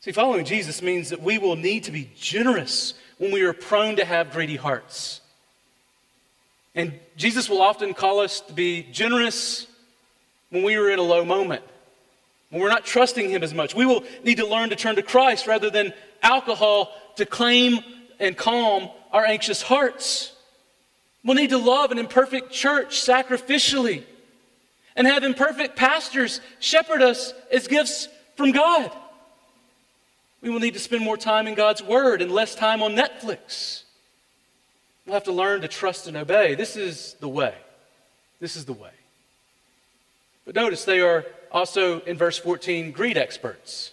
See, 0.00 0.12
following 0.12 0.44
Jesus 0.44 0.82
means 0.82 1.10
that 1.10 1.22
we 1.22 1.38
will 1.38 1.56
need 1.56 1.84
to 1.84 1.90
be 1.90 2.10
generous 2.16 2.94
when 3.18 3.32
we 3.32 3.42
are 3.42 3.52
prone 3.52 3.96
to 3.96 4.04
have 4.04 4.32
greedy 4.32 4.56
hearts. 4.56 5.20
And 6.74 6.92
Jesus 7.16 7.48
will 7.48 7.62
often 7.62 7.94
call 7.94 8.20
us 8.20 8.40
to 8.42 8.52
be 8.52 8.82
generous 8.92 9.66
when 10.50 10.62
we 10.62 10.76
are 10.76 10.90
in 10.90 10.98
a 10.98 11.02
low 11.02 11.24
moment, 11.24 11.62
when 12.50 12.60
we're 12.60 12.68
not 12.68 12.84
trusting 12.84 13.30
Him 13.30 13.42
as 13.42 13.54
much. 13.54 13.74
We 13.74 13.86
will 13.86 14.04
need 14.24 14.36
to 14.36 14.46
learn 14.46 14.70
to 14.70 14.76
turn 14.76 14.96
to 14.96 15.02
Christ 15.02 15.46
rather 15.46 15.70
than 15.70 15.92
alcohol 16.22 16.92
to 17.16 17.26
claim 17.26 17.80
and 18.18 18.36
calm 18.36 18.90
our 19.14 19.24
anxious 19.24 19.62
hearts. 19.62 20.32
We'll 21.24 21.36
need 21.36 21.50
to 21.50 21.58
love 21.58 21.92
an 21.92 21.98
imperfect 21.98 22.50
church 22.50 23.00
sacrificially 23.00 24.02
and 24.96 25.06
have 25.06 25.22
imperfect 25.22 25.76
pastors 25.76 26.40
shepherd 26.58 27.00
us 27.00 27.32
as 27.50 27.68
gifts 27.68 28.08
from 28.36 28.50
God. 28.50 28.90
We 30.42 30.50
will 30.50 30.60
need 30.60 30.74
to 30.74 30.80
spend 30.80 31.02
more 31.02 31.16
time 31.16 31.46
in 31.46 31.54
God's 31.54 31.82
Word 31.82 32.20
and 32.20 32.30
less 32.30 32.54
time 32.54 32.82
on 32.82 32.94
Netflix. 32.94 33.84
We'll 35.06 35.14
have 35.14 35.24
to 35.24 35.32
learn 35.32 35.62
to 35.62 35.68
trust 35.68 36.06
and 36.08 36.16
obey. 36.16 36.54
This 36.56 36.76
is 36.76 37.14
the 37.20 37.28
way. 37.28 37.54
This 38.40 38.56
is 38.56 38.64
the 38.64 38.72
way. 38.72 38.90
But 40.44 40.54
notice 40.54 40.84
they 40.84 41.00
are 41.00 41.24
also, 41.52 42.00
in 42.00 42.18
verse 42.18 42.36
14, 42.36 42.90
greed 42.90 43.16
experts. 43.16 43.92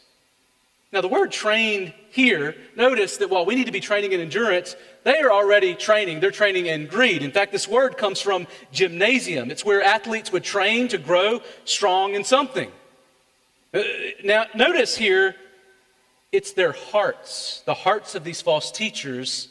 Now, 0.93 0.99
the 0.99 1.07
word 1.07 1.31
trained 1.31 1.93
here, 2.09 2.55
notice 2.75 3.17
that 3.17 3.29
while 3.29 3.45
we 3.45 3.55
need 3.55 3.67
to 3.67 3.71
be 3.71 3.79
training 3.79 4.11
in 4.11 4.19
endurance, 4.19 4.75
they 5.03 5.19
are 5.21 5.31
already 5.31 5.73
training. 5.73 6.19
They're 6.19 6.31
training 6.31 6.65
in 6.65 6.87
greed. 6.87 7.23
In 7.23 7.31
fact, 7.31 7.53
this 7.53 7.65
word 7.65 7.97
comes 7.97 8.19
from 8.19 8.45
gymnasium. 8.73 9.49
It's 9.51 9.63
where 9.63 9.81
athletes 9.81 10.33
would 10.33 10.43
train 10.43 10.89
to 10.89 10.97
grow 10.97 11.41
strong 11.63 12.13
in 12.13 12.25
something. 12.25 12.69
Uh, 13.73 13.83
now, 14.25 14.47
notice 14.53 14.97
here, 14.97 15.35
it's 16.33 16.51
their 16.51 16.73
hearts, 16.73 17.63
the 17.65 17.73
hearts 17.73 18.13
of 18.15 18.25
these 18.25 18.41
false 18.41 18.69
teachers 18.69 19.47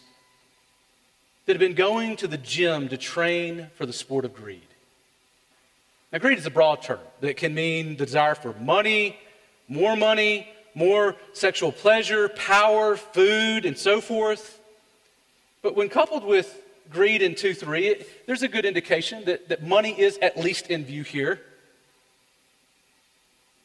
that 1.46 1.54
have 1.54 1.60
been 1.60 1.74
going 1.74 2.16
to 2.16 2.28
the 2.28 2.38
gym 2.38 2.88
to 2.88 2.98
train 2.98 3.68
for 3.76 3.86
the 3.86 3.94
sport 3.94 4.26
of 4.26 4.34
greed. 4.34 4.60
Now, 6.12 6.18
greed 6.18 6.36
is 6.36 6.44
a 6.44 6.50
broad 6.50 6.82
term 6.82 7.00
that 7.20 7.38
can 7.38 7.54
mean 7.54 7.96
the 7.96 8.04
desire 8.04 8.34
for 8.34 8.52
money, 8.54 9.18
more 9.68 9.96
money, 9.96 10.48
more 10.74 11.16
sexual 11.32 11.72
pleasure, 11.72 12.28
power, 12.28 12.96
food, 12.96 13.64
and 13.64 13.76
so 13.76 14.00
forth. 14.00 14.60
But 15.62 15.76
when 15.76 15.88
coupled 15.88 16.24
with 16.24 16.62
greed 16.90 17.22
in 17.22 17.34
2 17.34 17.54
3, 17.54 18.04
there's 18.26 18.42
a 18.42 18.48
good 18.48 18.64
indication 18.64 19.24
that, 19.24 19.48
that 19.48 19.66
money 19.66 19.98
is 19.98 20.18
at 20.18 20.36
least 20.36 20.68
in 20.68 20.84
view 20.84 21.02
here. 21.02 21.40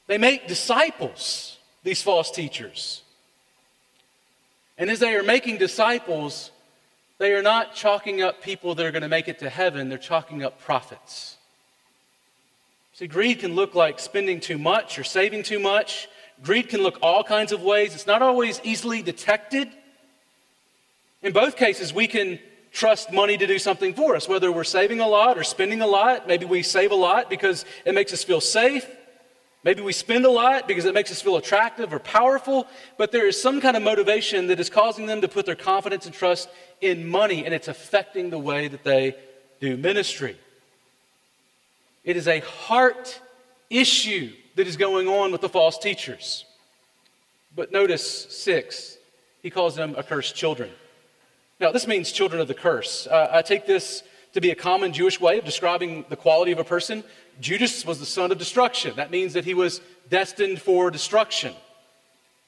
They 0.07 0.17
make 0.17 0.47
disciples, 0.47 1.57
these 1.83 2.01
false 2.01 2.29
teachers. 2.31 3.01
And 4.77 4.89
as 4.89 4.99
they 4.99 5.15
are 5.15 5.23
making 5.23 5.57
disciples, 5.57 6.51
they 7.17 7.33
are 7.33 7.41
not 7.41 7.73
chalking 7.75 8.21
up 8.21 8.41
people 8.41 8.75
that 8.75 8.85
are 8.85 8.91
going 8.91 9.01
to 9.01 9.09
make 9.09 9.27
it 9.27 9.39
to 9.39 9.49
heaven, 9.49 9.89
they're 9.89 9.97
chalking 9.97 10.43
up 10.43 10.59
profits. 10.59 11.37
See, 12.93 13.07
greed 13.07 13.39
can 13.39 13.55
look 13.55 13.75
like 13.75 13.99
spending 13.99 14.39
too 14.39 14.57
much 14.57 14.99
or 14.99 15.03
saving 15.03 15.43
too 15.43 15.59
much. 15.59 16.07
Greed 16.43 16.69
can 16.69 16.81
look 16.81 16.99
all 17.01 17.23
kinds 17.23 17.51
of 17.51 17.61
ways. 17.61 17.95
It's 17.95 18.07
not 18.07 18.21
always 18.21 18.59
easily 18.63 19.01
detected. 19.01 19.69
In 21.21 21.33
both 21.33 21.55
cases, 21.55 21.93
we 21.93 22.07
can 22.07 22.39
trust 22.71 23.11
money 23.11 23.37
to 23.37 23.47
do 23.47 23.57
something 23.57 23.93
for 23.93 24.15
us, 24.15 24.27
whether 24.27 24.51
we're 24.51 24.63
saving 24.65 24.99
a 24.99 25.07
lot 25.07 25.37
or 25.37 25.43
spending 25.43 25.81
a 25.81 25.87
lot. 25.87 26.27
Maybe 26.27 26.45
we 26.45 26.61
save 26.61 26.91
a 26.91 26.95
lot 26.95 27.29
because 27.29 27.65
it 27.85 27.95
makes 27.95 28.11
us 28.13 28.23
feel 28.23 28.41
safe. 28.41 28.85
Maybe 29.63 29.81
we 29.81 29.93
spend 29.93 30.25
a 30.25 30.29
lot 30.29 30.67
because 30.67 30.85
it 30.85 30.93
makes 30.93 31.11
us 31.11 31.21
feel 31.21 31.37
attractive 31.37 31.91
or 31.91 31.97
powerful, 31.97 32.67
but 32.97 33.11
there 33.11 33.27
is 33.27 33.41
some 33.41 33.59
kind 33.59 33.75
of 33.75 33.81
motivation 33.81 34.45
that 34.47 34.59
is 34.59 34.69
causing 34.69 35.07
them 35.07 35.21
to 35.21 35.27
put 35.27 35.47
their 35.47 35.55
confidence 35.55 36.05
and 36.05 36.13
trust 36.13 36.49
in 36.81 37.07
money, 37.07 37.45
and 37.45 37.53
it's 37.53 37.67
affecting 37.67 38.29
the 38.29 38.37
way 38.37 38.67
that 38.67 38.83
they 38.83 39.15
do 39.59 39.75
ministry. 39.75 40.37
It 42.03 42.15
is 42.15 42.27
a 42.27 42.41
heart 42.41 43.19
issue 43.71 44.31
that 44.55 44.67
is 44.67 44.77
going 44.77 45.07
on 45.07 45.31
with 45.31 45.41
the 45.41 45.49
false 45.49 45.77
teachers. 45.77 46.45
But 47.55 47.71
notice 47.71 48.27
six, 48.29 48.97
he 49.41 49.49
calls 49.49 49.75
them 49.75 49.95
accursed 49.97 50.35
children. 50.35 50.71
Now, 51.59 51.71
this 51.71 51.87
means 51.87 52.11
children 52.11 52.41
of 52.41 52.47
the 52.47 52.53
curse. 52.53 53.07
Uh, 53.07 53.29
I 53.31 53.41
take 53.41 53.65
this 53.65 54.03
to 54.33 54.41
be 54.41 54.51
a 54.51 54.55
common 54.55 54.91
Jewish 54.91 55.21
way 55.21 55.39
of 55.39 55.45
describing 55.45 56.03
the 56.09 56.17
quality 56.17 56.51
of 56.51 56.59
a 56.59 56.65
person. 56.65 57.03
Judas 57.39 57.85
was 57.85 57.99
the 57.99 58.05
son 58.05 58.31
of 58.31 58.37
destruction. 58.37 58.93
That 58.97 59.11
means 59.11 59.33
that 59.33 59.45
he 59.45 59.53
was 59.53 59.79
destined 60.09 60.61
for 60.61 60.91
destruction. 60.91 61.53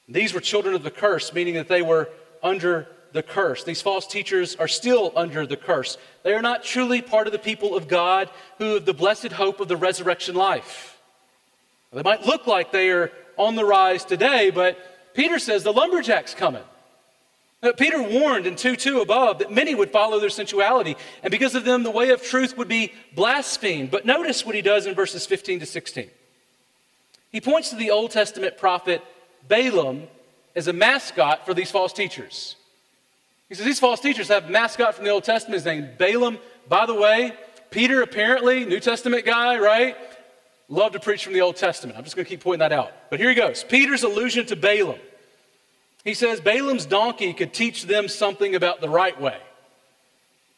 These 0.08 0.34
were 0.34 0.40
children 0.40 0.74
of 0.74 0.82
the 0.82 0.90
curse, 0.90 1.32
meaning 1.32 1.54
that 1.54 1.68
they 1.68 1.80
were 1.80 2.10
under 2.42 2.88
the 3.12 3.22
curse. 3.22 3.64
These 3.64 3.80
false 3.80 4.06
teachers 4.06 4.56
are 4.56 4.68
still 4.68 5.12
under 5.16 5.46
the 5.46 5.56
curse. 5.56 5.96
They 6.22 6.34
are 6.34 6.42
not 6.42 6.62
truly 6.62 7.00
part 7.00 7.26
of 7.26 7.32
the 7.32 7.38
people 7.38 7.74
of 7.74 7.88
God 7.88 8.30
who 8.58 8.74
have 8.74 8.84
the 8.84 8.92
blessed 8.92 9.32
hope 9.32 9.60
of 9.60 9.68
the 9.68 9.76
resurrection 9.76 10.34
life. 10.34 10.97
They 11.92 12.02
might 12.02 12.26
look 12.26 12.46
like 12.46 12.70
they 12.70 12.90
are 12.90 13.10
on 13.36 13.54
the 13.54 13.64
rise 13.64 14.04
today, 14.04 14.50
but 14.50 14.78
Peter 15.14 15.38
says 15.38 15.62
the 15.62 15.72
lumberjack's 15.72 16.34
coming. 16.34 16.62
Peter 17.76 18.00
warned 18.00 18.46
in 18.46 18.54
2 18.54 18.76
2 18.76 19.00
above 19.00 19.40
that 19.40 19.50
many 19.50 19.74
would 19.74 19.90
follow 19.90 20.20
their 20.20 20.30
sensuality, 20.30 20.96
and 21.24 21.30
because 21.30 21.56
of 21.56 21.64
them, 21.64 21.82
the 21.82 21.90
way 21.90 22.10
of 22.10 22.22
truth 22.22 22.56
would 22.56 22.68
be 22.68 22.92
blasphemed. 23.16 23.90
But 23.90 24.06
notice 24.06 24.46
what 24.46 24.54
he 24.54 24.62
does 24.62 24.86
in 24.86 24.94
verses 24.94 25.26
15 25.26 25.60
to 25.60 25.66
16. 25.66 26.08
He 27.32 27.40
points 27.40 27.70
to 27.70 27.76
the 27.76 27.90
Old 27.90 28.12
Testament 28.12 28.58
prophet 28.58 29.02
Balaam 29.48 30.06
as 30.54 30.68
a 30.68 30.72
mascot 30.72 31.44
for 31.44 31.52
these 31.52 31.70
false 31.70 31.92
teachers. 31.92 32.54
He 33.48 33.54
says 33.54 33.64
these 33.64 33.80
false 33.80 34.00
teachers 34.00 34.28
have 34.28 34.46
a 34.46 34.50
mascot 34.50 34.94
from 34.94 35.04
the 35.04 35.10
Old 35.10 35.24
Testament. 35.24 35.54
His 35.54 35.64
name 35.64 35.88
Balaam. 35.98 36.38
By 36.68 36.86
the 36.86 36.94
way, 36.94 37.32
Peter 37.70 38.02
apparently, 38.02 38.64
New 38.66 38.80
Testament 38.80 39.24
guy, 39.24 39.58
right? 39.58 39.96
Love 40.68 40.92
to 40.92 41.00
preach 41.00 41.24
from 41.24 41.32
the 41.32 41.40
Old 41.40 41.56
Testament. 41.56 41.96
I'm 41.96 42.04
just 42.04 42.14
going 42.14 42.26
to 42.26 42.28
keep 42.28 42.42
pointing 42.42 42.60
that 42.60 42.72
out. 42.72 42.92
But 43.10 43.20
here 43.20 43.30
he 43.30 43.34
goes. 43.34 43.64
Peter's 43.64 44.02
allusion 44.02 44.44
to 44.46 44.56
Balaam. 44.56 44.98
He 46.04 46.14
says 46.14 46.40
Balaam's 46.40 46.86
donkey 46.86 47.32
could 47.32 47.54
teach 47.54 47.84
them 47.84 48.08
something 48.08 48.54
about 48.54 48.80
the 48.80 48.88
right 48.88 49.18
way. 49.20 49.38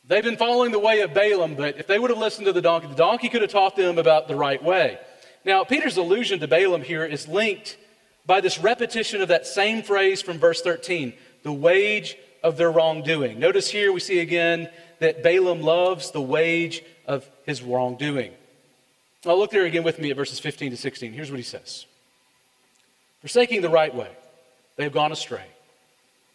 They've 0.06 0.24
been 0.24 0.36
following 0.36 0.72
the 0.72 0.78
way 0.80 1.00
of 1.02 1.14
Balaam, 1.14 1.54
but 1.54 1.78
if 1.78 1.86
they 1.86 1.98
would 1.98 2.10
have 2.10 2.18
listened 2.18 2.46
to 2.46 2.52
the 2.52 2.60
donkey, 2.60 2.88
the 2.88 2.94
donkey 2.96 3.28
could 3.28 3.42
have 3.42 3.50
taught 3.52 3.76
them 3.76 3.98
about 3.98 4.26
the 4.26 4.34
right 4.34 4.62
way. 4.62 4.98
Now, 5.44 5.62
Peter's 5.62 5.96
allusion 5.96 6.40
to 6.40 6.48
Balaam 6.48 6.82
here 6.82 7.04
is 7.04 7.28
linked 7.28 7.78
by 8.26 8.40
this 8.40 8.58
repetition 8.58 9.22
of 9.22 9.28
that 9.28 9.46
same 9.46 9.82
phrase 9.82 10.20
from 10.20 10.38
verse 10.38 10.60
13 10.62 11.12
the 11.42 11.52
wage 11.52 12.16
of 12.42 12.56
their 12.56 12.70
wrongdoing. 12.70 13.38
Notice 13.38 13.70
here 13.70 13.92
we 13.92 14.00
see 14.00 14.18
again 14.18 14.68
that 14.98 15.22
Balaam 15.22 15.62
loves 15.62 16.10
the 16.10 16.20
wage 16.20 16.82
of 17.06 17.28
his 17.46 17.62
wrongdoing. 17.62 18.32
I'll 19.26 19.38
look 19.38 19.50
there 19.50 19.66
again 19.66 19.82
with 19.82 19.98
me 19.98 20.10
at 20.10 20.16
verses 20.16 20.38
15 20.38 20.70
to 20.70 20.76
16. 20.76 21.12
Here's 21.12 21.30
what 21.30 21.38
he 21.38 21.44
says 21.44 21.86
Forsaking 23.20 23.60
the 23.60 23.68
right 23.68 23.94
way, 23.94 24.10
they 24.76 24.84
have 24.84 24.92
gone 24.92 25.12
astray. 25.12 25.44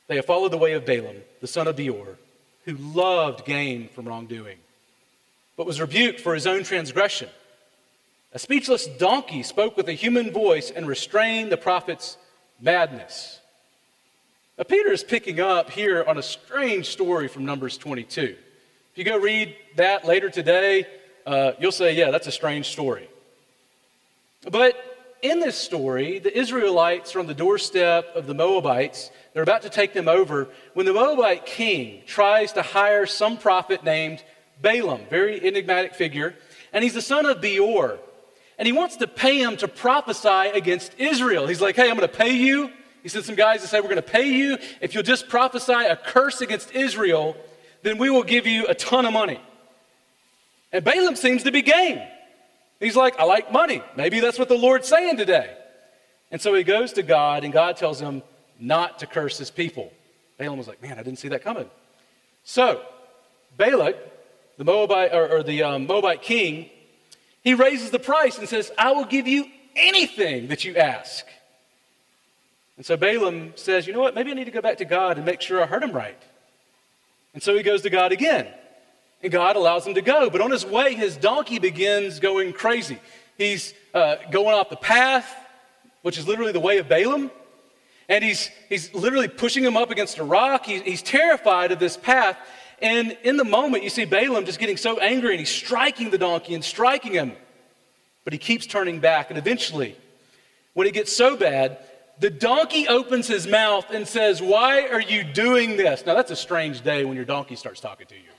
They 0.07 0.17
have 0.17 0.25
followed 0.25 0.51
the 0.51 0.57
way 0.57 0.73
of 0.73 0.85
Balaam, 0.85 1.17
the 1.41 1.47
son 1.47 1.67
of 1.67 1.77
Beor, 1.77 2.17
who 2.65 2.73
loved 2.73 3.43
gain 3.45 3.87
from 3.89 4.07
wrongdoing, 4.07 4.57
but 5.57 5.65
was 5.65 5.81
rebuked 5.81 6.19
for 6.19 6.35
his 6.35 6.45
own 6.45 6.63
transgression. 6.63 7.29
A 8.31 8.39
speechless 8.39 8.85
donkey 8.85 9.41
spoke 9.41 9.77
with 9.77 9.87
a 9.87 9.93
human 9.93 10.31
voice 10.31 10.69
and 10.69 10.87
restrained 10.87 11.51
the 11.51 11.57
prophet's 11.57 12.17
madness. 12.61 13.39
Now, 14.57 14.65
Peter 14.65 14.91
is 14.91 15.03
picking 15.03 15.39
up 15.39 15.71
here 15.71 16.03
on 16.05 16.17
a 16.17 16.23
strange 16.23 16.87
story 16.87 17.27
from 17.27 17.45
Numbers 17.45 17.77
22. 17.77 18.21
If 18.21 18.97
you 18.97 19.03
go 19.03 19.17
read 19.17 19.55
that 19.75 20.05
later 20.05 20.29
today, 20.29 20.85
uh, 21.25 21.53
you'll 21.59 21.71
say, 21.71 21.95
yeah, 21.95 22.11
that's 22.11 22.27
a 22.27 22.31
strange 22.31 22.67
story. 22.67 23.09
But 24.49 24.75
in 25.21 25.39
this 25.39 25.57
story, 25.57 26.19
the 26.19 26.37
Israelites 26.37 27.15
are 27.15 27.19
on 27.19 27.27
the 27.27 27.33
doorstep 27.33 28.15
of 28.15 28.27
the 28.27 28.33
Moabites. 28.33 29.09
They're 29.33 29.43
about 29.43 29.63
to 29.63 29.69
take 29.69 29.93
them 29.93 30.07
over 30.07 30.49
when 30.73 30.85
the 30.85 30.93
Moabite 30.93 31.45
king 31.45 32.03
tries 32.05 32.53
to 32.53 32.61
hire 32.61 33.05
some 33.05 33.37
prophet 33.37 33.83
named 33.83 34.23
Balaam, 34.61 35.01
very 35.09 35.45
enigmatic 35.45 35.95
figure, 35.95 36.35
and 36.71 36.83
he's 36.83 36.93
the 36.93 37.01
son 37.01 37.25
of 37.25 37.41
Beor. 37.41 37.99
And 38.57 38.65
he 38.65 38.71
wants 38.71 38.97
to 38.97 39.07
pay 39.07 39.41
him 39.41 39.57
to 39.57 39.67
prophesy 39.67 40.49
against 40.53 40.93
Israel. 40.97 41.47
He's 41.47 41.61
like, 41.61 41.75
hey, 41.75 41.89
I'm 41.89 41.97
going 41.97 42.09
to 42.09 42.15
pay 42.15 42.35
you 42.35 42.71
he 43.05 43.09
sent 43.09 43.25
some 43.25 43.35
guys 43.35 43.61
to 43.61 43.67
say, 43.67 43.79
We're 43.79 43.89
going 43.89 43.97
to 43.97 44.01
pay 44.01 44.31
you. 44.31 44.57
If 44.81 44.95
you'll 44.95 45.03
just 45.03 45.29
prophesy 45.29 45.73
a 45.73 45.95
curse 45.95 46.41
against 46.41 46.73
Israel, 46.73 47.37
then 47.83 47.99
we 47.99 48.09
will 48.09 48.23
give 48.23 48.47
you 48.47 48.65
a 48.65 48.73
ton 48.73 49.05
of 49.05 49.13
money. 49.13 49.39
And 50.71 50.83
Balaam 50.83 51.15
seems 51.15 51.43
to 51.43 51.51
be 51.51 51.61
game. 51.61 52.01
He's 52.79 52.95
like, 52.95 53.17
I 53.19 53.23
like 53.23 53.51
money. 53.51 53.81
Maybe 53.95 54.19
that's 54.19 54.37
what 54.37 54.49
the 54.49 54.57
Lord's 54.57 54.87
saying 54.87 55.17
today. 55.17 55.55
And 56.31 56.41
so 56.41 56.53
he 56.53 56.63
goes 56.63 56.93
to 56.93 57.03
God, 57.03 57.43
and 57.43 57.53
God 57.53 57.77
tells 57.77 57.99
him 57.99 58.21
not 58.59 58.99
to 58.99 59.07
curse 59.07 59.37
his 59.37 59.49
people. 59.49 59.93
Balaam 60.37 60.57
was 60.57 60.67
like, 60.67 60.81
Man, 60.81 60.99
I 60.99 61.03
didn't 61.03 61.19
see 61.19 61.29
that 61.29 61.43
coming. 61.43 61.69
So, 62.43 62.81
Balak, 63.57 63.95
the 64.57 64.65
Moabite, 64.65 65.13
or, 65.13 65.27
or 65.29 65.43
the 65.43 65.63
um, 65.63 65.87
Moabite 65.87 66.21
king, 66.21 66.69
he 67.43 67.53
raises 67.53 67.89
the 67.91 67.99
price 67.99 68.37
and 68.37 68.47
says, 68.47 68.71
I 68.77 68.91
will 68.91 69.05
give 69.05 69.27
you 69.27 69.45
anything 69.75 70.47
that 70.47 70.63
you 70.63 70.75
ask. 70.75 71.25
And 72.77 72.85
so 72.85 72.97
Balaam 72.97 73.53
says, 73.55 73.87
You 73.87 73.93
know 73.93 74.01
what? 74.01 74.15
Maybe 74.15 74.31
I 74.31 74.33
need 74.33 74.45
to 74.45 74.51
go 74.51 74.61
back 74.61 74.77
to 74.79 74.85
God 74.85 75.17
and 75.17 75.25
make 75.25 75.41
sure 75.41 75.61
I 75.61 75.65
heard 75.65 75.83
him 75.83 75.91
right. 75.91 76.21
And 77.33 77.41
so 77.41 77.55
he 77.55 77.63
goes 77.63 77.81
to 77.83 77.89
God 77.89 78.11
again. 78.11 78.47
And 79.25 79.31
God 79.31 79.55
allows 79.55 79.87
him 79.87 79.95
to 79.95 80.03
go. 80.03 80.29
But 80.29 80.41
on 80.41 80.51
his 80.51 80.63
way, 80.63 80.93
his 80.93 81.17
donkey 81.17 81.57
begins 81.57 82.19
going 82.19 82.53
crazy. 82.53 82.99
He's 83.39 83.73
uh, 83.91 84.17
going 84.29 84.53
off 84.53 84.69
the 84.69 84.75
path, 84.75 85.27
which 86.03 86.19
is 86.19 86.27
literally 86.27 86.51
the 86.51 86.59
way 86.59 86.77
of 86.77 86.87
Balaam. 86.87 87.31
And 88.07 88.23
he's, 88.23 88.51
he's 88.69 88.93
literally 88.93 89.27
pushing 89.27 89.63
him 89.63 89.77
up 89.77 89.89
against 89.89 90.19
a 90.19 90.23
rock. 90.23 90.67
He, 90.67 90.79
he's 90.81 91.01
terrified 91.01 91.71
of 91.71 91.79
this 91.79 91.97
path. 91.97 92.37
And 92.83 93.17
in 93.23 93.37
the 93.37 93.43
moment, 93.43 93.83
you 93.83 93.89
see 93.89 94.05
Balaam 94.05 94.45
just 94.45 94.59
getting 94.59 94.77
so 94.77 94.99
angry 94.99 95.31
and 95.31 95.39
he's 95.39 95.49
striking 95.49 96.11
the 96.11 96.19
donkey 96.19 96.53
and 96.53 96.63
striking 96.63 97.13
him. 97.13 97.31
But 98.25 98.33
he 98.33 98.37
keeps 98.37 98.67
turning 98.67 98.99
back. 98.99 99.31
And 99.31 99.39
eventually, 99.39 99.95
when 100.75 100.85
it 100.85 100.93
gets 100.93 101.11
so 101.11 101.35
bad, 101.35 101.79
the 102.19 102.29
donkey 102.29 102.87
opens 102.87 103.25
his 103.25 103.47
mouth 103.47 103.87
and 103.89 104.07
says, 104.07 104.39
Why 104.39 104.87
are 104.87 105.01
you 105.01 105.23
doing 105.23 105.77
this? 105.77 106.05
Now, 106.05 106.13
that's 106.13 106.29
a 106.29 106.35
strange 106.35 106.81
day 106.81 107.05
when 107.05 107.15
your 107.15 107.25
donkey 107.25 107.55
starts 107.55 107.79
talking 107.79 108.05
to 108.05 108.13
you, 108.13 108.34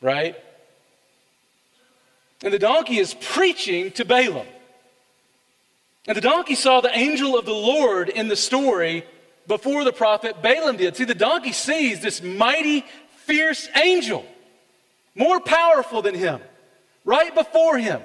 right? 0.00 0.36
And 2.42 2.52
the 2.52 2.58
donkey 2.58 2.98
is 2.98 3.14
preaching 3.14 3.90
to 3.92 4.04
Balaam. 4.04 4.46
And 6.06 6.16
the 6.16 6.22
donkey 6.22 6.54
saw 6.54 6.80
the 6.80 6.96
angel 6.96 7.38
of 7.38 7.44
the 7.44 7.52
Lord 7.52 8.08
in 8.08 8.28
the 8.28 8.36
story 8.36 9.04
before 9.46 9.84
the 9.84 9.92
prophet 9.92 10.40
Balaam 10.40 10.76
did. 10.76 10.96
See, 10.96 11.04
the 11.04 11.14
donkey 11.14 11.52
sees 11.52 12.00
this 12.00 12.22
mighty, 12.22 12.84
fierce 13.26 13.68
angel, 13.76 14.24
more 15.14 15.40
powerful 15.40 16.00
than 16.00 16.14
him, 16.14 16.40
right 17.04 17.34
before 17.34 17.78
him. 17.78 18.00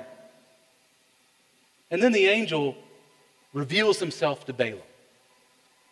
And 1.92 2.02
then 2.02 2.12
the 2.12 2.26
angel 2.26 2.76
reveals 3.54 4.00
himself 4.00 4.46
to 4.48 4.54
Balaam. 4.54 4.82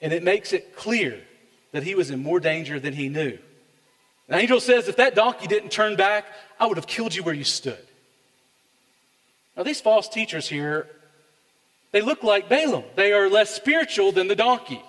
And 0.02 0.12
it 0.12 0.24
makes 0.24 0.52
it 0.52 0.76
clear 0.76 1.22
that 1.74 1.84
he 1.84 1.93
was 1.93 2.10
in 2.10 2.24
more 2.24 2.39
danger 2.39 2.80
than 2.80 2.93
he 2.93 3.08
knew. 3.08 3.38
The 4.32 4.38
angel 4.38 4.62
says, 4.62 4.88
If 4.88 4.96
that 4.96 5.14
donkey 5.14 5.46
didn't 5.46 5.72
turn 5.72 5.98
back, 5.98 6.26
I 6.58 6.66
would 6.66 6.78
have 6.78 6.88
killed 6.88 7.14
you 7.14 7.22
where 7.22 7.36
you 7.36 7.44
stood. 7.44 7.86
Now, 9.58 9.64
these 9.64 9.82
false 9.82 10.08
teachers 10.08 10.48
here, 10.48 10.88
they 11.92 12.00
look 12.00 12.24
like 12.24 12.48
Balaam. 12.48 12.86
They 12.96 13.12
are 13.12 13.30
less 13.30 13.54
spiritual 13.54 14.14
than 14.14 14.30
the 14.30 14.36
donkey, 14.36 14.82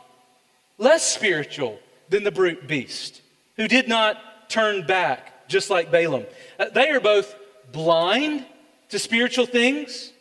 less 0.79 1.03
spiritual 1.03 1.81
than 2.09 2.23
the 2.23 2.31
brute 2.31 2.69
beast, 2.69 3.21
who 3.57 3.67
did 3.67 3.89
not 3.89 4.49
turn 4.49 4.87
back, 4.87 5.49
just 5.49 5.71
like 5.71 5.91
Balaam. 5.91 6.25
Uh, 6.57 6.67
they 6.69 6.91
are 6.91 7.01
both 7.01 7.35
blind 7.73 8.47
to 8.91 8.99
spiritual 9.01 9.47
things, 9.47 10.13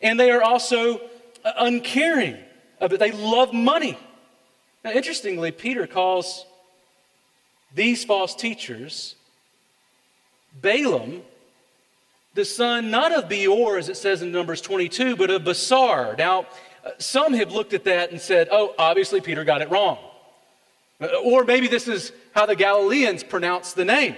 and 0.00 0.18
they 0.18 0.30
are 0.30 0.42
also 0.42 1.02
uncaring 1.44 2.38
of 2.80 2.94
it. 2.94 2.98
They 2.98 3.12
love 3.12 3.52
money. 3.52 3.98
Now, 4.82 4.92
interestingly, 4.92 5.50
Peter 5.50 5.86
calls 5.86 6.46
these 7.74 8.04
false 8.04 8.34
teachers 8.34 9.14
Balaam, 10.60 11.22
the 12.34 12.44
son 12.44 12.90
not 12.90 13.12
of 13.12 13.28
Beor, 13.28 13.78
as 13.78 13.88
it 13.88 13.96
says 13.96 14.22
in 14.22 14.32
Numbers 14.32 14.60
22, 14.60 15.16
but 15.16 15.30
of 15.30 15.42
Basar. 15.42 16.16
Now, 16.16 16.46
uh, 16.84 16.90
some 16.98 17.34
have 17.34 17.52
looked 17.52 17.74
at 17.74 17.84
that 17.84 18.10
and 18.10 18.20
said, 18.20 18.48
oh, 18.50 18.74
obviously 18.78 19.20
Peter 19.20 19.44
got 19.44 19.62
it 19.62 19.70
wrong. 19.70 19.98
Uh, 21.00 21.08
or 21.24 21.44
maybe 21.44 21.68
this 21.68 21.88
is 21.88 22.12
how 22.34 22.46
the 22.46 22.56
Galileans 22.56 23.22
pronounce 23.22 23.72
the 23.72 23.84
name. 23.84 24.16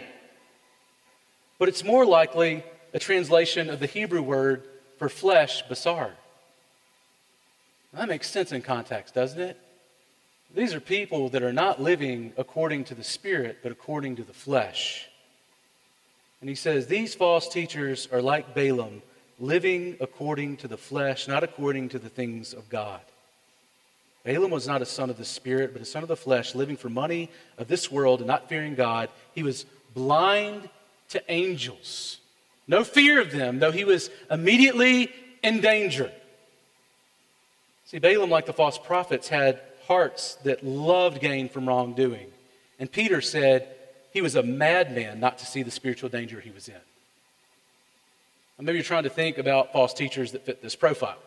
But 1.59 1.68
it's 1.68 1.84
more 1.84 2.07
likely 2.07 2.64
a 2.94 2.98
translation 2.98 3.68
of 3.68 3.80
the 3.80 3.86
Hebrew 3.86 4.22
word 4.22 4.64
for 4.98 5.09
flesh, 5.09 5.64
Basar. 5.68 6.11
That 7.92 8.09
makes 8.09 8.30
sense 8.30 8.53
in 8.53 8.62
context, 8.62 9.14
doesn't 9.14 9.40
it? 9.40 9.59
These 10.55 10.74
are 10.74 10.80
people 10.80 11.28
that 11.30 11.42
are 11.42 11.53
not 11.53 11.80
living 11.80 12.32
according 12.36 12.84
to 12.84 12.94
the 12.94 13.05
Spirit, 13.05 13.59
but 13.62 13.70
according 13.70 14.16
to 14.16 14.24
the 14.24 14.32
flesh. 14.32 15.09
And 16.40 16.48
he 16.48 16.57
says, 16.57 16.86
These 16.86 17.14
false 17.14 17.48
teachers 17.48 18.09
are 18.12 18.22
like 18.22 18.55
Balaam, 18.55 19.03
living 19.38 19.96
according 20.01 20.57
to 20.59 20.68
the 20.68 20.76
flesh, 20.76 21.28
not 21.28 21.44
according 21.44 21.90
to 21.90 21.98
the 21.98 22.09
things 22.09 22.53
of 22.53 22.68
God. 22.68 23.01
Balaam 24.24 24.51
was 24.51 24.66
not 24.66 24.82
a 24.82 24.86
son 24.86 25.09
of 25.09 25.16
the 25.16 25.24
Spirit, 25.24 25.72
but 25.72 25.82
a 25.82 25.86
son 25.86 26.03
of 26.03 26.09
the 26.09 26.16
flesh, 26.16 26.55
living 26.55 26.76
for 26.76 26.88
money 26.88 27.30
of 27.57 27.68
this 27.68 27.90
world 27.90 28.20
and 28.20 28.26
not 28.26 28.48
fearing 28.48 28.74
God. 28.74 29.09
He 29.34 29.42
was 29.42 29.66
blind 29.94 30.68
to 31.11 31.22
angels. 31.30 32.18
No 32.66 32.82
fear 32.82 33.20
of 33.20 33.30
them, 33.30 33.61
though 33.61 33.72
he 33.72 33.84
was 33.84 34.11
immediately 34.30 35.12
in 35.42 35.61
danger. 35.61 36.11
See, 37.86 37.98
Balaam, 37.98 38.30
like 38.30 38.46
the 38.46 38.53
false 38.53 38.78
prophets, 38.78 39.28
had 39.28 39.61
hearts 39.91 40.36
that 40.45 40.64
loved 40.64 41.20
gain 41.20 41.49
from 41.49 41.66
wrongdoing. 41.66 42.28
And 42.78 42.91
Peter 42.91 43.20
said 43.20 43.68
he 44.12 44.20
was 44.20 44.36
a 44.36 44.43
madman 44.43 45.18
not 45.18 45.38
to 45.38 45.47
see 45.47 45.64
the 45.64 45.70
spiritual 45.72 46.09
danger 46.09 46.38
he 46.38 46.53
was 46.53 46.68
in. 46.68 46.76
Maybe 48.61 48.78
you're 48.78 48.84
trying 48.84 49.03
to 49.03 49.11
think 49.11 49.36
about 49.38 49.72
false 49.72 49.93
teachers 49.93 50.30
that 50.30 50.47
fit 50.47 50.62
this 50.62 50.76
profile. 50.76 51.18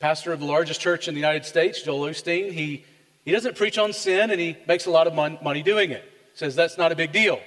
Pastor 0.00 0.32
of 0.32 0.40
the 0.40 0.46
largest 0.46 0.80
church 0.80 1.06
in 1.06 1.14
the 1.14 1.20
United 1.20 1.44
States, 1.44 1.80
Joel 1.80 2.10
Osteen, 2.10 2.50
he, 2.50 2.84
he 3.24 3.30
doesn't 3.30 3.54
preach 3.56 3.78
on 3.78 3.92
sin 3.92 4.32
and 4.32 4.40
he 4.40 4.56
makes 4.66 4.86
a 4.86 4.90
lot 4.90 5.06
of 5.06 5.14
mon- 5.14 5.38
money 5.44 5.62
doing 5.62 5.92
it. 5.92 6.02
Says 6.34 6.56
that's 6.56 6.76
not 6.76 6.90
a 6.90 6.96
big 6.96 7.12
deal. 7.12 7.38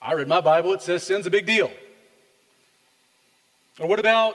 I 0.00 0.14
read 0.14 0.26
my 0.26 0.40
Bible, 0.40 0.72
it 0.72 0.82
says 0.82 1.04
sin's 1.04 1.28
a 1.28 1.30
big 1.30 1.46
deal. 1.46 1.70
Or 3.78 3.86
what 3.86 4.00
about 4.00 4.34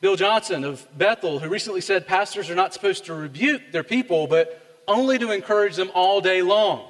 Bill 0.00 0.16
Johnson 0.16 0.64
of 0.64 0.86
Bethel, 0.96 1.40
who 1.40 1.48
recently 1.50 1.82
said 1.82 2.06
pastors 2.06 2.48
are 2.48 2.54
not 2.54 2.72
supposed 2.72 3.04
to 3.06 3.14
rebuke 3.14 3.70
their 3.70 3.84
people, 3.84 4.26
but 4.26 4.60
only 4.88 5.18
to 5.18 5.30
encourage 5.30 5.76
them 5.76 5.90
all 5.94 6.22
day 6.22 6.40
long. 6.40 6.88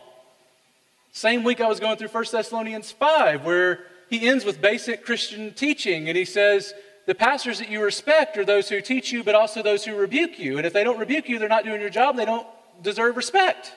Same 1.12 1.42
week 1.42 1.61
I 1.61 1.68
was 1.68 1.80
going 1.80 1.96
through 1.96 2.08
1 2.08 2.24
Thessalonians 2.30 2.92
5, 2.92 3.44
where 3.44 3.80
he 4.08 4.28
ends 4.28 4.44
with 4.44 4.61
basic 4.61 5.04
Christian 5.04 5.52
teaching, 5.52 6.08
and 6.08 6.16
he 6.16 6.24
says, 6.24 6.72
The 7.06 7.16
pastors 7.16 7.58
that 7.58 7.68
you 7.68 7.82
respect 7.82 8.36
are 8.38 8.44
those 8.44 8.68
who 8.68 8.80
teach 8.80 9.11
you, 9.11 9.24
but 9.24 9.34
also 9.34 9.61
those 9.61 9.84
who 9.84 9.96
rebuke 9.96 10.38
you. 10.38 10.56
And 10.56 10.64
if 10.64 10.72
they 10.72 10.84
don't 10.84 10.98
rebuke 10.98 11.28
you, 11.28 11.40
they're 11.40 11.48
not 11.48 11.64
doing 11.64 11.80
your 11.80 11.90
job, 11.90 12.16
they 12.16 12.24
don't 12.24 12.46
deserve 12.80 13.16
respect. 13.16 13.74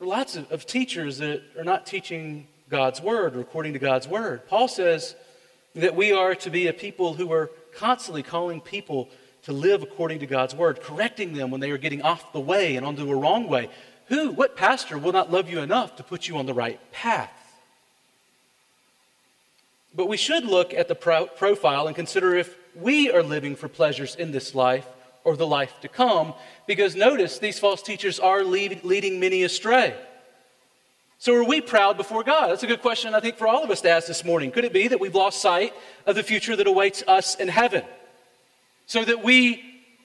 There 0.00 0.08
are 0.08 0.10
lots 0.10 0.34
of, 0.34 0.50
of 0.50 0.66
teachers 0.66 1.18
that 1.18 1.42
are 1.56 1.62
not 1.62 1.86
teaching 1.86 2.48
God's 2.68 3.00
word 3.00 3.36
or 3.36 3.40
according 3.40 3.74
to 3.74 3.78
God's 3.78 4.08
word. 4.08 4.48
Paul 4.48 4.66
says, 4.66 5.14
that 5.74 5.96
we 5.96 6.12
are 6.12 6.34
to 6.34 6.50
be 6.50 6.66
a 6.66 6.72
people 6.72 7.14
who 7.14 7.32
are 7.32 7.50
constantly 7.74 8.22
calling 8.22 8.60
people 8.60 9.08
to 9.42 9.52
live 9.52 9.82
according 9.82 10.20
to 10.20 10.26
God's 10.26 10.54
word, 10.54 10.80
correcting 10.80 11.32
them 11.32 11.50
when 11.50 11.60
they 11.60 11.70
are 11.70 11.78
getting 11.78 12.02
off 12.02 12.32
the 12.32 12.40
way 12.40 12.76
and 12.76 12.86
onto 12.86 13.10
a 13.10 13.16
wrong 13.16 13.48
way. 13.48 13.68
Who, 14.06 14.30
what 14.30 14.56
pastor 14.56 14.98
will 14.98 15.12
not 15.12 15.32
love 15.32 15.48
you 15.48 15.60
enough 15.60 15.96
to 15.96 16.02
put 16.02 16.28
you 16.28 16.36
on 16.36 16.46
the 16.46 16.54
right 16.54 16.78
path? 16.92 17.32
But 19.94 20.08
we 20.08 20.16
should 20.16 20.44
look 20.44 20.72
at 20.72 20.88
the 20.88 20.94
pro- 20.94 21.26
profile 21.26 21.86
and 21.86 21.96
consider 21.96 22.34
if 22.34 22.56
we 22.74 23.10
are 23.10 23.22
living 23.22 23.56
for 23.56 23.68
pleasures 23.68 24.14
in 24.14 24.32
this 24.32 24.54
life 24.54 24.86
or 25.24 25.36
the 25.36 25.46
life 25.46 25.74
to 25.80 25.88
come, 25.88 26.34
because 26.66 26.96
notice 26.96 27.38
these 27.38 27.58
false 27.58 27.82
teachers 27.82 28.18
are 28.18 28.42
lead, 28.42 28.84
leading 28.84 29.20
many 29.20 29.42
astray. 29.42 29.94
So, 31.22 31.36
are 31.36 31.44
we 31.44 31.60
proud 31.60 31.96
before 31.96 32.24
God? 32.24 32.48
That's 32.48 32.64
a 32.64 32.66
good 32.66 32.82
question, 32.82 33.14
I 33.14 33.20
think, 33.20 33.36
for 33.36 33.46
all 33.46 33.62
of 33.62 33.70
us 33.70 33.80
to 33.82 33.88
ask 33.88 34.08
this 34.08 34.24
morning. 34.24 34.50
Could 34.50 34.64
it 34.64 34.72
be 34.72 34.88
that 34.88 34.98
we've 34.98 35.14
lost 35.14 35.40
sight 35.40 35.72
of 36.04 36.16
the 36.16 36.24
future 36.24 36.56
that 36.56 36.66
awaits 36.66 37.04
us 37.06 37.36
in 37.36 37.46
heaven? 37.46 37.84
So 38.86 39.04
that 39.04 39.22
we 39.22 39.62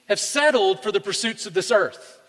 have 0.08 0.20
settled 0.20 0.80
for 0.80 0.92
the 0.92 1.00
pursuits 1.00 1.44
of 1.44 1.54
this 1.54 1.72
earth. 1.72 2.20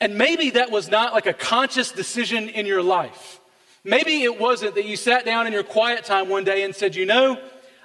And 0.00 0.16
maybe 0.16 0.48
that 0.48 0.70
was 0.70 0.90
not 0.90 1.12
like 1.12 1.26
a 1.26 1.34
conscious 1.34 1.92
decision 1.92 2.48
in 2.48 2.64
your 2.64 2.82
life. 2.82 3.38
Maybe 3.84 4.22
it 4.22 4.40
wasn't 4.40 4.76
that 4.76 4.86
you 4.86 4.96
sat 4.96 5.26
down 5.26 5.46
in 5.46 5.52
your 5.52 5.62
quiet 5.62 6.06
time 6.06 6.30
one 6.30 6.44
day 6.44 6.62
and 6.62 6.74
said, 6.74 6.96
You 6.96 7.04
know, 7.04 7.38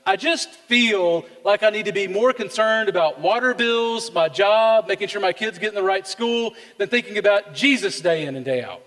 I 0.06 0.16
just 0.16 0.50
feel 0.50 1.26
like 1.44 1.62
I 1.62 1.72
need 1.72 1.88
to 1.88 1.92
be 1.92 2.08
more 2.08 2.32
concerned 2.32 2.88
about 2.88 3.20
water 3.20 3.54
bills, 3.54 4.14
my 4.14 4.30
job, 4.30 4.88
making 4.88 5.10
sure 5.10 5.20
my 5.20 5.34
kids 5.34 5.60
get 5.60 5.68
in 5.68 5.76
the 5.76 5.84
right 5.84 6.08
school, 6.08 6.54
than 6.78 6.88
thinking 6.88 7.18
about 7.18 7.54
Jesus 7.54 8.00
day 8.00 8.26
in 8.26 8.38
and 8.38 8.46
day 8.46 8.64
out. 8.64 8.82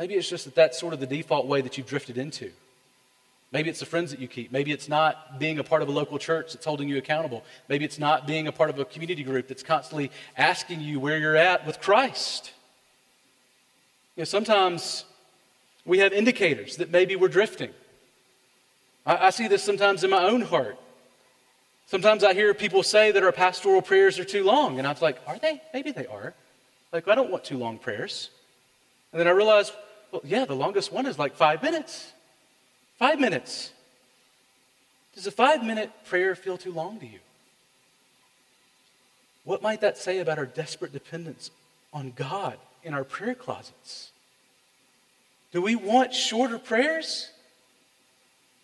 Maybe 0.00 0.14
it's 0.14 0.30
just 0.30 0.46
that 0.46 0.54
that's 0.54 0.80
sort 0.80 0.94
of 0.94 1.00
the 1.00 1.06
default 1.06 1.46
way 1.46 1.60
that 1.60 1.76
you've 1.76 1.86
drifted 1.86 2.16
into. 2.16 2.50
Maybe 3.52 3.68
it's 3.68 3.80
the 3.80 3.86
friends 3.86 4.10
that 4.12 4.18
you 4.18 4.28
keep. 4.28 4.50
Maybe 4.50 4.72
it's 4.72 4.88
not 4.88 5.38
being 5.38 5.58
a 5.58 5.64
part 5.64 5.82
of 5.82 5.88
a 5.88 5.92
local 5.92 6.18
church 6.18 6.54
that's 6.54 6.64
holding 6.64 6.88
you 6.88 6.96
accountable. 6.96 7.44
Maybe 7.68 7.84
it's 7.84 7.98
not 7.98 8.26
being 8.26 8.46
a 8.46 8.52
part 8.52 8.70
of 8.70 8.78
a 8.78 8.86
community 8.86 9.22
group 9.22 9.46
that's 9.46 9.62
constantly 9.62 10.10
asking 10.38 10.80
you 10.80 10.98
where 11.00 11.18
you're 11.18 11.36
at 11.36 11.66
with 11.66 11.82
Christ. 11.82 12.50
You 14.16 14.22
know, 14.22 14.24
sometimes 14.24 15.04
we 15.84 15.98
have 15.98 16.14
indicators 16.14 16.76
that 16.76 16.90
maybe 16.90 17.14
we're 17.14 17.28
drifting. 17.28 17.70
I, 19.04 19.26
I 19.26 19.30
see 19.30 19.48
this 19.48 19.62
sometimes 19.62 20.02
in 20.02 20.08
my 20.08 20.24
own 20.24 20.40
heart. 20.40 20.78
Sometimes 21.88 22.24
I 22.24 22.32
hear 22.32 22.54
people 22.54 22.82
say 22.82 23.10
that 23.12 23.22
our 23.22 23.32
pastoral 23.32 23.82
prayers 23.82 24.18
are 24.18 24.24
too 24.24 24.44
long, 24.44 24.78
and 24.78 24.88
I'm 24.88 24.96
like, 25.02 25.18
are 25.26 25.38
they? 25.38 25.60
Maybe 25.74 25.90
they 25.92 26.06
are. 26.06 26.32
Like, 26.90 27.06
I 27.06 27.14
don't 27.14 27.30
want 27.30 27.44
too 27.44 27.58
long 27.58 27.76
prayers. 27.76 28.30
And 29.12 29.20
then 29.20 29.26
I 29.26 29.32
realize, 29.32 29.72
well, 30.12 30.22
yeah, 30.24 30.44
the 30.44 30.56
longest 30.56 30.92
one 30.92 31.06
is 31.06 31.18
like 31.18 31.36
five 31.36 31.62
minutes. 31.62 32.12
Five 32.98 33.18
minutes. 33.18 33.72
Does 35.14 35.26
a 35.26 35.30
five 35.30 35.64
minute 35.64 35.90
prayer 36.04 36.34
feel 36.34 36.56
too 36.56 36.72
long 36.72 36.98
to 37.00 37.06
you? 37.06 37.18
What 39.44 39.62
might 39.62 39.80
that 39.80 39.98
say 39.98 40.18
about 40.18 40.38
our 40.38 40.46
desperate 40.46 40.92
dependence 40.92 41.50
on 41.92 42.12
God 42.14 42.58
in 42.82 42.94
our 42.94 43.04
prayer 43.04 43.34
closets? 43.34 44.10
Do 45.52 45.62
we 45.62 45.74
want 45.74 46.14
shorter 46.14 46.58
prayers? 46.58 47.30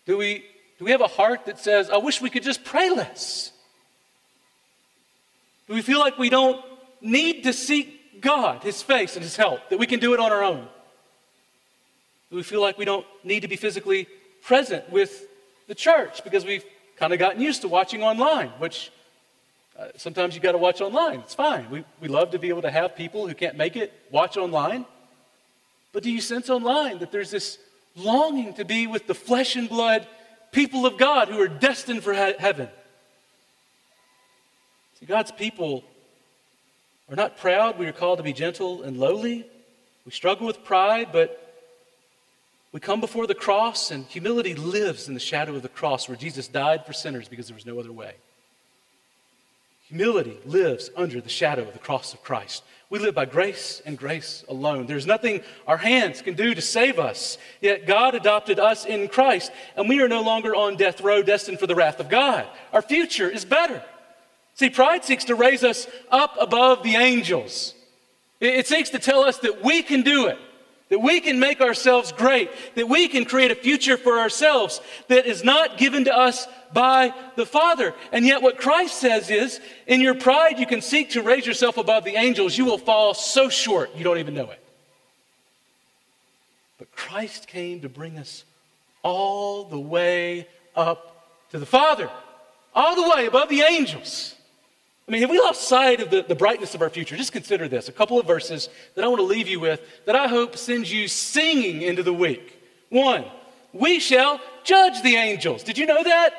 Do 0.05 0.17
we, 0.17 0.45
do 0.79 0.85
we 0.85 0.91
have 0.91 1.01
a 1.01 1.07
heart 1.07 1.45
that 1.47 1.59
says, 1.59 1.89
I 1.89 1.97
wish 1.97 2.21
we 2.21 2.29
could 2.29 2.43
just 2.43 2.63
pray 2.63 2.89
less? 2.89 3.51
Do 5.67 5.73
we 5.73 5.81
feel 5.81 5.99
like 5.99 6.17
we 6.17 6.29
don't 6.29 6.63
need 7.01 7.43
to 7.43 7.53
seek 7.53 8.21
God, 8.21 8.63
His 8.63 8.81
face, 8.81 9.15
and 9.15 9.23
His 9.23 9.35
help, 9.35 9.69
that 9.69 9.79
we 9.79 9.85
can 9.85 9.99
do 9.99 10.13
it 10.13 10.19
on 10.19 10.31
our 10.31 10.43
own? 10.43 10.67
We 12.31 12.43
feel 12.43 12.61
like 12.61 12.77
we 12.77 12.85
don't 12.85 13.05
need 13.23 13.41
to 13.41 13.47
be 13.47 13.55
physically 13.55 14.07
present 14.41 14.89
with 14.91 15.27
the 15.67 15.75
church 15.75 16.23
because 16.23 16.45
we've 16.45 16.65
kind 16.97 17.13
of 17.13 17.19
gotten 17.19 17.41
used 17.41 17.61
to 17.61 17.67
watching 17.67 18.03
online, 18.03 18.49
which 18.59 18.91
uh, 19.77 19.87
sometimes 19.95 20.35
you 20.35 20.41
got 20.41 20.53
to 20.53 20.57
watch 20.57 20.81
online. 20.81 21.19
It's 21.19 21.35
fine. 21.35 21.69
We, 21.69 21.85
we 22.01 22.07
love 22.07 22.31
to 22.31 22.39
be 22.39 22.49
able 22.49 22.63
to 22.63 22.71
have 22.71 22.95
people 22.95 23.27
who 23.27 23.33
can't 23.33 23.55
make 23.55 23.75
it 23.75 23.93
watch 24.11 24.35
online. 24.35 24.85
But 25.93 26.03
do 26.03 26.11
you 26.11 26.21
sense 26.21 26.49
online 26.49 26.99
that 26.99 27.11
there's 27.11 27.31
this 27.31 27.59
longing 27.95 28.53
to 28.55 28.65
be 28.65 28.87
with 28.87 29.07
the 29.07 29.13
flesh 29.13 29.55
and 29.55 29.69
blood 29.69 30.07
people 30.51 30.85
of 30.85 30.97
God 30.97 31.29
who 31.29 31.39
are 31.39 31.47
destined 31.47 32.03
for 32.03 32.13
he- 32.13 32.35
heaven? 32.39 32.67
See, 34.99 35.05
God's 35.05 35.31
people 35.31 35.83
are 37.09 37.15
not 37.15 37.37
proud. 37.37 37.77
We 37.77 37.85
are 37.85 37.93
called 37.93 38.17
to 38.17 38.23
be 38.23 38.33
gentle 38.33 38.81
and 38.81 38.97
lowly. 38.97 39.45
We 40.05 40.11
struggle 40.11 40.47
with 40.47 40.63
pride, 40.63 41.09
but 41.11 41.46
we 42.71 42.79
come 42.79 42.99
before 42.99 43.27
the 43.27 43.35
cross, 43.35 43.91
and 43.91 44.05
humility 44.05 44.53
lives 44.53 45.07
in 45.07 45.13
the 45.13 45.19
shadow 45.19 45.55
of 45.55 45.61
the 45.61 45.69
cross 45.69 46.07
where 46.07 46.17
Jesus 46.17 46.47
died 46.47 46.85
for 46.85 46.93
sinners 46.93 47.27
because 47.27 47.47
there 47.47 47.55
was 47.55 47.65
no 47.65 47.79
other 47.79 47.91
way. 47.91 48.15
Humility 49.87 50.37
lives 50.45 50.89
under 50.97 51.21
the 51.21 51.29
shadow 51.29 51.61
of 51.61 51.71
the 51.71 51.79
cross 51.79 52.13
of 52.13 52.21
Christ. 52.21 52.63
We 52.89 52.99
live 52.99 53.15
by 53.15 53.25
grace 53.25 53.81
and 53.85 53.97
grace 53.97 54.43
alone. 54.49 54.85
There's 54.85 55.05
nothing 55.05 55.41
our 55.65 55.77
hands 55.77 56.21
can 56.21 56.35
do 56.35 56.53
to 56.53 56.61
save 56.61 56.99
us. 56.99 57.37
Yet 57.61 57.85
God 57.87 58.15
adopted 58.15 58.59
us 58.59 58.85
in 58.85 59.07
Christ, 59.07 59.51
and 59.77 59.87
we 59.87 60.01
are 60.01 60.09
no 60.09 60.21
longer 60.21 60.53
on 60.53 60.75
death 60.75 60.99
row 60.99 61.21
destined 61.21 61.59
for 61.59 61.67
the 61.67 61.75
wrath 61.75 62.01
of 62.01 62.09
God. 62.09 62.45
Our 62.73 62.81
future 62.81 63.29
is 63.29 63.45
better. 63.45 63.81
See, 64.55 64.69
pride 64.69 65.05
seeks 65.05 65.25
to 65.25 65.35
raise 65.35 65.63
us 65.63 65.87
up 66.09 66.35
above 66.39 66.83
the 66.83 66.95
angels. 66.95 67.73
It 68.41 68.67
seeks 68.67 68.89
to 68.91 68.99
tell 68.99 69.21
us 69.21 69.37
that 69.39 69.63
we 69.63 69.83
can 69.83 70.01
do 70.01 70.27
it 70.27 70.37
that 70.89 70.99
we 70.99 71.19
can 71.19 71.39
make 71.39 71.59
ourselves 71.59 72.11
great, 72.11 72.49
that 72.75 72.87
we 72.87 73.07
can 73.07 73.25
create 73.25 73.51
a 73.51 73.55
future 73.55 73.97
for 73.97 74.19
ourselves 74.19 74.79
that 75.09 75.25
is 75.25 75.43
not 75.43 75.77
given 75.77 76.05
to 76.05 76.15
us 76.15 76.47
by 76.73 77.13
the 77.35 77.45
Father. 77.45 77.93
And 78.11 78.25
yet, 78.25 78.41
what 78.41 78.57
Christ 78.57 78.99
says 78.99 79.29
is, 79.29 79.59
in 79.85 79.99
your 79.99 80.15
pride, 80.15 80.59
you 80.59 80.65
can 80.65 80.81
seek 80.81 81.11
to 81.11 81.21
raise 81.21 81.45
yourself 81.45 81.77
above 81.77 82.03
the 82.03 82.15
angels. 82.15 82.57
You 82.57 82.65
will 82.65 82.77
fall 82.77 83.13
so 83.13 83.49
short, 83.49 83.95
you 83.95 84.03
don't 84.03 84.19
even 84.19 84.33
know 84.33 84.49
it. 84.49 84.63
But 86.77 86.91
Christ 86.91 87.47
came 87.47 87.81
to 87.81 87.89
bring 87.89 88.17
us 88.17 88.45
all 89.03 89.65
the 89.65 89.79
way 89.79 90.47
up 90.75 91.27
to 91.51 91.59
the 91.59 91.65
Father, 91.65 92.09
all 92.73 92.95
the 92.95 93.09
way 93.15 93.25
above 93.25 93.49
the 93.49 93.61
angels. 93.61 94.35
I 95.07 95.11
mean, 95.11 95.21
have 95.21 95.29
we 95.29 95.39
lost 95.39 95.69
sight 95.69 96.01
of 96.01 96.09
the, 96.09 96.21
the 96.21 96.35
brightness 96.35 96.75
of 96.75 96.81
our 96.81 96.89
future? 96.89 97.15
Just 97.15 97.31
consider 97.31 97.69
this 97.69 97.87
a 97.87 97.93
couple 97.93 98.19
of 98.19 98.27
verses 98.27 98.67
that 98.95 99.05
I 99.05 99.07
want 99.07 99.19
to 99.19 99.25
leave 99.25 99.47
you 99.47 99.59
with 99.59 99.81
that 100.05 100.17
I 100.17 100.27
hope 100.27 100.57
sends 100.57 100.91
you 100.91 101.07
singing 101.07 101.81
into 101.81 102.03
the 102.03 102.11
week. 102.11 102.61
One, 102.89 103.23
we 103.71 103.99
shall 103.99 104.41
judge 104.65 105.01
the 105.03 105.15
angels. 105.15 105.63
Did 105.63 105.77
you 105.77 105.85
know 105.85 106.03
that? 106.03 106.33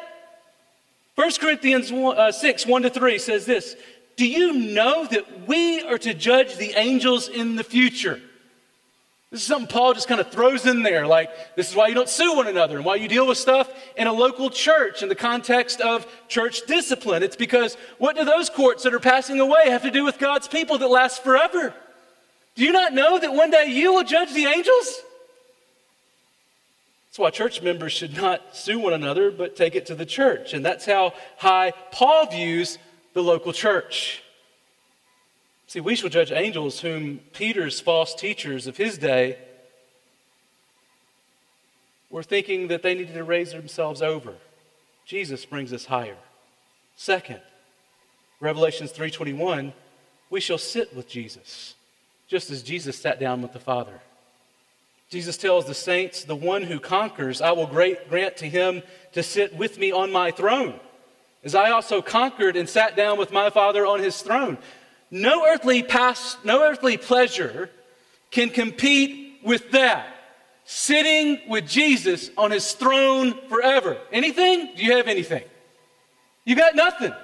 1 1.15 1.33
Corinthians 1.41 1.91
1, 1.91 2.19
uh, 2.19 2.31
6, 2.31 2.67
1 2.67 2.83
to 2.83 2.91
3 2.91 3.19
says 3.19 3.47
this 3.47 3.75
Do 4.17 4.29
you 4.29 4.53
know 4.53 5.07
that 5.07 5.49
we 5.49 5.81
are 5.83 5.99
to 5.99 6.13
judge 6.13 6.57
the 6.57 6.73
angels 6.79 7.29
in 7.29 7.57
the 7.57 7.65
future? 7.65 8.21
This 9.31 9.43
is 9.43 9.47
something 9.47 9.69
Paul 9.69 9.93
just 9.93 10.09
kind 10.09 10.23
of 10.23 10.31
throws 10.31 10.65
in 10.65 10.83
there, 10.83 11.07
like 11.07 11.31
this 11.55 11.69
is 11.69 11.77
why 11.77 11.89
you 11.89 11.95
don't 11.95 12.09
sue 12.09 12.35
one 12.35 12.47
another 12.47 12.77
and 12.77 12.85
why 12.85 12.95
you 12.95 13.09
deal 13.09 13.27
with 13.27 13.37
stuff 13.37 13.71
in 13.95 14.07
a 14.07 14.13
local 14.13 14.49
church 14.49 15.03
in 15.03 15.11
the 15.11 15.15
context 15.15 15.83
of 15.83 16.07
church 16.29 16.63
discipline. 16.67 17.23
It's 17.23 17.37
because 17.37 17.77
what 17.99 18.17
do 18.17 18.25
those 18.25 18.49
courts 18.49 18.85
that 18.85 18.95
are 18.95 19.01
passing 19.01 19.39
away 19.39 19.69
have 19.69 19.83
to 19.83 19.91
do 19.91 20.03
with 20.03 20.19
God's 20.19 20.49
people 20.49 20.79
that 20.79 20.89
last 20.89 21.23
forever? 21.23 21.75
Do 22.55 22.65
you 22.65 22.73
not 22.73 22.95
know 22.95 23.19
that 23.19 23.35
one 23.35 23.51
day 23.51 23.67
you 23.67 23.93
will 23.93 24.03
judge 24.03 24.33
the 24.33 24.47
angels? 24.47 25.03
That's 27.09 27.19
why 27.19 27.31
church 27.31 27.61
members 27.61 27.93
should 27.93 28.17
not 28.17 28.57
sue 28.57 28.79
one 28.79 28.95
another, 28.95 29.31
but 29.31 29.57
take 29.57 29.75
it 29.75 29.85
to 29.87 29.95
the 29.95 30.07
church. 30.07 30.55
And 30.55 30.65
that's 30.65 30.87
how 30.87 31.13
high 31.37 31.73
Paul 31.93 32.27
views 32.27 32.79
the 33.13 33.23
local 33.23 33.53
church. 33.53 34.23
See, 35.69 35.81
we 35.81 35.97
shall 35.97 36.09
judge 36.09 36.33
angels 36.33 36.81
whom 36.81 37.21
Peter's 37.35 37.79
false 37.79 38.15
teachers 38.15 38.67
of 38.67 38.79
his 38.79 38.97
day 38.97 39.37
were 42.09 42.23
thinking 42.23 42.69
that 42.69 42.83
they 42.83 42.95
needed 42.95 43.13
to 43.13 43.23
raise 43.23 43.53
themselves 43.53 44.01
over. 44.01 44.33
Jesus 45.05 45.45
brings 45.45 45.75
us 45.75 45.85
higher. 45.85 46.17
Second, 46.97 47.43
Revelations 48.41 48.93
3:21, 48.93 49.75
we 50.31 50.41
shall 50.41 50.57
sit 50.57 50.97
with 50.97 51.07
Jesus, 51.07 51.75
just 52.29 52.51
as 52.51 52.63
Jesus 52.63 52.97
sat 52.97 53.21
down 53.21 53.43
with 53.43 53.53
the 53.53 53.61
Father. 53.61 54.01
Jesus 55.11 55.37
tells 55.37 55.67
the 55.67 55.75
saints, 55.75 56.25
the 56.25 56.35
one 56.35 56.63
who 56.63 56.81
conquers, 56.81 57.43
I 57.43 57.53
will 57.53 57.67
grant 57.67 58.37
to 58.39 58.49
him 58.49 58.83
to 59.13 59.23
sit 59.23 59.55
with 59.55 59.79
me 59.79 59.93
on 59.93 60.11
my 60.13 60.31
throne, 60.31 60.81
as 61.45 61.55
I 61.55 61.71
also 61.71 62.01
conquered 62.01 62.57
and 62.57 62.69
sat 62.69 62.97
down 62.97 63.19
with 63.19 63.33
my 63.33 63.51
Father 63.51 63.85
on 63.85 64.01
his 64.01 64.23
throne. 64.23 64.57
No 65.11 65.47
earthly 65.47 65.83
past, 65.83 66.45
no 66.45 66.63
earthly 66.63 66.97
pleasure 66.97 67.71
can 68.31 68.51
compete 68.51 69.41
with 69.43 69.71
that. 69.73 70.15
Sitting 70.65 71.41
with 71.49 71.67
Jesus 71.67 72.31
on 72.37 72.51
his 72.51 72.73
throne 72.73 73.35
forever. 73.49 73.97
Anything? 74.13 74.71
Do 74.77 74.85
you 74.85 74.97
have 74.97 75.09
anything? 75.09 75.45
You 76.45 76.57
got 76.57 76.77
nothing. 76.77 77.15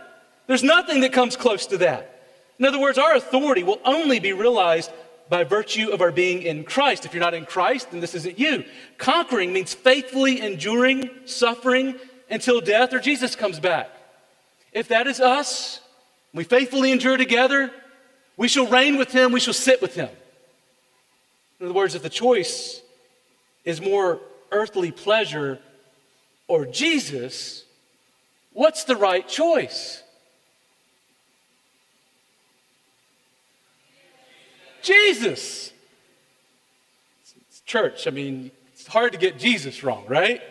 There's 0.46 0.62
nothing 0.62 1.00
that 1.00 1.12
comes 1.12 1.36
close 1.36 1.66
to 1.66 1.78
that. 1.78 2.22
In 2.58 2.64
other 2.64 2.80
words, 2.80 2.98
our 2.98 3.14
authority 3.14 3.62
will 3.62 3.80
only 3.84 4.18
be 4.18 4.32
realized 4.32 4.90
by 5.28 5.44
virtue 5.44 5.90
of 5.90 6.00
our 6.00 6.12
being 6.12 6.42
in 6.42 6.64
Christ. 6.64 7.04
If 7.04 7.14
you're 7.14 7.22
not 7.22 7.34
in 7.34 7.46
Christ, 7.46 7.90
then 7.90 8.00
this 8.00 8.14
isn't 8.14 8.38
you. 8.38 8.64
Conquering 8.98 9.52
means 9.52 9.74
faithfully 9.74 10.40
enduring 10.40 11.10
suffering 11.24 11.96
until 12.30 12.60
death 12.60 12.92
or 12.92 13.00
Jesus 13.00 13.36
comes 13.36 13.58
back. 13.58 13.90
If 14.72 14.88
that 14.88 15.06
is 15.06 15.20
us, 15.20 15.80
we 16.34 16.44
faithfully 16.44 16.90
endure 16.90 17.16
together. 17.16 17.70
We 18.36 18.48
shall 18.48 18.66
reign 18.66 18.96
with 18.96 19.12
him. 19.12 19.32
We 19.32 19.40
shall 19.40 19.54
sit 19.54 19.80
with 19.80 19.94
him. 19.94 20.10
In 21.60 21.66
other 21.66 21.74
words, 21.74 21.94
if 21.94 22.02
the 22.02 22.10
choice 22.10 22.82
is 23.64 23.80
more 23.80 24.20
earthly 24.50 24.90
pleasure 24.90 25.60
or 26.48 26.66
Jesus, 26.66 27.64
what's 28.52 28.84
the 28.84 28.96
right 28.96 29.26
choice? 29.26 30.02
Jesus. 34.82 35.72
It's 37.48 37.60
church. 37.60 38.06
I 38.06 38.10
mean, 38.10 38.50
it's 38.72 38.86
hard 38.86 39.12
to 39.12 39.18
get 39.18 39.38
Jesus 39.38 39.82
wrong, 39.82 40.04
right? 40.08 40.42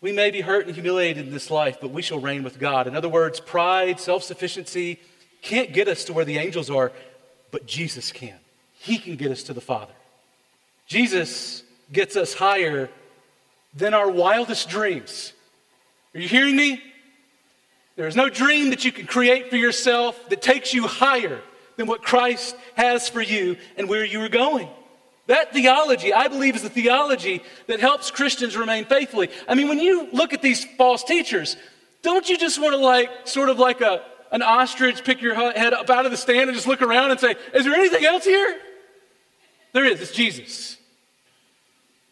We 0.00 0.12
may 0.12 0.30
be 0.30 0.40
hurt 0.40 0.66
and 0.66 0.74
humiliated 0.74 1.26
in 1.26 1.32
this 1.32 1.50
life, 1.50 1.78
but 1.80 1.90
we 1.90 2.02
shall 2.02 2.18
reign 2.18 2.42
with 2.42 2.58
God. 2.58 2.86
In 2.86 2.96
other 2.96 3.08
words, 3.08 3.38
pride, 3.38 4.00
self 4.00 4.22
sufficiency 4.22 4.98
can't 5.42 5.72
get 5.72 5.88
us 5.88 6.04
to 6.04 6.12
where 6.12 6.24
the 6.24 6.38
angels 6.38 6.70
are, 6.70 6.92
but 7.50 7.66
Jesus 7.66 8.12
can. 8.12 8.38
He 8.72 8.98
can 8.98 9.16
get 9.16 9.30
us 9.30 9.42
to 9.44 9.52
the 9.52 9.60
Father. 9.60 9.92
Jesus 10.86 11.62
gets 11.92 12.16
us 12.16 12.34
higher 12.34 12.88
than 13.74 13.94
our 13.94 14.10
wildest 14.10 14.68
dreams. 14.68 15.32
Are 16.14 16.20
you 16.20 16.28
hearing 16.28 16.56
me? 16.56 16.82
There 17.96 18.06
is 18.06 18.16
no 18.16 18.28
dream 18.28 18.70
that 18.70 18.84
you 18.84 18.92
can 18.92 19.06
create 19.06 19.50
for 19.50 19.56
yourself 19.56 20.28
that 20.30 20.40
takes 20.40 20.72
you 20.72 20.86
higher 20.86 21.40
than 21.76 21.86
what 21.86 22.02
Christ 22.02 22.56
has 22.74 23.08
for 23.08 23.20
you 23.20 23.56
and 23.76 23.88
where 23.88 24.04
you 24.04 24.22
are 24.22 24.28
going. 24.28 24.68
That 25.30 25.52
theology, 25.52 26.12
I 26.12 26.26
believe, 26.26 26.56
is 26.56 26.62
the 26.62 26.68
theology 26.68 27.40
that 27.68 27.78
helps 27.78 28.10
Christians 28.10 28.56
remain 28.56 28.84
faithfully. 28.84 29.30
I 29.46 29.54
mean, 29.54 29.68
when 29.68 29.78
you 29.78 30.08
look 30.12 30.32
at 30.32 30.42
these 30.42 30.64
false 30.76 31.04
teachers, 31.04 31.56
don't 32.02 32.28
you 32.28 32.36
just 32.36 32.60
want 32.60 32.72
to, 32.72 32.78
like, 32.78 33.28
sort 33.28 33.48
of 33.48 33.56
like 33.56 33.80
a, 33.80 34.02
an 34.32 34.42
ostrich, 34.42 35.04
pick 35.04 35.22
your 35.22 35.36
head 35.36 35.72
up 35.72 35.88
out 35.88 36.04
of 36.04 36.10
the 36.10 36.16
stand 36.16 36.48
and 36.48 36.54
just 36.54 36.66
look 36.66 36.82
around 36.82 37.12
and 37.12 37.20
say, 37.20 37.36
Is 37.54 37.64
there 37.64 37.74
anything 37.74 38.04
else 38.04 38.24
here? 38.24 38.58
There 39.72 39.84
is, 39.84 40.00
it's 40.00 40.10
Jesus. 40.10 40.78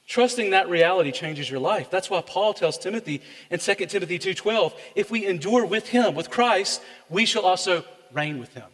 Trusting 0.06 0.50
that 0.50 0.68
reality 0.68 1.10
changes 1.10 1.50
your 1.50 1.58
life. 1.58 1.90
That's 1.90 2.08
why 2.08 2.20
Paul 2.20 2.54
tells 2.54 2.78
Timothy 2.78 3.20
in 3.50 3.58
2 3.58 3.74
Timothy 3.86 4.20
2:12, 4.20 4.74
if 4.94 5.10
we 5.10 5.26
endure 5.26 5.66
with 5.66 5.88
him, 5.88 6.14
with 6.14 6.30
Christ, 6.30 6.80
we 7.10 7.26
shall 7.26 7.42
also 7.42 7.84
reign 8.12 8.38
with 8.38 8.54
him. 8.54 8.68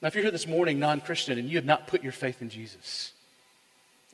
Now, 0.00 0.08
if 0.08 0.14
you're 0.14 0.22
here 0.22 0.30
this 0.30 0.46
morning, 0.46 0.78
non 0.78 1.00
Christian, 1.00 1.38
and 1.38 1.48
you 1.48 1.56
have 1.56 1.64
not 1.64 1.88
put 1.88 2.02
your 2.02 2.12
faith 2.12 2.40
in 2.40 2.50
Jesus, 2.50 3.12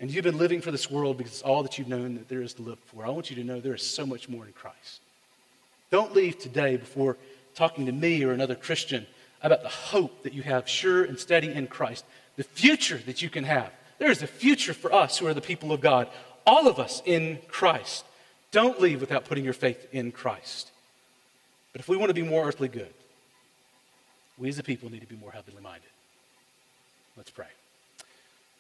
and 0.01 0.11
you've 0.11 0.25
been 0.25 0.39
living 0.39 0.61
for 0.61 0.71
this 0.71 0.91
world 0.91 1.19
because 1.19 1.33
it's 1.33 1.43
all 1.43 1.63
that 1.63 1.79
you've 1.79 1.89
known 1.89 2.15
that 2.15 2.29
there 2.29 2.43
is 2.43 2.55
to 2.55 2.63
live 2.63 2.79
for, 2.87 3.05
I 3.05 3.11
want 3.11 3.31
you 3.31 3.37
to 3.37 3.45
know 3.45 3.61
there 3.61 3.75
is 3.75 3.87
so 3.87 4.07
much 4.07 4.29
more 4.29 4.47
in 4.47 4.53
Christ. 4.53 5.01
Don't 5.91 6.15
leave 6.15 6.39
today 6.39 6.77
before 6.77 7.17
talking 7.55 7.87
to 7.87 7.93
me 7.93 8.25
or 8.25 8.33
another 8.33 8.55
Christian 8.55 9.07
about 9.43 9.63
the 9.63 9.69
hope 9.69 10.23
that 10.23 10.33
you 10.33 10.43
have 10.43 10.69
sure 10.69 11.05
and 11.05 11.19
steady 11.19 11.53
in 11.53 11.67
Christ, 11.67 12.05
the 12.37 12.45
future 12.45 13.01
that 13.07 13.21
you 13.21 13.29
can 13.29 13.45
have. 13.45 13.71
There 13.99 14.11
is 14.11 14.23
a 14.23 14.27
future 14.27 14.73
for 14.73 14.93
us 14.93 15.19
who 15.19 15.27
are 15.27 15.35
the 15.35 15.41
people 15.41 15.71
of 15.71 15.83
God, 15.83 16.09
all 16.47 16.67
of 16.67 16.79
us 16.79 17.03
in 17.05 17.39
Christ. 17.47 18.05
Don't 18.51 18.81
leave 18.81 19.01
without 19.01 19.27
putting 19.27 19.45
your 19.45 19.53
faith 19.53 19.87
in 19.93 20.13
Christ. 20.13 20.71
But 21.73 21.81
if 21.81 21.89
we 21.89 21.97
want 21.97 22.09
to 22.09 22.15
be 22.15 22.23
more 22.23 22.49
earthly 22.49 22.69
good, 22.69 22.93
we 24.39 24.49
as 24.49 24.59
a 24.59 24.63
people 24.63 24.91
need 24.91 25.01
to 25.01 25.07
be 25.07 25.17
more 25.17 25.31
heavenly 25.31 25.63
minded. 25.63 25.89
Let's 27.17 27.31
pray. 27.31 27.47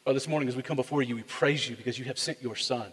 Well, 0.04 0.14
this 0.14 0.28
morning 0.28 0.48
as 0.48 0.56
we 0.56 0.62
come 0.62 0.76
before 0.76 1.02
you, 1.02 1.16
we 1.16 1.22
praise 1.22 1.68
you 1.68 1.76
because 1.76 1.98
you 1.98 2.04
have 2.04 2.18
sent 2.18 2.42
your 2.42 2.56
Son. 2.56 2.86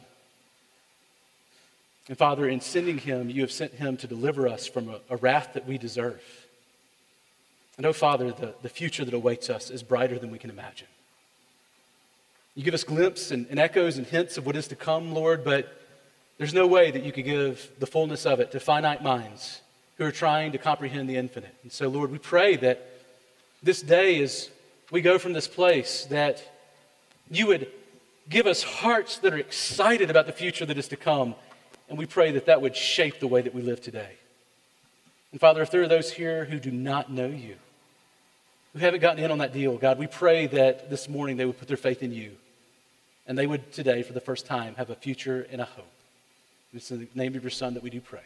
And 2.08 2.18
Father, 2.18 2.48
in 2.48 2.62
sending 2.62 2.98
him, 2.98 3.30
you 3.30 3.42
have 3.42 3.52
sent 3.52 3.74
him 3.74 3.98
to 3.98 4.08
deliver 4.08 4.48
us 4.48 4.66
from 4.66 4.90
a, 4.90 5.00
a 5.10 5.18
wrath 5.18 5.52
that 5.54 5.68
we 5.68 5.78
deserve. 5.78 6.22
And 7.78 7.86
oh, 7.86 7.94
Father, 7.94 8.32
the, 8.32 8.56
the 8.62 8.70
future 8.70 9.06
that 9.06 9.14
awaits 9.14 9.50
us 9.50 9.70
is 9.70 9.84
brighter 9.84 10.18
than 10.18 10.32
we 10.32 10.40
can 10.40 10.50
imagine. 10.50 10.88
You 12.56 12.64
give 12.64 12.74
us 12.74 12.84
glimpses 12.84 13.32
and, 13.32 13.46
and 13.50 13.60
echoes 13.60 13.98
and 13.98 14.06
hints 14.06 14.38
of 14.38 14.46
what 14.46 14.56
is 14.56 14.68
to 14.70 14.76
come, 14.76 15.14
Lord, 15.14 15.44
but 15.44 15.82
there's 16.38 16.54
no 16.54 16.68
way 16.68 16.92
that 16.92 17.04
you 17.04 17.12
could 17.12 17.26
give 17.26 17.72
the 17.80 17.88
fullness 17.88 18.26
of 18.26 18.40
it 18.40 18.52
to 18.52 18.60
finite 18.60 19.04
minds 19.04 19.62
who 19.98 20.06
are 20.06 20.12
trying 20.12 20.52
to 20.52 20.58
comprehend 20.58 21.10
the 21.10 21.18
infinite. 21.18 21.56
And 21.64 21.72
so, 21.72 21.88
Lord, 21.88 22.12
we 22.12 22.18
pray 22.18 22.56
that 22.58 22.88
this 23.64 23.82
day, 23.82 24.22
as 24.22 24.50
we 24.90 25.02
go 25.02 25.18
from 25.20 25.34
this 25.34 25.48
place, 25.48 26.06
that 26.06 26.44
you 27.30 27.48
would 27.48 27.68
give 28.30 28.48
us 28.48 28.64
hearts 28.64 29.18
that 29.20 29.34
are 29.34 29.38
excited 29.38 30.10
about 30.10 30.26
the 30.26 30.32
future 30.32 30.66
that 30.66 30.78
is 30.78 30.88
to 30.90 30.98
come. 30.98 31.36
And 31.90 31.98
we 31.98 32.06
pray 32.06 32.32
that 32.32 32.46
that 32.46 32.62
would 32.62 32.76
shape 32.76 33.20
the 33.20 33.28
way 33.28 33.42
that 33.42 33.54
we 33.54 33.62
live 33.62 33.82
today. 33.82 34.12
And 35.32 35.40
Father, 35.40 35.62
if 35.62 35.72
there 35.72 35.82
are 35.82 35.88
those 35.88 36.12
here 36.12 36.46
who 36.46 36.60
do 36.60 36.72
not 36.72 37.12
know 37.12 37.28
you, 37.28 37.56
who 38.74 38.80
haven't 38.80 39.02
gotten 39.02 39.24
in 39.24 39.32
on 39.32 39.40
that 39.40 39.54
deal, 39.54 39.78
God, 39.78 40.00
we 40.00 40.08
pray 40.08 40.48
that 40.48 40.90
this 40.90 41.10
morning 41.10 41.38
they 41.38 41.46
would 41.46 41.60
put 41.60 41.68
their 41.68 41.78
faith 41.78 42.02
in 42.04 42.14
you. 42.14 42.32
And 43.28 43.38
they 43.38 43.48
would 43.48 43.72
today, 43.72 44.04
for 44.04 44.14
the 44.14 44.20
first 44.20 44.46
time, 44.46 44.76
have 44.76 44.90
a 44.90 44.96
future 44.96 45.48
and 45.52 45.62
a 45.62 45.66
hope. 45.66 45.86
It's 46.74 46.90
in 46.92 47.00
the 47.00 47.08
name 47.14 47.36
of 47.36 47.44
your 47.44 47.52
Son 47.52 47.74
that 47.76 47.84
we 47.84 47.90
do 47.90 48.02
pray. 48.02 48.22